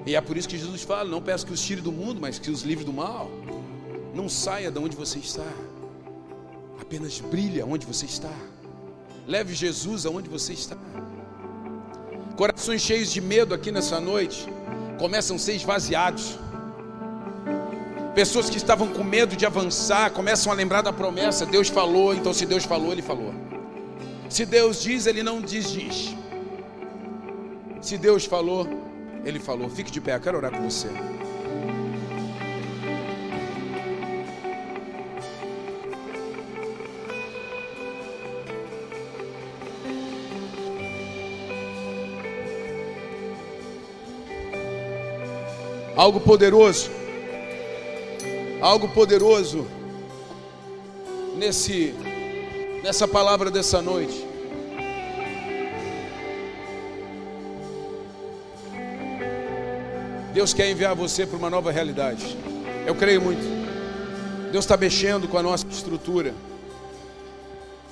E 0.06 0.16
é 0.16 0.20
por 0.22 0.38
isso 0.38 0.48
que 0.48 0.56
Jesus 0.56 0.82
fala: 0.82 1.08
não 1.08 1.20
peça 1.20 1.44
que 1.44 1.52
os 1.52 1.60
tire 1.60 1.82
do 1.82 1.92
mundo, 1.92 2.18
mas 2.18 2.38
que 2.38 2.50
os 2.50 2.62
livre 2.62 2.82
do 2.82 2.94
mal. 2.94 3.30
Não 4.14 4.26
saia 4.26 4.70
de 4.70 4.78
onde 4.78 4.96
você 4.96 5.18
está. 5.18 5.46
Apenas 6.80 7.20
brilhe 7.20 7.62
onde 7.62 7.86
você 7.86 8.06
está. 8.06 8.34
Leve 9.26 9.54
Jesus 9.54 10.06
aonde 10.06 10.30
você 10.30 10.54
está. 10.54 10.78
Corações 12.38 12.80
cheios 12.80 13.10
de 13.10 13.20
medo 13.20 13.52
aqui 13.52 13.72
nessa 13.72 13.98
noite 13.98 14.46
começam 14.96 15.34
a 15.34 15.38
ser 15.40 15.54
esvaziados. 15.54 16.38
Pessoas 18.14 18.48
que 18.48 18.56
estavam 18.56 18.86
com 18.86 19.02
medo 19.02 19.34
de 19.34 19.44
avançar 19.44 20.12
começam 20.12 20.52
a 20.52 20.54
lembrar 20.54 20.82
da 20.82 20.92
promessa. 20.92 21.44
Deus 21.44 21.68
falou, 21.68 22.14
então 22.14 22.32
se 22.32 22.46
Deus 22.46 22.64
falou, 22.64 22.92
Ele 22.92 23.02
falou. 23.02 23.34
Se 24.30 24.46
Deus 24.46 24.80
diz, 24.80 25.06
Ele 25.06 25.20
não 25.20 25.40
desdiz. 25.40 26.14
Se 27.80 27.98
Deus 27.98 28.24
falou, 28.24 28.68
Ele 29.24 29.40
falou. 29.40 29.68
Fique 29.68 29.90
de 29.90 30.00
pé, 30.00 30.14
eu 30.14 30.20
quero 30.20 30.38
orar 30.38 30.52
com 30.52 30.62
você. 30.62 30.86
Algo 45.98 46.20
poderoso, 46.20 46.88
algo 48.60 48.88
poderoso 48.90 49.66
nesse 51.36 51.92
nessa 52.84 53.08
palavra 53.08 53.50
dessa 53.50 53.82
noite. 53.82 54.24
Deus 60.32 60.54
quer 60.54 60.70
enviar 60.70 60.94
você 60.94 61.26
para 61.26 61.36
uma 61.36 61.50
nova 61.50 61.72
realidade. 61.72 62.38
Eu 62.86 62.94
creio 62.94 63.20
muito. 63.20 63.42
Deus 64.52 64.64
está 64.64 64.76
mexendo 64.76 65.26
com 65.26 65.36
a 65.36 65.42
nossa 65.42 65.66
estrutura. 65.68 66.32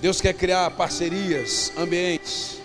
Deus 0.00 0.20
quer 0.20 0.32
criar 0.32 0.70
parcerias, 0.70 1.72
ambientes. 1.76 2.60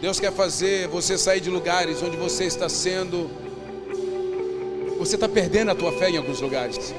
Deus 0.00 0.18
quer 0.18 0.32
fazer 0.32 0.88
você 0.88 1.16
sair 1.16 1.40
de 1.40 1.48
lugares 1.48 2.02
onde 2.02 2.16
você 2.16 2.42
está 2.46 2.68
sendo 2.68 3.30
você 4.98 5.14
está 5.14 5.28
perdendo 5.28 5.70
a 5.70 5.74
tua 5.74 5.92
fé 5.92 6.10
em 6.10 6.16
alguns 6.16 6.40
lugares. 6.40 6.94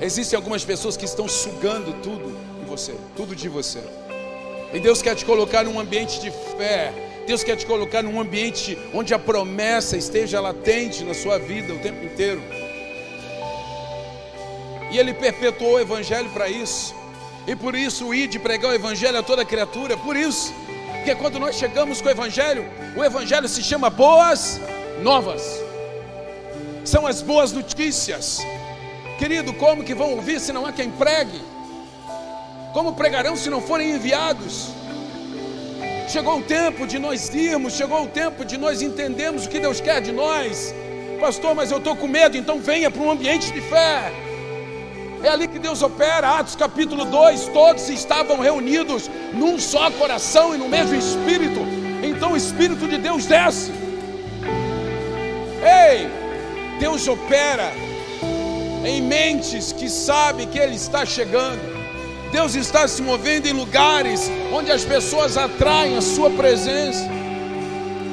Existem 0.00 0.36
algumas 0.36 0.64
pessoas 0.64 0.96
que 0.96 1.04
estão 1.04 1.26
sugando 1.28 1.92
tudo 2.02 2.36
em 2.62 2.64
você, 2.66 2.94
tudo 3.16 3.34
de 3.34 3.48
você. 3.48 3.80
E 4.72 4.78
Deus 4.78 5.02
quer 5.02 5.16
te 5.16 5.24
colocar 5.24 5.64
num 5.64 5.78
ambiente 5.78 6.20
de 6.20 6.30
fé. 6.30 6.92
Deus 7.26 7.42
quer 7.42 7.56
te 7.56 7.66
colocar 7.66 8.02
num 8.02 8.20
ambiente 8.20 8.78
onde 8.94 9.12
a 9.12 9.18
promessa 9.18 9.96
esteja 9.96 10.40
latente 10.40 11.02
na 11.04 11.14
sua 11.14 11.38
vida 11.38 11.74
o 11.74 11.78
tempo 11.78 12.04
inteiro. 12.04 12.40
E 14.90 14.98
Ele 14.98 15.12
perpetuou 15.12 15.74
o 15.74 15.80
Evangelho 15.80 16.30
para 16.30 16.48
isso. 16.48 16.94
E 17.46 17.56
por 17.56 17.74
isso, 17.74 18.14
ir 18.14 18.28
de 18.28 18.38
pregar 18.38 18.70
o 18.70 18.74
Evangelho 18.74 19.18
a 19.18 19.22
toda 19.22 19.44
criatura. 19.44 19.96
Por 19.96 20.16
isso 20.16 20.52
Porque 21.08 21.14
quando 21.14 21.38
nós 21.38 21.56
chegamos 21.56 22.02
com 22.02 22.08
o 22.08 22.10
Evangelho, 22.10 22.64
o 22.94 23.02
Evangelho 23.02 23.48
se 23.48 23.62
chama 23.62 23.88
Boas 23.88 24.60
Novas. 25.02 25.67
São 26.88 27.06
as 27.06 27.20
boas 27.20 27.52
notícias. 27.52 28.38
Querido, 29.18 29.52
como 29.52 29.84
que 29.84 29.94
vão 29.94 30.12
ouvir 30.12 30.40
se 30.40 30.54
não 30.54 30.64
há 30.64 30.72
quem 30.72 30.90
pregue? 30.90 31.38
Como 32.72 32.94
pregarão 32.94 33.36
se 33.36 33.50
não 33.50 33.60
forem 33.60 33.90
enviados? 33.90 34.68
Chegou 36.08 36.38
o 36.38 36.42
tempo 36.42 36.86
de 36.86 36.98
nós 36.98 37.28
irmos, 37.34 37.74
chegou 37.74 38.04
o 38.04 38.06
tempo 38.06 38.42
de 38.42 38.56
nós 38.56 38.80
entendermos 38.80 39.44
o 39.44 39.50
que 39.50 39.60
Deus 39.60 39.82
quer 39.82 40.00
de 40.00 40.12
nós. 40.12 40.74
Pastor, 41.20 41.54
mas 41.54 41.70
eu 41.70 41.76
estou 41.76 41.94
com 41.94 42.08
medo, 42.08 42.38
então 42.38 42.58
venha 42.58 42.90
para 42.90 43.02
um 43.02 43.10
ambiente 43.10 43.52
de 43.52 43.60
fé. 43.60 44.10
É 45.22 45.28
ali 45.28 45.46
que 45.46 45.58
Deus 45.58 45.82
opera, 45.82 46.38
Atos 46.38 46.56
capítulo 46.56 47.04
2, 47.04 47.48
todos 47.48 47.90
estavam 47.90 48.38
reunidos 48.38 49.10
num 49.34 49.58
só 49.58 49.90
coração 49.90 50.54
e 50.54 50.58
no 50.58 50.70
mesmo 50.70 50.94
espírito. 50.94 51.60
Então 52.02 52.32
o 52.32 52.36
Espírito 52.36 52.88
de 52.88 52.96
Deus 52.96 53.26
desce. 53.26 53.72
Ei, 55.60 56.27
Deus 56.78 57.06
opera 57.08 57.72
em 58.84 59.02
mentes 59.02 59.72
que 59.72 59.88
sabe 59.88 60.46
que 60.46 60.58
Ele 60.58 60.76
está 60.76 61.04
chegando. 61.04 61.60
Deus 62.30 62.54
está 62.54 62.86
se 62.86 63.02
movendo 63.02 63.46
em 63.46 63.52
lugares 63.52 64.30
onde 64.52 64.70
as 64.70 64.84
pessoas 64.84 65.36
atraem 65.36 65.96
a 65.96 66.02
sua 66.02 66.30
presença. 66.30 67.08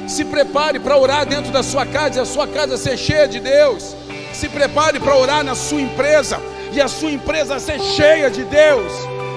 Se 0.08 0.24
prepare 0.24 0.78
para 0.78 0.96
orar 0.96 1.26
dentro 1.26 1.50
da 1.52 1.62
sua 1.62 1.84
casa 1.84 2.18
e 2.18 2.22
a 2.22 2.24
sua 2.24 2.46
casa 2.46 2.76
ser 2.76 2.96
cheia 2.96 3.28
de 3.28 3.40
Deus. 3.40 3.94
Se 4.32 4.48
prepare 4.48 4.98
para 5.00 5.16
orar 5.16 5.44
na 5.44 5.54
sua 5.54 5.80
empresa 5.80 6.40
e 6.72 6.80
a 6.80 6.88
sua 6.88 7.10
empresa 7.10 7.58
ser 7.58 7.80
cheia 7.80 8.30
de 8.30 8.44
Deus. 8.44 8.92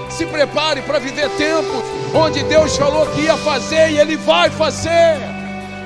Se 0.09 0.25
prepare 0.25 0.81
para 0.81 0.99
viver 0.99 1.29
tempos 1.31 1.83
onde 2.13 2.43
Deus 2.43 2.75
falou 2.77 3.05
que 3.07 3.21
ia 3.21 3.37
fazer 3.37 3.91
e 3.91 3.99
Ele 3.99 4.17
vai 4.17 4.49
fazer. 4.49 5.17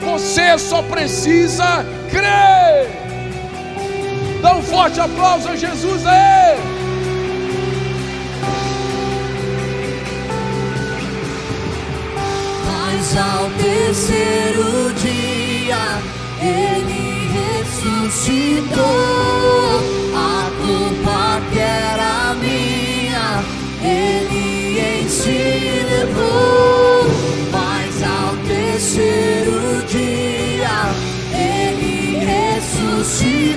Você 0.02 0.58
só 0.58 0.82
precisa 0.82 1.86
crer. 2.10 3.03
Dá 4.44 4.58
um 4.58 4.62
forte 4.62 5.00
aplauso 5.00 5.48
a 5.48 5.56
Jesus 5.56 6.06
aí. 6.06 6.58
Mas 12.68 13.18
ao 13.18 13.50
terceiro 13.52 14.94
dia 14.96 16.02
ele 16.41 17.32
ressuscitou. 17.64 18.84
A 20.14 20.52
culpa 20.62 21.41
que 21.54 21.60
era 21.60 22.34
minha, 22.34 23.41
ele 23.82 24.78
em 24.78 25.08
si 25.08 25.86
levou. 25.89 27.08
Mas 27.50 28.04
ao 28.04 28.36
terceiro 28.46 29.86
dia 29.88 30.91
ele 31.32 32.26
ressuscitou. 32.26 33.53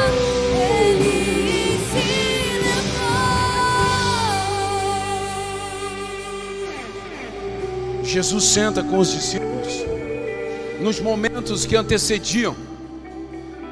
ele 0.70 1.78
se 1.91 2.09
levou. 7.93 8.05
Jesus 8.05 8.45
senta 8.45 8.82
com 8.85 8.99
os 8.99 9.11
discípulos 9.12 9.54
nos 10.85 11.01
momentos 11.01 11.64
que 11.64 11.74
antecediam 11.74 12.55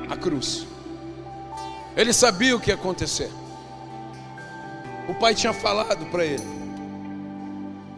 a 0.09 0.17
cruz. 0.17 0.67
Ele 1.95 2.11
sabia 2.11 2.57
o 2.57 2.61
que 2.61 2.71
ia 2.71 2.75
acontecer. 2.75 3.31
O 5.07 5.15
pai 5.17 5.35
tinha 5.35 5.53
falado 5.53 6.07
para 6.07 6.25
ele. 6.25 6.43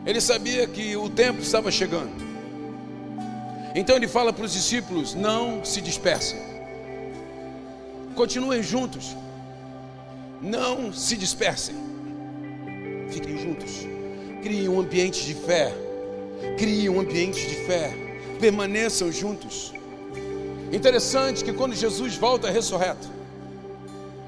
Ele 0.05 0.21
sabia 0.21 0.67
que 0.67 0.97
o 0.97 1.09
tempo 1.09 1.41
estava 1.41 1.71
chegando. 1.71 2.11
Então 3.73 3.95
ele 3.95 4.09
fala 4.09 4.33
para 4.33 4.47
os 4.47 4.53
discípulos: 4.53 5.15
não 5.15 5.65
se 5.65 5.81
dispersem. 5.81 6.41
Continuem 8.17 8.65
juntos. 8.65 9.17
Não 10.43 10.93
se 10.93 11.17
dispersem. 11.17 11.77
Fiquem 13.11 13.39
juntos. 13.39 13.87
Criem 14.43 14.69
um 14.69 14.81
ambiente 14.81 15.25
de 15.25 15.35
fé. 15.35 15.73
Criem 16.59 16.89
um 16.89 16.99
ambiente 16.99 17.47
de 17.47 17.55
fé. 17.65 18.04
Permaneçam 18.41 19.11
juntos. 19.11 19.73
Interessante 20.73 21.45
que 21.45 21.53
quando 21.53 21.75
Jesus 21.75 22.17
volta 22.17 22.51
ressurreto, 22.51 23.09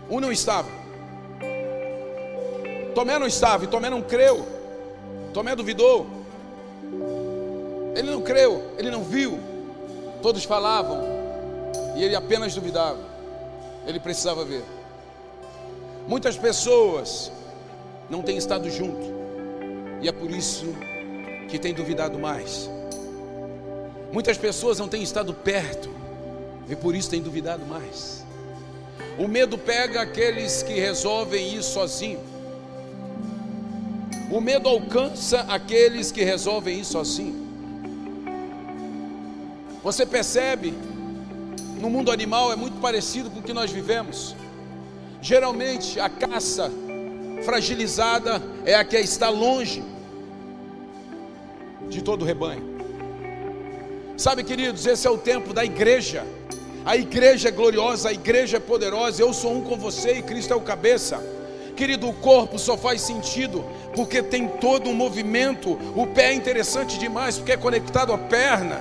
um 0.08 0.20
não 0.20 0.30
estava. 0.30 0.68
Tomé 2.94 3.18
não 3.18 3.26
estava 3.26 3.64
e 3.64 3.66
Tomé 3.66 3.90
não 3.90 4.00
creu. 4.00 4.46
Tomé 5.34 5.54
duvidou. 5.54 6.06
Ele 7.94 8.10
não 8.10 8.22
creu, 8.22 8.62
ele 8.78 8.90
não 8.90 9.02
viu. 9.02 9.38
Todos 10.22 10.44
falavam 10.44 11.02
e 11.96 12.02
ele 12.02 12.14
apenas 12.14 12.54
duvidava. 12.54 13.00
Ele 13.86 13.98
precisava 13.98 14.44
ver. 14.44 14.64
Muitas 16.06 16.36
pessoas 16.36 17.32
não 18.08 18.22
têm 18.22 18.36
estado 18.36 18.70
junto 18.70 19.16
e 20.00 20.08
é 20.08 20.12
por 20.12 20.30
isso 20.30 20.66
que 21.48 21.58
têm 21.58 21.74
duvidado 21.74 22.18
mais. 22.18 22.70
Muitas 24.16 24.38
pessoas 24.38 24.78
não 24.78 24.88
têm 24.88 25.02
estado 25.02 25.34
perto 25.34 25.90
e 26.70 26.74
por 26.74 26.94
isso 26.94 27.10
têm 27.10 27.20
duvidado 27.20 27.66
mais. 27.66 28.24
O 29.18 29.28
medo 29.28 29.58
pega 29.58 30.00
aqueles 30.00 30.62
que 30.62 30.72
resolvem 30.72 31.54
ir 31.54 31.62
sozinho. 31.62 32.20
O 34.30 34.40
medo 34.40 34.70
alcança 34.70 35.40
aqueles 35.40 36.10
que 36.10 36.24
resolvem 36.24 36.80
ir 36.80 36.86
sozinho. 36.86 37.46
Você 39.82 40.06
percebe, 40.06 40.72
no 41.78 41.90
mundo 41.90 42.10
animal 42.10 42.50
é 42.50 42.56
muito 42.56 42.80
parecido 42.80 43.30
com 43.30 43.40
o 43.40 43.42
que 43.42 43.52
nós 43.52 43.70
vivemos. 43.70 44.34
Geralmente 45.20 46.00
a 46.00 46.08
caça 46.08 46.72
fragilizada 47.44 48.42
é 48.64 48.76
a 48.76 48.82
que 48.82 48.96
está 48.96 49.28
longe 49.28 49.84
de 51.90 52.00
todo 52.00 52.22
o 52.22 52.24
rebanho. 52.24 52.75
Sabe, 54.16 54.42
queridos, 54.42 54.86
esse 54.86 55.06
é 55.06 55.10
o 55.10 55.18
tempo 55.18 55.52
da 55.52 55.62
igreja. 55.62 56.24
A 56.86 56.96
igreja 56.96 57.48
é 57.48 57.50
gloriosa, 57.50 58.08
a 58.08 58.12
igreja 58.12 58.56
é 58.56 58.60
poderosa. 58.60 59.20
Eu 59.20 59.34
sou 59.34 59.52
um 59.52 59.60
com 59.60 59.76
você 59.76 60.14
e 60.14 60.22
Cristo 60.22 60.54
é 60.54 60.56
o 60.56 60.60
cabeça. 60.60 61.22
Querido, 61.76 62.08
o 62.08 62.14
corpo 62.14 62.58
só 62.58 62.78
faz 62.78 63.02
sentido 63.02 63.62
porque 63.94 64.22
tem 64.22 64.48
todo 64.48 64.88
um 64.88 64.94
movimento. 64.94 65.78
O 65.94 66.06
pé 66.06 66.30
é 66.30 66.34
interessante 66.34 66.98
demais 66.98 67.36
porque 67.36 67.52
é 67.52 67.56
conectado 67.58 68.10
à 68.10 68.16
perna, 68.16 68.80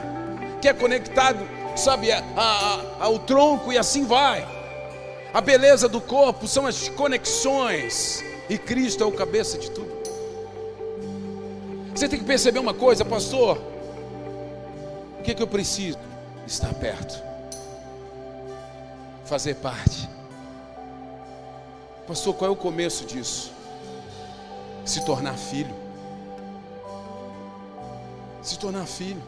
que 0.61 0.69
é 0.69 0.73
conectado, 0.73 1.45
sabe, 1.75 2.13
a, 2.13 2.23
a, 2.38 3.03
ao 3.03 3.19
tronco 3.19 3.73
e 3.73 3.77
assim 3.77 4.05
vai. 4.05 4.47
A 5.33 5.41
beleza 5.41 5.89
do 5.89 5.99
corpo 5.99 6.47
são 6.47 6.65
as 6.65 6.88
conexões 6.88 8.23
e 8.47 8.57
Cristo 8.57 9.03
é 9.03 9.05
o 9.05 9.11
cabeça 9.11 9.57
de 9.57 9.69
tudo. 9.69 9.91
Você 11.93 12.07
tem 12.07 12.19
que 12.19 12.25
perceber 12.25 12.59
uma 12.59 12.73
coisa, 12.73 13.03
pastor. 13.03 13.74
Que, 15.26 15.34
que 15.34 15.41
eu 15.41 15.47
preciso? 15.47 15.97
Estar 16.45 16.71
perto, 16.76 17.19
fazer 19.26 19.55
parte. 19.55 20.07
Pastor, 22.07 22.36
qual 22.36 22.51
é 22.51 22.53
o 22.53 22.55
começo 22.55 23.05
disso? 23.05 23.51
Se 24.86 25.03
tornar 25.03 25.34
filho. 25.34 25.73
Se 28.43 28.59
tornar 28.59 28.86
filho. 28.86 29.23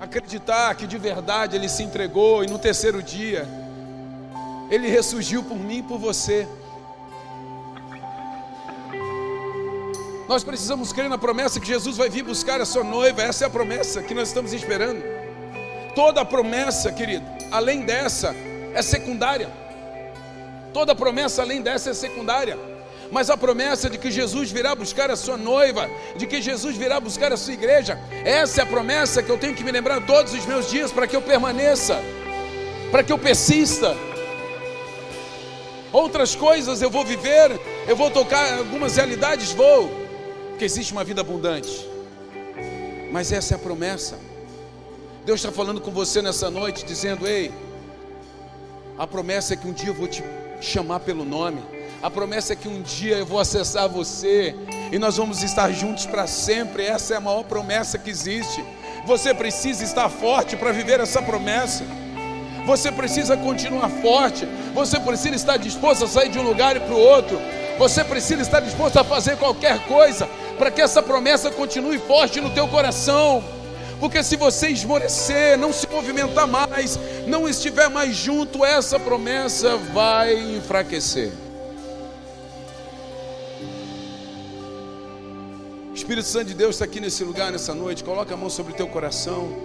Acreditar 0.00 0.72
que 0.76 0.86
de 0.86 0.96
verdade 0.96 1.56
ele 1.56 1.68
se 1.68 1.82
entregou 1.82 2.44
e 2.44 2.46
no 2.46 2.60
terceiro 2.60 3.02
dia 3.02 3.48
ele 4.70 4.86
ressurgiu 4.88 5.42
por 5.42 5.58
mim 5.58 5.78
e 5.78 5.82
por 5.82 5.98
você. 5.98 6.46
Nós 10.28 10.44
precisamos 10.44 10.92
crer 10.92 11.08
na 11.08 11.18
promessa 11.18 11.58
que 11.58 11.66
Jesus 11.66 11.96
vai 11.96 12.08
vir 12.08 12.22
buscar 12.22 12.60
a 12.60 12.64
sua 12.64 12.84
noiva. 12.84 13.22
Essa 13.22 13.44
é 13.44 13.46
a 13.48 13.50
promessa 13.50 14.04
que 14.04 14.14
nós 14.14 14.28
estamos 14.28 14.52
esperando. 14.52 15.15
Toda 15.96 16.26
promessa, 16.26 16.92
querido, 16.92 17.24
além 17.50 17.80
dessa, 17.80 18.36
é 18.74 18.82
secundária. 18.82 19.48
Toda 20.70 20.94
promessa 20.94 21.40
além 21.40 21.62
dessa 21.62 21.88
é 21.88 21.94
secundária. 21.94 22.58
Mas 23.10 23.30
a 23.30 23.36
promessa 23.36 23.88
de 23.88 23.96
que 23.96 24.10
Jesus 24.10 24.50
virá 24.50 24.74
buscar 24.74 25.10
a 25.10 25.16
sua 25.16 25.38
noiva, 25.38 25.88
de 26.14 26.26
que 26.26 26.42
Jesus 26.42 26.76
virá 26.76 27.00
buscar 27.00 27.32
a 27.32 27.36
sua 27.36 27.54
igreja, 27.54 27.98
essa 28.26 28.60
é 28.60 28.64
a 28.64 28.66
promessa 28.66 29.22
que 29.22 29.30
eu 29.30 29.38
tenho 29.38 29.54
que 29.54 29.64
me 29.64 29.72
lembrar 29.72 30.04
todos 30.04 30.34
os 30.34 30.44
meus 30.44 30.68
dias 30.68 30.92
para 30.92 31.06
que 31.06 31.16
eu 31.16 31.22
permaneça, 31.22 31.98
para 32.90 33.02
que 33.02 33.10
eu 33.10 33.18
persista. 33.18 33.96
outras 35.90 36.34
coisas 36.34 36.82
eu 36.82 36.90
vou 36.90 37.06
viver, 37.06 37.58
eu 37.88 37.96
vou 37.96 38.10
tocar 38.10 38.58
algumas 38.58 38.96
realidades, 38.96 39.52
vou, 39.52 39.90
porque 40.50 40.66
existe 40.66 40.92
uma 40.92 41.04
vida 41.04 41.22
abundante. 41.22 41.88
Mas 43.10 43.32
essa 43.32 43.54
é 43.54 43.56
a 43.56 43.58
promessa. 43.58 44.25
Deus 45.26 45.40
está 45.40 45.50
falando 45.50 45.80
com 45.80 45.90
você 45.90 46.22
nessa 46.22 46.48
noite, 46.48 46.86
dizendo: 46.86 47.26
Ei, 47.26 47.50
a 48.96 49.08
promessa 49.08 49.54
é 49.54 49.56
que 49.56 49.66
um 49.66 49.72
dia 49.72 49.88
eu 49.88 49.94
vou 49.94 50.06
te 50.06 50.22
chamar 50.60 51.00
pelo 51.00 51.24
nome. 51.24 51.60
A 52.00 52.08
promessa 52.08 52.52
é 52.52 52.56
que 52.56 52.68
um 52.68 52.80
dia 52.80 53.16
eu 53.16 53.26
vou 53.26 53.40
acessar 53.40 53.88
você 53.88 54.54
e 54.92 55.00
nós 55.00 55.16
vamos 55.16 55.42
estar 55.42 55.72
juntos 55.72 56.06
para 56.06 56.28
sempre. 56.28 56.84
Essa 56.84 57.14
é 57.14 57.16
a 57.16 57.20
maior 57.20 57.42
promessa 57.42 57.98
que 57.98 58.08
existe. 58.08 58.64
Você 59.04 59.34
precisa 59.34 59.82
estar 59.82 60.08
forte 60.08 60.56
para 60.56 60.70
viver 60.70 61.00
essa 61.00 61.20
promessa. 61.20 61.82
Você 62.64 62.92
precisa 62.92 63.36
continuar 63.36 63.88
forte. 63.88 64.46
Você 64.74 65.00
precisa 65.00 65.34
estar 65.34 65.56
disposto 65.56 66.04
a 66.04 66.08
sair 66.08 66.28
de 66.28 66.38
um 66.38 66.42
lugar 66.42 66.78
para 66.78 66.94
o 66.94 67.00
outro. 67.00 67.36
Você 67.80 68.04
precisa 68.04 68.42
estar 68.42 68.60
disposto 68.60 68.96
a 68.98 69.02
fazer 69.02 69.36
qualquer 69.38 69.88
coisa 69.88 70.28
para 70.56 70.70
que 70.70 70.80
essa 70.80 71.02
promessa 71.02 71.50
continue 71.50 71.98
forte 71.98 72.40
no 72.40 72.50
teu 72.50 72.68
coração. 72.68 73.55
Porque 73.98 74.22
se 74.22 74.36
você 74.36 74.68
esmorecer, 74.68 75.56
não 75.56 75.72
se 75.72 75.88
movimentar 75.88 76.46
mais, 76.46 76.98
não 77.26 77.48
estiver 77.48 77.88
mais 77.88 78.14
junto, 78.14 78.64
essa 78.64 79.00
promessa 79.00 79.76
vai 79.76 80.34
enfraquecer. 80.56 81.32
O 85.90 85.94
Espírito 85.94 86.28
Santo 86.28 86.46
de 86.46 86.54
Deus 86.54 86.74
está 86.74 86.84
aqui 86.84 87.00
nesse 87.00 87.24
lugar, 87.24 87.50
nessa 87.50 87.74
noite. 87.74 88.04
Coloca 88.04 88.34
a 88.34 88.36
mão 88.36 88.50
sobre 88.50 88.74
o 88.74 88.76
teu 88.76 88.86
coração. 88.86 89.56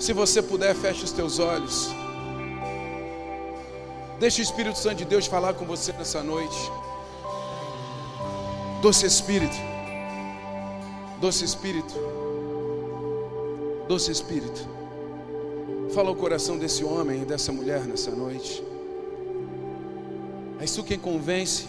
Se 0.00 0.12
você 0.12 0.42
puder, 0.42 0.74
feche 0.74 1.04
os 1.04 1.12
teus 1.12 1.38
olhos. 1.38 1.88
Deixa 4.18 4.40
o 4.40 4.42
Espírito 4.42 4.76
Santo 4.78 4.96
de 4.96 5.04
Deus 5.04 5.26
falar 5.26 5.54
com 5.54 5.64
você 5.64 5.92
nessa 5.92 6.20
noite. 6.22 6.56
Doce 8.80 9.06
Espírito, 9.06 9.56
doce 11.20 11.44
Espírito, 11.44 11.94
doce 13.88 14.10
Espírito, 14.10 14.66
fala 15.94 16.10
o 16.10 16.16
coração 16.16 16.56
desse 16.56 16.84
homem 16.84 17.22
e 17.22 17.24
dessa 17.24 17.52
mulher 17.52 17.84
nessa 17.84 18.10
noite. 18.10 18.64
És 20.60 20.72
tu 20.72 20.84
quem 20.84 20.98
convence 20.98 21.66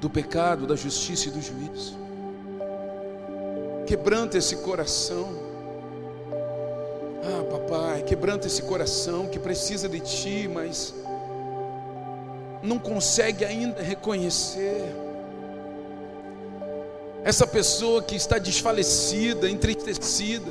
do 0.00 0.10
pecado, 0.10 0.66
da 0.66 0.74
justiça 0.74 1.28
e 1.28 1.30
do 1.30 1.40
juízo. 1.40 1.96
Quebranta 3.86 4.38
esse 4.38 4.56
coração. 4.56 5.28
Ah, 7.22 7.44
papai, 7.50 8.02
quebranta 8.02 8.46
esse 8.46 8.62
coração 8.62 9.28
que 9.28 9.38
precisa 9.38 9.88
de 9.88 10.00
ti, 10.00 10.48
mas 10.52 10.94
não 12.62 12.78
consegue 12.78 13.44
ainda 13.44 13.82
reconhecer. 13.82 15.09
Essa 17.22 17.46
pessoa 17.46 18.02
que 18.02 18.16
está 18.16 18.38
desfalecida, 18.38 19.48
entristecida, 19.48 20.50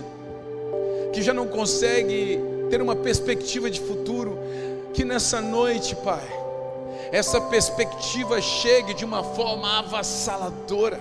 que 1.11 1.21
já 1.21 1.33
não 1.33 1.47
consegue 1.47 2.39
ter 2.69 2.81
uma 2.81 2.95
perspectiva 2.95 3.69
de 3.71 3.79
futuro, 3.79 4.37
que 4.93 5.03
nessa 5.03 5.41
noite, 5.41 5.95
Pai, 5.95 6.27
essa 7.11 7.41
perspectiva 7.41 8.39
chegue 8.39 8.93
de 8.93 9.03
uma 9.03 9.23
forma 9.23 9.79
avassaladora. 9.79 10.99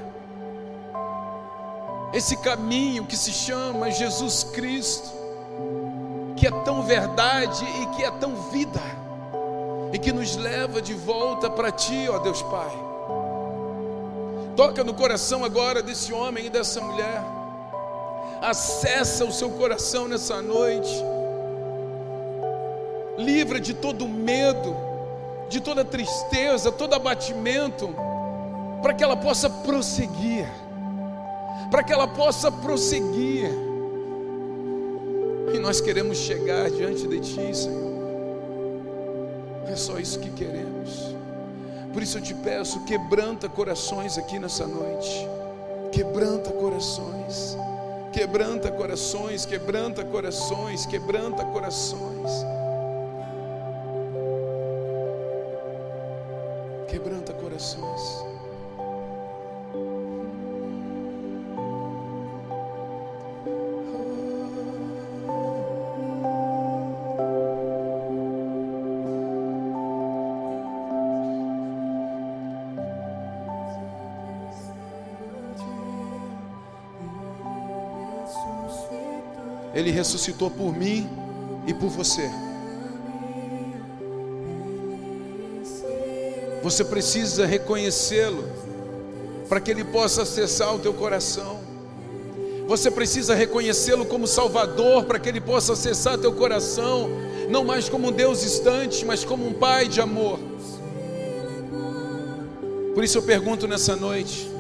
Esse 2.15 2.39
caminho 2.39 3.05
que 3.05 3.17
se 3.17 3.31
chama 3.31 3.91
Jesus 3.91 4.45
Cristo, 4.45 5.11
que 6.35 6.47
é 6.47 6.51
tão 6.51 6.83
verdade 6.83 7.63
e 7.83 7.87
que 7.95 8.05
é 8.05 8.11
tão 8.11 8.35
vida, 8.51 8.81
e 9.93 9.99
que 9.99 10.13
nos 10.13 10.35
leva 10.37 10.81
de 10.81 10.95
volta 10.95 11.51
para 11.51 11.71
Ti, 11.71 12.09
ó 12.09 12.19
Deus 12.19 12.41
Pai. 12.41 12.88
Toca 14.59 14.83
no 14.83 14.93
coração 14.93 15.45
agora 15.45 15.81
desse 15.81 16.13
homem 16.13 16.47
e 16.47 16.51
dessa 16.51 16.81
mulher, 16.81 17.23
acessa 18.43 19.25
o 19.25 19.31
seu 19.31 19.51
coração 19.51 20.09
nessa 20.09 20.43
noite, 20.43 20.91
livra 23.17 23.61
de 23.61 23.73
todo 23.73 24.09
medo, 24.09 24.75
de 25.49 25.61
toda 25.61 25.85
tristeza, 25.85 26.73
todo 26.73 26.93
abatimento, 26.93 27.95
para 28.83 28.93
que 28.95 29.05
ela 29.05 29.17
possa 29.17 29.49
prosseguir, 29.49 30.49
para 31.71 31.85
que 31.85 31.93
ela 31.93 32.09
possa 32.09 32.51
prosseguir 32.51 33.49
e 35.55 35.59
nós 35.61 35.81
queremos 35.81 36.19
chegar 36.19 36.69
diante 36.69 37.07
de 37.07 37.21
Ti, 37.21 37.57
Senhor. 37.57 37.93
É 39.69 39.77
só 39.77 40.01
isso 40.01 40.19
que 40.19 40.31
queremos. 40.31 41.17
Por 41.93 42.03
isso 42.03 42.19
eu 42.19 42.23
te 42.23 42.35
peço, 42.35 42.85
quebranta 42.85 43.49
corações 43.49 44.19
aqui 44.19 44.39
nessa 44.39 44.67
noite. 44.67 45.27
Quebranta 45.91 46.51
corações. 46.53 47.57
Quebranta 48.13 48.71
corações, 48.71 49.45
quebranta 49.45 50.05
corações, 50.05 50.87
quebranta 50.87 51.45
corações. 51.45 52.31
Quebranta 56.89 57.33
corações. 57.33 58.28
Ele 79.79 79.93
ressuscitou 79.93 80.51
por 80.51 80.77
mim 80.77 81.09
e 81.65 81.73
por 81.73 81.89
você. 81.89 82.29
Você 86.65 86.85
precisa 86.85 87.47
reconhecê-lo 87.47 88.43
para 89.49 89.61
que 89.61 89.71
ele 89.71 89.85
possa 89.85 90.23
acessar 90.23 90.75
o 90.75 90.81
teu 90.81 90.93
coração. 90.93 91.61
Você 92.67 92.91
precisa 92.91 93.37
reconhecê-lo 93.37 94.05
como 94.05 94.27
Salvador 94.27 95.05
para 95.05 95.21
que 95.21 95.29
ele 95.29 95.41
possa 95.41 95.75
acessar 95.75 96.19
teu 96.19 96.33
coração, 96.33 97.09
não 97.49 97.63
mais 97.63 97.89
como 97.89 98.09
um 98.09 98.13
Deus 98.13 98.41
distante, 98.41 99.05
mas 99.05 99.25
como 99.25 99.47
um 99.47 99.53
Pai 99.53 99.87
de 99.87 100.01
amor. 100.01 100.41
Por 102.95 103.05
isso 103.05 103.19
eu 103.19 103.23
pergunto 103.23 103.69
nessa 103.69 103.95
noite: 103.95 104.51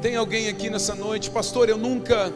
tem 0.00 0.16
alguém 0.16 0.48
aqui 0.48 0.70
nessa 0.70 0.94
noite, 0.94 1.28
pastor? 1.28 1.68
Eu 1.68 1.76
nunca 1.76 2.32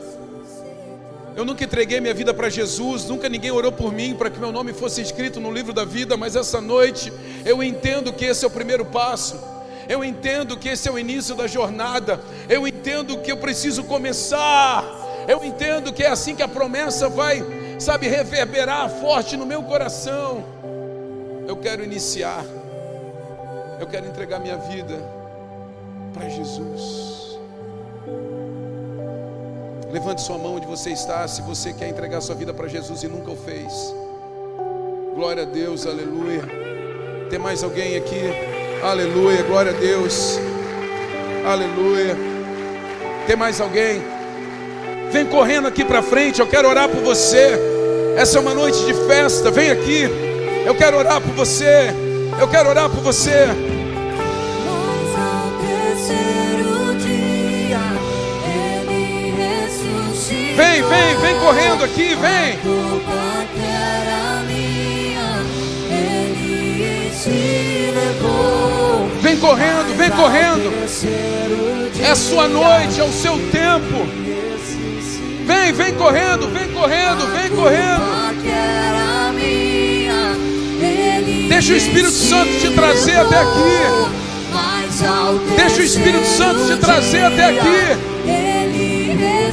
eu 1.37 1.45
nunca 1.45 1.65
entreguei 1.65 2.01
minha 2.01 2.15
vida 2.15 2.33
para 2.33 2.49
Jesus, 2.49 3.07
nunca 3.07 3.29
ninguém 3.29 3.51
orou 3.51 3.73
por 3.73 3.93
mim 3.93 4.15
para 4.15 4.31
que 4.31 4.39
meu 4.39 4.53
nome 4.53 4.73
fosse 4.73 5.01
escrito 5.01 5.41
no 5.41 5.51
livro 5.51 5.73
da 5.73 5.85
vida, 5.85 6.17
mas 6.17 6.37
essa 6.37 6.61
noite 6.61 7.13
eu 7.45 7.63
entendo 7.63 8.13
que 8.13 8.25
esse 8.25 8.45
é 8.45 8.49
o 8.49 8.51
primeiro 8.51 8.85
passo. 8.85 9.39
Eu 9.89 10.05
entendo 10.05 10.57
que 10.57 10.69
esse 10.69 10.89
é 10.89 10.93
o 10.93 10.99
início 10.99 11.35
da 11.35 11.47
jornada. 11.47 12.21
Eu 12.49 12.67
entendo 12.67 13.19
que 13.19 13.31
eu 13.31 13.37
preciso 13.37 13.85
começar. 13.85 14.85
Eu 15.29 15.45
entendo 15.45 15.93
que 15.93 16.03
é 16.03 16.09
assim 16.09 16.35
que 16.35 16.43
a 16.43 16.49
promessa 16.49 17.09
vai, 17.09 17.45
sabe, 17.79 18.09
reverberar 18.09 18.89
forte 18.89 19.37
no 19.37 19.45
meu 19.45 19.63
coração. 19.63 20.45
Eu 21.47 21.57
quero 21.57 21.85
iniciar. 21.85 22.45
Eu 23.79 23.87
quero 23.87 24.07
entregar 24.07 24.39
minha 24.39 24.57
vida 24.57 24.97
para 26.15 26.29
Jesus. 26.29 27.24
Levante 29.95 30.23
sua 30.23 30.37
mão 30.37 30.57
onde 30.57 30.67
você 30.67 30.91
está, 30.91 31.27
se 31.29 31.41
você 31.41 31.73
quer 31.73 31.89
entregar 31.89 32.21
sua 32.21 32.35
vida 32.35 32.53
para 32.53 32.67
Jesus 32.67 33.05
e 33.05 33.07
nunca 33.07 33.31
o 33.31 33.37
fez. 33.37 33.95
Glória 35.15 35.45
a 35.45 35.47
Deus, 35.47 35.87
aleluia. 35.87 36.43
Tem 37.31 37.39
mais 37.39 37.63
alguém 37.63 37.97
aqui? 37.97 38.21
Aleluia, 38.83 39.41
glória 39.45 39.71
a 39.71 39.75
Deus. 39.77 40.37
Aleluia. 41.47 42.17
Tem 43.29 43.37
mais 43.37 43.61
alguém? 43.61 44.03
Vem 45.13 45.27
correndo 45.27 45.69
aqui 45.69 45.85
para 45.85 46.03
frente, 46.03 46.41
eu 46.41 46.49
quero 46.49 46.69
orar 46.69 46.89
por 46.89 47.01
você. 47.01 47.57
Essa 48.17 48.39
é 48.39 48.41
uma 48.41 48.53
noite 48.53 48.85
de 48.85 48.95
festa, 49.07 49.49
vem 49.53 49.71
aqui. 49.71 50.09
Eu 50.67 50.75
quero 50.75 50.99
orar 50.99 51.21
por 51.21 51.35
você. 51.35 51.95
Eu 52.41 52.49
quero 52.49 52.69
orar 52.69 52.91
por 52.91 53.01
você. 53.01 53.47
Vem, 60.57 60.83
vem, 60.83 61.17
vem 61.17 61.39
correndo 61.41 61.85
aqui, 61.85 62.15
vem. 62.15 62.59
Vem 69.21 69.37
correndo, 69.39 69.97
vem 69.97 70.11
correndo. 70.11 70.73
É 72.01 72.15
sua 72.15 72.47
noite, 72.47 73.01
é 73.01 73.05
o 73.05 73.13
seu 73.13 73.33
tempo. 73.51 74.07
Vem, 75.45 75.73
vem 75.73 75.95
correndo, 75.95 76.49
vem 76.49 76.69
correndo, 76.69 77.27
vem 77.33 77.51
correndo. 77.51 78.05
Deixa 81.49 81.73
o 81.73 81.77
Espírito 81.77 82.13
Santo 82.13 82.51
te 82.61 82.71
trazer 82.71 83.17
até 83.17 83.41
aqui. 83.41 84.15
Deixa 85.57 85.81
o 85.81 85.85
Espírito 85.85 86.27
Santo 86.27 86.67
te 86.67 86.77
trazer 86.77 87.25
até 87.25 87.45
aqui. 87.47 88.14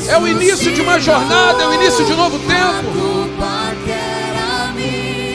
É 0.07 0.17
o 0.17 0.27
início 0.27 0.73
de 0.73 0.81
uma 0.81 0.99
jornada, 0.99 1.63
é 1.63 1.67
o 1.67 1.73
início 1.73 2.05
de 2.05 2.13
um 2.13 2.17
novo 2.17 2.39
tempo. 2.39 3.01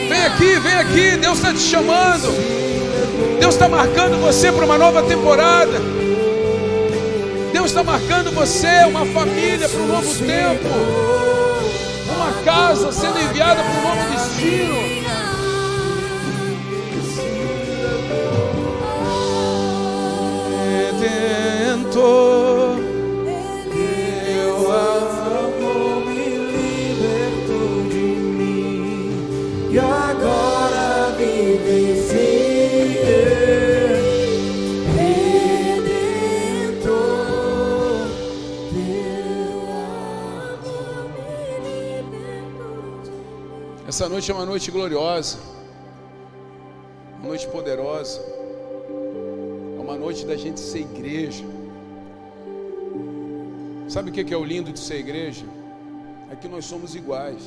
Vem 0.09 0.23
aqui, 0.23 0.59
vem 0.59 0.73
aqui. 0.73 1.17
Deus 1.17 1.37
está 1.37 1.53
te 1.53 1.59
chamando. 1.59 2.33
Deus 3.39 3.53
está 3.55 3.67
marcando 3.69 4.19
você 4.19 4.51
para 4.51 4.65
uma 4.65 4.77
nova 4.77 5.03
temporada. 5.03 5.79
Deus 7.53 7.67
está 7.67 7.83
marcando 7.83 8.31
você, 8.31 8.83
uma 8.87 9.05
família, 9.05 9.67
para 9.69 9.79
um 9.79 9.87
novo 9.87 10.13
tempo. 10.25 10.67
Uma 12.15 12.31
casa 12.43 12.91
sendo 12.91 13.19
enviada 13.19 13.63
para 13.63 13.71
um 13.71 13.81
novo 13.83 14.09
destino. 14.11 14.75
Redentor, 20.99 22.66
Essa 43.97 44.07
noite 44.07 44.29
é 44.29 44.33
uma 44.35 44.45
noite 44.45 44.69
gloriosa, 44.69 45.39
uma 47.17 47.29
noite 47.29 47.47
poderosa, 47.47 48.21
é 49.75 49.81
uma 49.81 49.95
noite 49.95 50.23
da 50.23 50.35
gente 50.35 50.59
ser 50.59 50.81
igreja. 50.81 51.43
Sabe 53.89 54.11
o 54.11 54.13
que 54.13 54.31
é 54.31 54.37
o 54.37 54.43
lindo 54.43 54.71
de 54.71 54.79
ser 54.79 54.99
igreja? 54.99 55.47
É 56.29 56.35
que 56.35 56.47
nós 56.47 56.65
somos 56.65 56.93
iguais. 56.93 57.41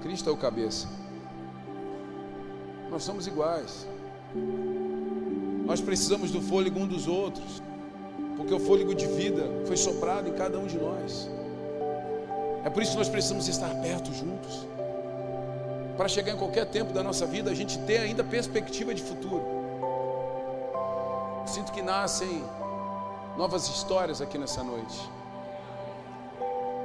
Cristo 0.00 0.30
é 0.30 0.32
o 0.32 0.36
cabeça. 0.36 0.86
Nós 2.88 3.02
somos 3.02 3.26
iguais. 3.26 3.84
Nós 5.64 5.80
precisamos 5.80 6.30
do 6.30 6.40
fôlego 6.40 6.78
um 6.78 6.86
dos 6.86 7.08
outros, 7.08 7.60
porque 8.36 8.54
o 8.54 8.60
fôlego 8.60 8.94
de 8.94 9.08
vida 9.08 9.42
foi 9.66 9.76
soprado 9.76 10.28
em 10.28 10.34
cada 10.34 10.56
um 10.56 10.68
de 10.68 10.78
nós. 10.78 11.28
É 12.64 12.70
por 12.70 12.80
isso 12.80 12.92
que 12.92 12.98
nós 12.98 13.08
precisamos 13.08 13.48
estar 13.48 13.74
perto 13.82 14.14
juntos 14.14 14.75
para 15.96 16.08
chegar 16.08 16.32
em 16.32 16.36
qualquer 16.36 16.66
tempo 16.66 16.92
da 16.92 17.02
nossa 17.02 17.26
vida, 17.26 17.50
a 17.50 17.54
gente 17.54 17.78
ter 17.80 17.98
ainda 17.98 18.22
perspectiva 18.22 18.94
de 18.94 19.02
futuro. 19.02 19.42
Sinto 21.46 21.72
que 21.72 21.80
nascem 21.80 22.44
novas 23.36 23.68
histórias 23.68 24.20
aqui 24.20 24.36
nessa 24.36 24.62
noite. 24.62 25.10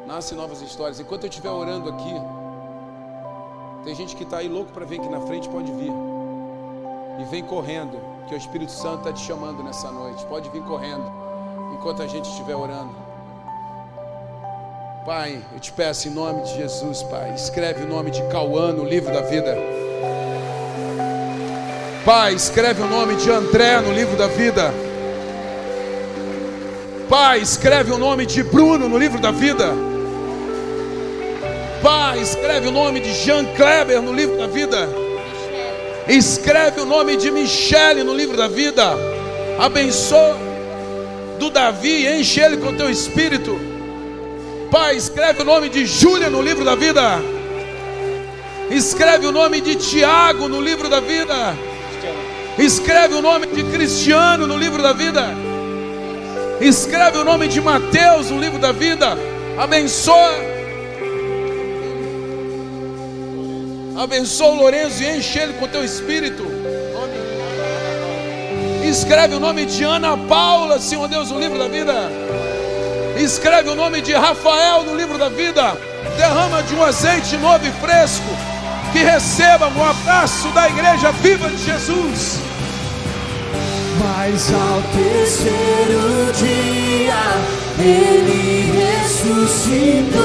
Nascem 0.06 0.38
novas 0.38 0.62
histórias. 0.62 1.00
Enquanto 1.00 1.24
eu 1.24 1.30
estiver 1.30 1.50
orando 1.50 1.90
aqui, 1.90 2.14
tem 3.84 3.96
gente 3.96 4.16
que 4.16 4.24
está 4.24 4.38
aí 4.38 4.48
louco 4.48 4.72
para 4.72 4.86
vir 4.86 5.00
aqui 5.00 5.10
na 5.10 5.22
frente, 5.22 5.50
pode 5.50 5.72
vir. 5.72 5.92
E 7.20 7.24
vem 7.26 7.44
correndo, 7.44 8.00
que 8.28 8.36
o 8.36 8.38
Espírito 8.38 8.72
Santo 8.72 9.00
está 9.00 9.14
te 9.14 9.22
chamando 9.22 9.62
nessa 9.64 9.92
noite. 9.92 10.26
Pode 10.28 10.50
vir 10.50 10.64
correndo, 10.64 11.04
enquanto 11.74 12.02
a 12.02 12.08
gente 12.08 12.30
estiver 12.30 12.56
orando. 12.56 13.11
Pai, 15.06 15.40
eu 15.52 15.60
te 15.60 15.72
peço 15.72 16.08
em 16.08 16.12
nome 16.12 16.44
de 16.44 16.58
Jesus, 16.58 17.02
Pai, 17.02 17.34
escreve 17.34 17.86
o 17.86 17.88
nome 17.88 18.12
de 18.12 18.22
Cauã 18.28 18.72
no 18.72 18.86
livro 18.86 19.12
da 19.12 19.22
vida. 19.22 19.58
Pai, 22.06 22.36
escreve 22.36 22.84
o 22.84 22.88
nome 22.88 23.16
de 23.16 23.32
André 23.32 23.82
no 23.82 23.92
livro 23.92 24.16
da 24.16 24.28
vida. 24.28 24.72
Pai, 27.10 27.40
escreve 27.40 27.92
o 27.92 27.98
nome 27.98 28.28
de 28.28 28.44
Bruno 28.44 28.88
no 28.88 28.96
livro 28.96 29.20
da 29.20 29.32
vida. 29.32 29.74
Pai, 31.82 32.20
escreve 32.20 32.68
o 32.68 32.72
nome 32.72 33.00
de 33.00 33.12
Jean 33.12 33.46
Kleber 33.56 34.04
no 34.04 34.14
livro 34.14 34.38
da 34.38 34.46
vida. 34.46 34.88
Escreve 36.08 36.80
o 36.80 36.86
nome 36.86 37.18
de 37.18 37.32
Michele 37.32 38.04
no 38.04 38.14
livro 38.14 38.38
da 38.38 38.48
vida. 38.48 38.94
Abençoa 39.58 40.38
do 41.40 41.50
Davi, 41.50 42.06
enche 42.08 42.40
ele 42.40 42.58
com 42.58 42.76
teu 42.76 42.88
espírito. 42.88 43.71
Pai, 44.72 44.96
escreve 44.96 45.42
o 45.42 45.46
nome 45.46 45.68
de 45.68 45.86
Júlia 45.86 46.30
no 46.30 46.42
livro 46.42 46.64
da 46.64 46.76
vida. 46.76 47.22
Escreve 48.70 49.28
o 49.28 49.32
nome 49.32 49.60
de 49.60 49.76
Tiago 49.76 50.48
no 50.48 50.62
livro 50.62 50.88
da 50.88 51.02
vida. 51.02 51.54
Escreve 52.58 53.16
o 53.16 53.22
nome 53.22 53.48
de 53.48 53.66
Cristiano 53.66 54.48
no 54.48 54.58
livro 54.58 54.82
da 54.82 54.94
vida. 54.94 55.28
Escreve 56.62 57.18
o 57.18 57.26
nome 57.26 57.50
de 57.50 57.60
Mateus 57.60 58.30
no 58.30 58.40
livro 58.40 58.60
da 58.60 58.72
vida. 58.72 59.18
Abençoa. 59.58 60.36
Abençoa 63.98 64.52
o 64.52 64.56
Lourenço 64.56 65.04
e 65.04 65.18
enche 65.18 65.38
ele 65.38 65.54
com 65.60 65.68
teu 65.68 65.84
espírito. 65.84 66.46
Escreve 68.86 69.36
o 69.36 69.40
nome 69.40 69.66
de 69.66 69.84
Ana 69.84 70.18
Paula, 70.18 70.80
Senhor 70.80 71.10
Deus, 71.10 71.30
no 71.30 71.42
livro 71.42 71.60
da 71.60 71.68
vida. 71.68 72.10
Escreve 73.24 73.70
o 73.70 73.76
nome 73.76 74.02
de 74.02 74.14
Rafael 74.14 74.84
no 74.84 74.96
livro 74.96 75.16
da 75.16 75.30
vida. 75.30 75.78
Derrama 76.18 76.64
de 76.64 76.74
um 76.74 76.84
azeite 76.84 77.38
novo 77.38 77.64
e 77.68 77.72
fresco. 77.74 78.26
Que 78.92 79.04
recebam 79.04 79.72
um 79.78 79.86
abraço 79.86 80.48
da 80.50 80.68
igreja 80.68 81.12
viva 81.12 81.48
de 81.50 81.64
Jesus. 81.64 82.40
Mas 84.00 84.52
ao 84.52 84.82
terceiro 84.92 86.34
dia 86.34 87.14
ele 87.78 88.72
ressuscitou. 89.04 90.22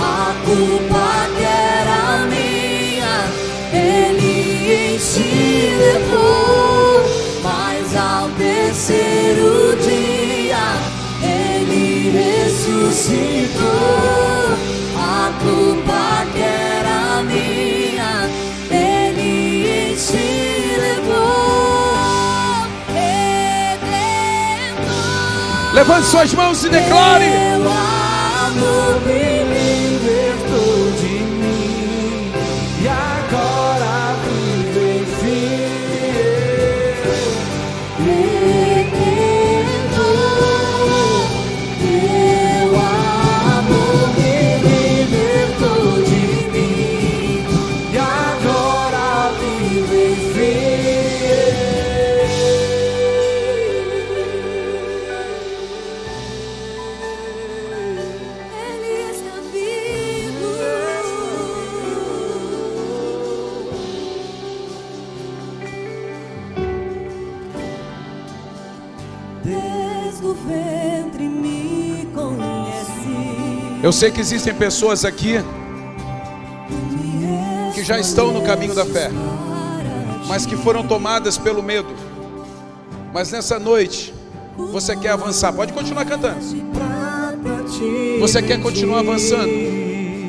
A 0.00 0.34
culpa 0.44 1.28
que 1.34 1.44
era 1.44 2.26
minha, 2.26 3.24
ele 3.72 4.92
em 4.94 4.98
si 4.98 5.74
levou. 5.78 7.04
Mas 7.42 7.96
ao 7.96 8.28
terceiro 8.36 9.63
ressuscitou. 12.94 13.64
A 14.96 15.32
culpa 15.42 16.24
que 16.32 16.40
era 16.40 17.22
minha, 17.24 18.30
ele 18.70 19.96
si 19.96 20.76
levou. 20.80 21.96
Redentor, 22.94 24.78
Levante 25.74 26.06
suas 26.06 26.32
mãos 26.34 26.62
e 26.64 26.68
declare. 26.68 27.32
Ventre 70.46 71.24
me 71.24 72.08
conheci. 72.14 73.80
Eu 73.82 73.92
sei 73.92 74.10
que 74.10 74.20
existem 74.20 74.54
pessoas 74.54 75.04
aqui 75.04 75.34
que 77.74 77.82
já 77.82 77.98
estão 77.98 78.32
no 78.32 78.42
caminho 78.42 78.74
da 78.74 78.84
fé, 78.84 79.10
mas 80.28 80.46
que 80.46 80.56
foram 80.56 80.86
tomadas 80.86 81.36
pelo 81.36 81.62
medo. 81.62 81.88
Mas 83.12 83.30
nessa 83.30 83.58
noite, 83.58 84.14
você 84.56 84.96
quer 84.96 85.10
avançar. 85.10 85.52
Pode 85.52 85.72
continuar 85.72 86.04
cantando. 86.04 86.40
Você 88.20 88.42
quer 88.42 88.60
continuar 88.60 89.00
avançando. 89.00 89.52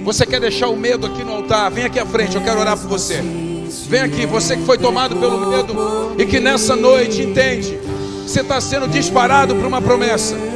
Você 0.03 0.26
quer 0.26 0.39
deixar 0.39 0.70
o 0.70 0.76
medo 0.76 1.07
aqui 1.07 1.24
no 1.24 1.34
altar. 1.34 1.72
Vem 1.72 1.86
aqui 1.86 1.99
à 1.99 2.05
frente, 2.05 2.36
eu 2.36 2.41
quero 2.43 2.59
orar 2.59 2.78
por 2.78 2.88
você. 2.88 3.22
Vem 3.88 4.01
aqui, 4.01 4.26
você 4.26 4.55
que 4.55 4.63
foi 4.63 4.78
tomado 4.78 5.16
pelo 5.16 5.49
medo 5.49 5.76
e 6.18 6.26
que 6.26 6.39
nessa 6.39 6.76
noite 6.76 7.22
entende. 7.22 7.84
Você 8.26 8.41
está 8.41 8.59
sendo 8.59 8.88
disparado 8.88 9.55
por 9.55 9.65
uma 9.65 9.82
promessa. 9.82 10.55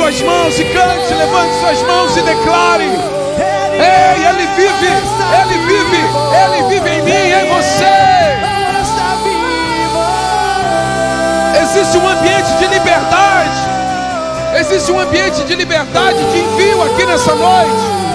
Suas 0.00 0.22
mãos 0.22 0.58
e 0.58 0.64
cante, 0.64 1.12
levante 1.12 1.54
suas 1.60 1.82
mãos 1.82 2.16
e 2.16 2.22
declare. 2.22 2.86
Ei, 2.86 4.24
Ele 4.24 4.46
vive, 4.56 4.86
Ele 5.42 5.58
vive, 5.66 6.00
Ele 6.42 6.68
vive 6.70 6.88
em 6.88 7.02
mim 7.02 7.12
em 7.12 7.46
você. 7.54 7.84
Existe 11.62 11.98
um 11.98 12.08
ambiente 12.08 12.50
de 12.58 12.66
liberdade. 12.68 13.60
Existe 14.58 14.90
um 14.90 14.98
ambiente 14.98 15.44
de 15.44 15.54
liberdade, 15.54 16.24
de 16.32 16.38
envio 16.38 16.82
aqui 16.82 17.04
nessa 17.04 17.34
noite. 17.34 18.09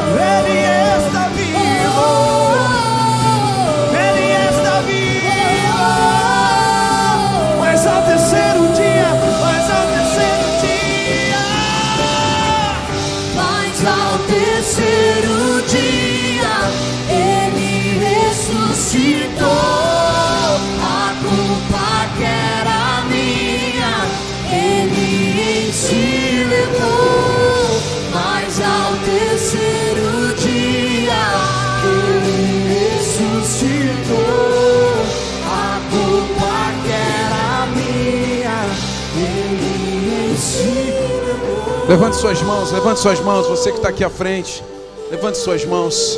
Levante 41.87 42.15
suas 42.15 42.41
mãos, 42.41 42.71
levante 42.71 42.99
suas 42.99 43.19
mãos, 43.19 43.45
você 43.45 43.69
que 43.69 43.77
está 43.77 43.89
aqui 43.89 44.03
à 44.03 44.09
frente. 44.09 44.63
Levante 45.11 45.37
suas 45.37 45.63
mãos. 45.65 46.17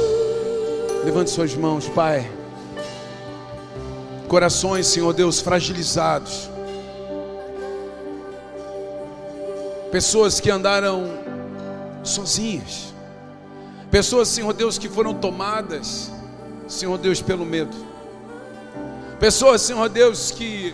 Levante 1.03 1.29
suas 1.29 1.53
mãos, 1.55 1.89
Pai. 1.89 2.31
Corações, 4.29 4.87
Senhor 4.87 5.11
Deus, 5.11 5.41
fragilizados. 5.41 6.49
Pessoas 9.91 10.39
que 10.39 10.49
andaram 10.49 11.03
sozinhas. 12.01 12.93
Pessoas, 13.91 14.29
Senhor 14.29 14.53
Deus, 14.53 14.77
que 14.77 14.87
foram 14.87 15.13
tomadas, 15.13 16.09
Senhor 16.65 16.97
Deus, 16.97 17.21
pelo 17.21 17.45
medo. 17.45 17.75
Pessoas, 19.19 19.63
Senhor 19.63 19.89
Deus, 19.89 20.31
que 20.31 20.73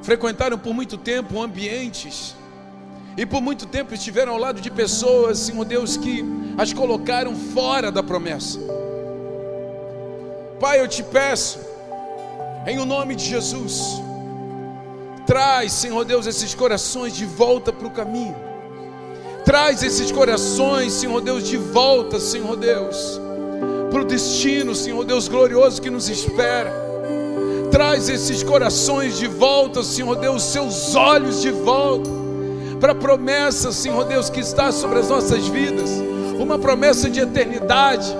frequentaram 0.00 0.56
por 0.56 0.72
muito 0.72 0.96
tempo 0.96 1.42
ambientes 1.42 2.37
e 3.18 3.26
por 3.26 3.42
muito 3.42 3.66
tempo 3.66 3.92
estiveram 3.92 4.34
ao 4.34 4.38
lado 4.38 4.60
de 4.60 4.70
pessoas, 4.70 5.40
Senhor 5.40 5.64
Deus, 5.64 5.96
que 5.96 6.24
as 6.56 6.72
colocaram 6.72 7.34
fora 7.34 7.90
da 7.90 8.00
promessa. 8.00 8.60
Pai, 10.60 10.80
eu 10.80 10.86
te 10.86 11.02
peço, 11.02 11.58
em 12.64 12.78
o 12.78 12.84
nome 12.84 13.16
de 13.16 13.24
Jesus, 13.24 14.00
traz, 15.26 15.72
Senhor 15.72 16.04
Deus, 16.04 16.28
esses 16.28 16.54
corações 16.54 17.12
de 17.12 17.24
volta 17.26 17.72
para 17.72 17.88
o 17.88 17.90
caminho. 17.90 18.36
Traz 19.44 19.82
esses 19.82 20.12
corações, 20.12 20.92
Senhor 20.92 21.20
Deus, 21.20 21.42
de 21.42 21.56
volta, 21.56 22.20
Senhor 22.20 22.54
Deus, 22.54 23.20
para 23.90 24.02
o 24.02 24.04
destino, 24.04 24.76
Senhor 24.76 25.04
Deus 25.04 25.26
glorioso 25.26 25.82
que 25.82 25.90
nos 25.90 26.08
espera. 26.08 26.72
Traz 27.72 28.08
esses 28.08 28.44
corações 28.44 29.18
de 29.18 29.26
volta, 29.26 29.82
Senhor 29.82 30.14
Deus, 30.14 30.40
seus 30.40 30.94
olhos 30.94 31.42
de 31.42 31.50
volta 31.50 32.27
para 32.80 32.92
a 32.92 32.94
promessa, 32.94 33.72
Senhor 33.72 34.04
Deus, 34.04 34.30
que 34.30 34.40
está 34.40 34.70
sobre 34.70 35.00
as 35.00 35.08
nossas 35.08 35.46
vidas, 35.48 35.90
uma 36.38 36.58
promessa 36.58 37.10
de 37.10 37.20
eternidade, 37.20 38.16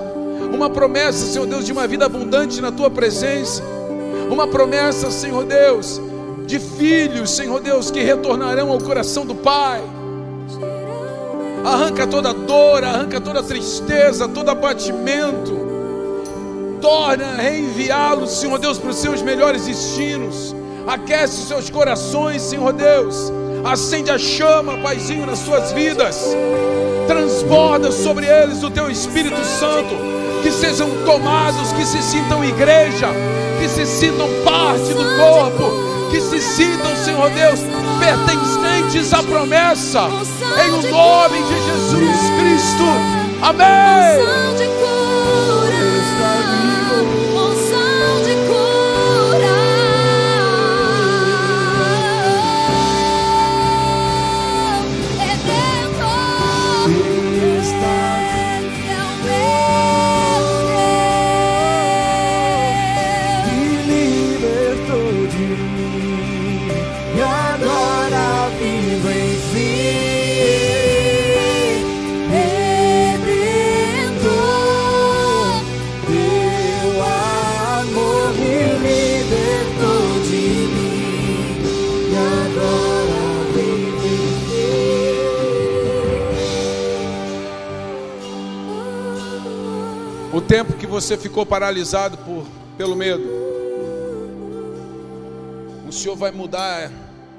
uma 0.53 0.69
promessa, 0.69 1.25
Senhor 1.25 1.47
Deus, 1.47 1.65
de 1.65 1.71
uma 1.71 1.87
vida 1.87 2.05
abundante 2.05 2.61
na 2.61 2.71
tua 2.71 2.89
presença, 2.89 3.63
uma 4.29 4.47
promessa, 4.47 5.09
Senhor 5.11 5.45
Deus, 5.45 6.01
de 6.45 6.59
filhos, 6.59 7.31
Senhor 7.31 7.61
Deus, 7.61 7.89
que 7.89 8.01
retornarão 8.01 8.71
ao 8.71 8.79
coração 8.79 9.25
do 9.25 9.35
Pai. 9.35 9.81
Arranca 11.63 12.07
toda 12.07 12.33
dor, 12.33 12.83
arranca 12.83 13.21
toda 13.21 13.43
tristeza, 13.43 14.27
todo 14.27 14.49
abatimento. 14.49 15.67
Torna 16.81 17.35
reenviá-los, 17.35 18.31
Senhor 18.31 18.57
Deus, 18.57 18.77
para 18.77 18.89
os 18.89 18.95
seus 18.95 19.21
melhores 19.21 19.65
destinos. 19.65 20.55
Aquece 20.87 21.41
os 21.41 21.47
seus 21.47 21.69
corações, 21.69 22.41
Senhor 22.41 22.71
Deus. 22.73 23.31
Acende 23.63 24.09
a 24.09 24.17
chama, 24.17 24.77
Paizinho, 24.77 25.25
nas 25.25 25.39
suas 25.39 25.71
vidas. 25.71 26.35
Transborda 27.07 27.91
sobre 27.91 28.25
eles 28.25 28.63
o 28.63 28.69
teu 28.69 28.89
Espírito 28.89 29.43
Santo. 29.43 29.95
Que 30.41 30.51
sejam 30.51 30.89
tomados, 31.05 31.73
que 31.73 31.85
se 31.85 32.01
sintam 32.01 32.43
igreja, 32.43 33.07
que 33.59 33.67
se 33.67 33.85
sintam 33.85 34.27
parte 34.45 34.93
do 34.93 35.03
corpo, 35.17 36.09
que 36.09 36.21
se 36.21 36.39
sintam, 36.39 36.95
Senhor 36.95 37.29
Deus, 37.31 37.59
pertencentes 37.99 39.13
à 39.13 39.21
promessa. 39.21 40.07
Em 40.65 40.71
o 40.71 40.91
nome 40.91 41.37
de 41.43 41.55
Jesus 41.65 42.29
Cristo. 42.39 42.83
Amém. 43.41 44.78
Você 91.01 91.17
ficou 91.17 91.45
paralisado 91.45 92.17
por, 92.17 92.45
pelo 92.77 92.93
medo, 92.93 93.23
o 95.87 95.91
Senhor 95.93 96.15
vai 96.17 96.29
mudar 96.29 96.91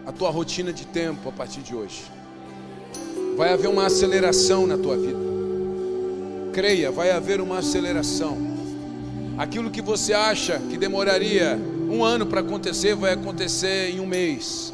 a 0.07 0.11
tua 0.11 0.31
rotina 0.31 0.73
de 0.73 0.87
tempo 0.87 1.29
a 1.29 1.33
partir 1.33 1.61
de 1.61 1.75
hoje. 1.75 2.05
Vai 3.37 3.53
haver 3.53 3.69
uma 3.69 3.85
aceleração 3.85 4.67
na 4.67 4.79
tua 4.79 4.97
vida. 4.97 5.19
Creia, 6.55 6.91
vai 6.91 7.11
haver 7.11 7.39
uma 7.39 7.59
aceleração. 7.59 8.39
Aquilo 9.37 9.71
que 9.71 9.83
você 9.83 10.15
acha 10.15 10.59
que 10.71 10.79
demoraria 10.79 11.59
um 11.91 12.03
ano 12.03 12.25
para 12.25 12.41
acontecer, 12.41 12.95
vai 12.95 13.13
acontecer 13.13 13.91
em 13.91 14.01
um 14.01 14.07
mês. 14.07 14.73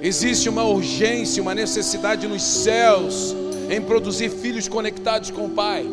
Existe 0.00 0.48
uma 0.48 0.64
urgência, 0.64 1.42
uma 1.42 1.54
necessidade 1.54 2.26
nos 2.26 2.42
céus 2.42 3.36
em 3.68 3.80
produzir 3.80 4.30
filhos 4.30 4.68
conectados 4.68 5.30
com 5.30 5.44
o 5.44 5.50
Pai. 5.50 5.86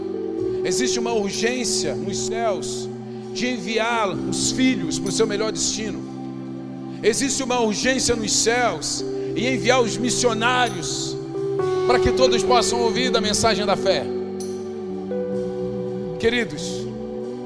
Existe 0.64 0.97
uma 0.97 1.11
urgência 1.14 1.93
nos 1.93 2.18
céus 2.18 2.88
de 3.34 3.47
enviar 3.47 4.09
os 4.09 4.51
filhos 4.51 4.97
para 4.97 5.09
o 5.09 5.11
seu 5.11 5.28
melhor 5.28 5.51
destino. 5.51 6.01
Existe 7.01 7.43
uma 7.43 7.59
urgência 7.59 8.16
nos 8.16 8.32
céus 8.32 9.03
em 9.36 9.53
enviar 9.53 9.82
os 9.82 9.97
missionários 9.97 11.18
para 11.86 11.99
que 11.99 12.11
todos 12.14 12.41
possam 12.43 12.80
ouvir 12.80 13.09
da 13.09 13.20
mensagem 13.20 13.66
da 13.66 13.76
fé. 13.76 14.05
Queridos, 16.18 16.64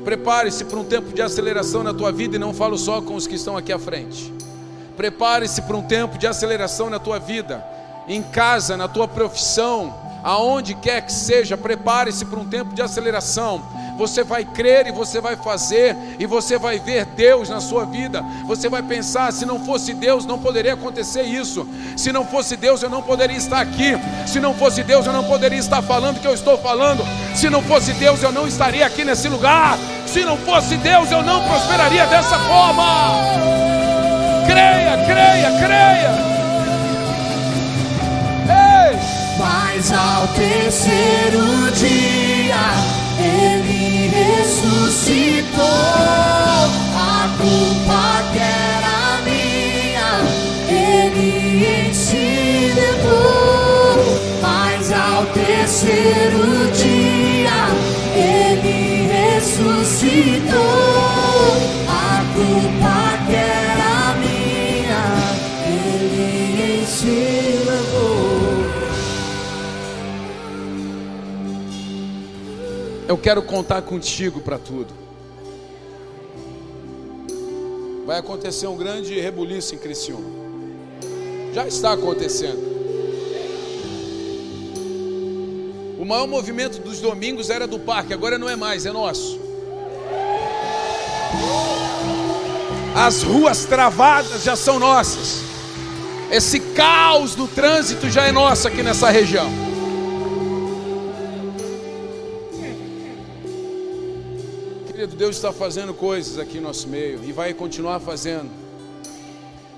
prepare-se 0.05 0.65
para 0.65 0.77
um 0.77 0.83
tempo 0.83 1.11
de 1.11 1.21
aceleração 1.21 1.81
na 1.81 1.93
tua 1.93 2.11
vida 2.11 2.35
e 2.35 2.39
não 2.39 2.53
falo 2.53 2.77
só 2.77 3.01
com 3.01 3.15
os 3.15 3.25
que 3.25 3.33
estão 3.33 3.57
aqui 3.57 3.73
à 3.73 3.79
frente. 3.79 4.31
Prepare-se 4.95 5.63
para 5.63 5.75
um 5.75 5.81
tempo 5.81 6.19
de 6.19 6.27
aceleração 6.27 6.87
na 6.89 6.99
tua 6.99 7.17
vida, 7.17 7.65
em 8.07 8.21
casa, 8.21 8.77
na 8.77 8.87
tua 8.87 9.07
profissão, 9.07 10.06
aonde 10.27 10.75
quer 10.75 11.01
que 11.03 11.13
seja, 11.13 11.55
prepare-se 11.55 12.25
para 12.25 12.37
um 12.37 12.43
tempo 12.43 12.75
de 12.75 12.81
aceleração. 12.81 13.61
Você 13.97 14.25
vai 14.25 14.43
crer 14.43 14.85
e 14.85 14.91
você 14.91 15.21
vai 15.21 15.37
fazer, 15.37 15.95
e 16.19 16.25
você 16.25 16.59
vai 16.59 16.77
ver 16.79 17.05
Deus 17.05 17.47
na 17.47 17.61
sua 17.61 17.85
vida. 17.85 18.21
Você 18.45 18.67
vai 18.67 18.83
pensar: 18.83 19.31
se 19.31 19.45
não 19.45 19.63
fosse 19.63 19.93
Deus, 19.93 20.25
não 20.25 20.37
poderia 20.37 20.73
acontecer 20.73 21.23
isso. 21.23 21.65
Se 21.95 22.11
não 22.11 22.25
fosse 22.25 22.57
Deus, 22.57 22.83
eu 22.83 22.89
não 22.89 23.01
poderia 23.01 23.37
estar 23.37 23.61
aqui. 23.61 23.93
Se 24.27 24.41
não 24.41 24.53
fosse 24.53 24.83
Deus, 24.83 25.05
eu 25.05 25.13
não 25.13 25.23
poderia 25.23 25.57
estar 25.57 25.81
falando 25.81 26.17
o 26.17 26.19
que 26.19 26.27
eu 26.27 26.33
estou 26.33 26.57
falando. 26.57 27.05
Se 27.33 27.49
não 27.49 27.61
fosse 27.61 27.93
Deus, 27.93 28.21
eu 28.21 28.31
não 28.31 28.45
estaria 28.45 28.85
aqui 28.85 29.05
nesse 29.05 29.29
lugar. 29.29 29.79
Se 30.05 30.25
não 30.25 30.35
fosse 30.35 30.75
Deus, 30.75 31.09
eu 31.09 31.23
não 31.23 31.41
prosperaria 31.47 32.05
dessa 32.05 32.37
forma. 32.37 33.13
Creia, 34.45 35.05
creia, 35.05 35.51
creia. 35.57 36.36
Ao 39.91 40.27
terceiro 40.29 41.71
dia 41.73 42.65
ele 43.19 44.07
ressuscitou. 44.07 45.63
A 46.95 47.29
culpa 47.37 48.23
que 48.33 48.39
era 48.39 49.21
minha, 49.23 50.21
ele 50.69 51.65
em 51.65 51.93
si 51.93 52.73
levou. 52.75 54.19
Mas 54.41 54.91
ao 54.91 55.25
terceiro 55.27 56.71
dia 56.73 57.69
ele 58.15 59.07
ressuscitou. 59.07 60.57
A 61.87 62.23
culpa 62.33 63.06
Eu 73.07 73.17
quero 73.17 73.41
contar 73.41 73.81
contigo 73.83 74.41
para 74.41 74.59
tudo. 74.59 74.93
Vai 78.05 78.19
acontecer 78.19 78.67
um 78.67 78.75
grande 78.75 79.17
rebuliço 79.19 79.73
em 79.75 79.77
Criciúma. 79.77 80.29
Já 81.53 81.65
está 81.65 81.93
acontecendo. 81.93 82.67
O 85.97 86.05
maior 86.05 86.27
movimento 86.27 86.79
dos 86.81 86.99
domingos 86.99 87.49
era 87.49 87.65
do 87.65 87.79
parque, 87.79 88.13
agora 88.13 88.37
não 88.37 88.49
é 88.49 88.55
mais, 88.55 88.85
é 88.85 88.91
nosso. 88.91 89.39
As 92.93 93.23
ruas 93.23 93.63
travadas 93.63 94.43
já 94.43 94.55
são 94.55 94.79
nossas. 94.79 95.41
Esse 96.29 96.59
caos 96.59 97.35
do 97.35 97.47
trânsito 97.47 98.09
já 98.09 98.25
é 98.25 98.31
nosso 98.33 98.67
aqui 98.67 98.83
nessa 98.83 99.09
região. 99.09 99.66
Querido, 104.97 105.15
Deus 105.15 105.35
está 105.35 105.53
fazendo 105.53 105.93
coisas 105.93 106.39
aqui 106.39 106.55
no 106.55 106.63
nosso 106.63 106.87
meio 106.87 107.23
e 107.23 107.31
vai 107.31 107.53
continuar 107.53 107.99
fazendo. 107.99 108.49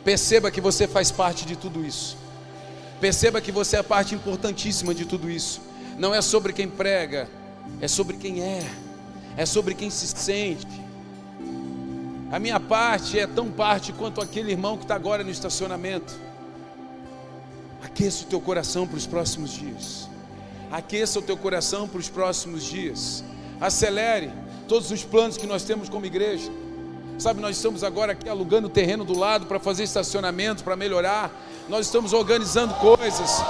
Perceba 0.02 0.50
que 0.50 0.62
você 0.62 0.88
faz 0.88 1.12
parte 1.12 1.46
de 1.46 1.58
tudo 1.58 1.86
isso. 1.86 2.16
Perceba 3.02 3.42
que 3.42 3.52
você 3.52 3.76
é 3.76 3.84
parte 3.84 4.16
importantíssima 4.16 4.96
de 4.96 5.04
tudo 5.04 5.30
isso. 5.30 5.60
Não 5.98 6.16
é 6.16 6.22
sobre 6.22 6.54
quem 6.54 6.70
prega, 6.70 7.28
é 7.82 7.88
sobre 7.90 8.16
quem 8.16 8.42
é, 8.42 8.66
é 9.36 9.46
sobre 9.46 9.76
quem 9.76 9.90
se 9.90 10.08
sente. 10.08 10.66
A 12.32 12.40
minha 12.40 12.58
parte 12.58 13.20
é 13.20 13.28
tão 13.28 13.52
parte 13.52 13.92
quanto 13.92 14.22
aquele 14.22 14.54
irmão 14.54 14.78
que 14.78 14.86
está 14.86 14.96
agora 14.96 15.22
no 15.22 15.32
estacionamento. 15.32 16.18
Aqueça 17.84 18.24
o 18.24 18.28
teu 18.28 18.40
coração 18.40 18.88
para 18.88 18.96
os 18.96 19.06
próximos 19.06 19.52
dias. 19.52 20.08
Aqueça 20.72 21.20
o 21.20 21.22
teu 21.22 21.36
coração 21.36 21.90
para 21.90 22.00
os 22.00 22.08
próximos 22.08 22.64
dias. 22.64 23.22
Acelere 23.60 24.32
todos 24.70 24.92
os 24.92 25.04
planos 25.04 25.36
que 25.36 25.48
nós 25.48 25.64
temos 25.64 25.90
como 25.90 26.06
igreja. 26.06 26.50
Sabe, 27.18 27.42
nós 27.42 27.58
estamos 27.58 27.84
agora 27.84 28.12
aqui 28.12 28.30
alugando 28.30 28.68
o 28.68 28.70
terreno 28.70 29.04
do 29.04 29.18
lado 29.18 29.48
para 29.48 29.60
fazer 29.60 29.84
estacionamento, 29.84 30.64
para 30.64 30.76
melhorar. 30.76 31.32
Nós 31.68 31.88
estamos 31.88 32.14
organizando 32.14 32.76
coisas. 32.76 33.44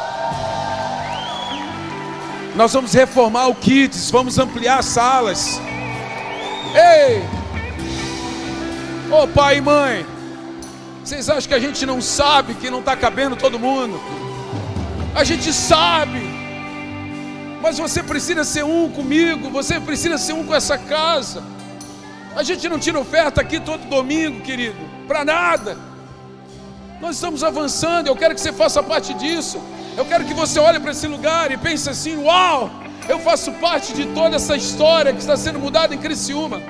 Nós 2.56 2.72
vamos 2.72 2.94
reformar 2.94 3.48
o 3.50 3.56
Kids, 3.56 4.10
vamos 4.10 4.40
ampliar 4.40 4.82
salas. 4.82 5.60
Ei! 6.74 7.22
Ô 9.12 9.28
pai 9.28 9.58
e 9.58 9.62
mãe, 9.62 10.06
vocês 11.04 11.30
acham 11.30 11.50
que 11.50 11.54
a 11.54 11.60
gente 11.60 11.86
não 11.86 12.02
sabe 12.02 12.54
que 12.54 12.70
não 12.70 12.80
está 12.80 12.96
cabendo 12.96 13.36
todo 13.36 13.60
mundo? 13.60 14.00
A 15.14 15.26
gente 15.26 15.52
sabe, 15.52 16.29
mas 17.62 17.78
você 17.78 18.02
precisa 18.02 18.44
ser 18.44 18.64
um 18.64 18.90
comigo, 18.90 19.50
você 19.50 19.80
precisa 19.80 20.18
ser 20.18 20.34
um 20.34 20.46
com 20.46 20.56
essa 20.56 20.78
casa. 20.78 21.44
A 22.36 22.44
gente 22.44 22.70
não 22.70 22.80
tira 22.80 23.00
oferta 23.00 23.42
aqui 23.42 23.60
todo 23.60 23.90
domingo, 23.90 24.42
querido, 24.42 24.78
para 25.08 25.26
nada. 25.26 25.78
Nós 27.02 27.16
estamos 27.16 27.44
avançando, 27.44 28.08
eu 28.08 28.16
quero 28.16 28.34
que 28.36 28.42
você 28.42 28.52
faça 28.52 28.84
parte 28.84 29.14
disso. 29.14 29.60
Eu 29.98 30.06
quero 30.06 30.24
que 30.26 30.34
você 30.34 30.60
olhe 30.60 30.80
para 30.80 30.92
esse 30.92 31.08
lugar 31.08 31.52
e 31.52 31.58
pense 31.58 31.90
assim: 31.90 32.16
uau, 32.18 32.70
eu 33.08 33.20
faço 33.20 33.52
parte 33.54 33.94
de 33.94 34.06
toda 34.08 34.36
essa 34.36 34.56
história 34.56 35.12
que 35.12 35.20
está 35.20 35.36
sendo 35.36 35.60
mudada 35.60 35.94
em 35.94 35.98
Criciúma. 35.98 36.62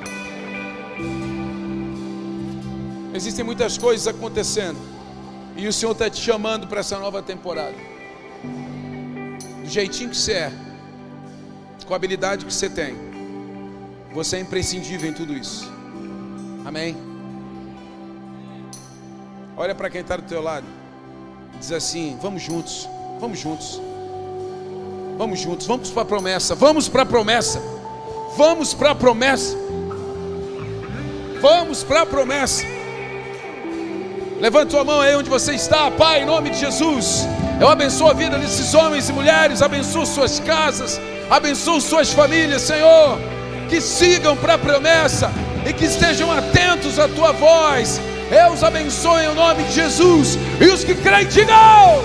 Existem 3.14 3.44
muitas 3.44 3.78
coisas 3.78 4.08
acontecendo 4.08 4.80
e 5.58 5.68
o 5.68 5.74
Senhor 5.74 5.92
está 5.92 6.10
te 6.10 6.22
chamando 6.22 6.68
para 6.68 6.80
essa 6.80 6.98
nova 6.98 7.22
temporada. 7.22 7.76
Do 9.62 9.70
jeitinho 9.70 10.10
que 10.12 10.18
você 10.18 10.34
é, 10.34 10.52
com 11.90 11.96
a 11.96 11.98
habilidade 11.98 12.46
que 12.46 12.54
você 12.54 12.70
tem, 12.70 12.96
você 14.14 14.38
é 14.38 14.40
imprescindível 14.42 15.10
em 15.10 15.14
tudo 15.14 15.34
isso. 15.34 15.68
Amém? 16.64 16.96
Olha 19.58 19.74
para 19.74 19.90
quem 19.90 20.02
está 20.02 20.16
do 20.16 20.22
teu 20.22 20.40
lado, 20.40 20.68
diz 21.60 21.72
assim: 21.72 22.16
vamos 22.22 22.44
juntos, 22.44 22.88
vamos 23.20 23.40
juntos, 23.40 23.82
vamos 25.18 25.40
juntos, 25.40 25.66
vamos 25.66 25.90
para 25.90 26.04
a 26.04 26.06
promessa, 26.06 26.54
vamos 26.54 26.88
para 26.88 27.02
a 27.02 27.06
promessa, 27.08 27.60
vamos 28.38 28.72
para 28.76 28.92
a 28.92 28.96
promessa, 28.96 29.58
vamos 31.42 31.84
para 31.84 32.04
a 32.04 32.06
promessa. 32.06 32.66
Levante 34.40 34.74
sua 34.74 34.84
mão 34.84 35.02
aí 35.02 35.16
onde 35.16 35.30
você 35.30 35.56
está, 35.56 35.90
Pai, 35.90 36.22
em 36.22 36.26
nome 36.28 36.52
de 36.52 36.60
Jesus. 36.60 37.26
Eu 37.60 37.68
abençoo 37.68 38.08
a 38.10 38.14
vida 38.14 38.38
desses 38.38 38.76
homens 38.76 39.10
e 39.10 39.12
mulheres, 39.12 39.64
abençoo 39.64 40.06
suas 40.06 40.40
casas, 40.40 41.02
abençoo 41.30 41.80
suas 41.80 42.12
famílias, 42.12 42.62
Senhor. 42.62 43.20
Que 43.70 43.80
sigam 43.80 44.36
para 44.36 44.56
a 44.56 44.58
promessa 44.58 45.32
e 45.66 45.74
que 45.74 45.86
estejam 45.86 46.32
atentos 46.32 46.98
à 46.98 47.08
tua 47.08 47.32
voz. 47.32 48.02
Eu 48.32 48.54
os 48.54 48.64
abençoo 48.64 49.20
em 49.20 49.34
nome 49.34 49.64
de 49.64 49.74
Jesus. 49.74 50.38
E 50.60 50.66
os 50.66 50.84
que 50.84 50.96
creem, 50.96 51.28
digam. 51.28 52.04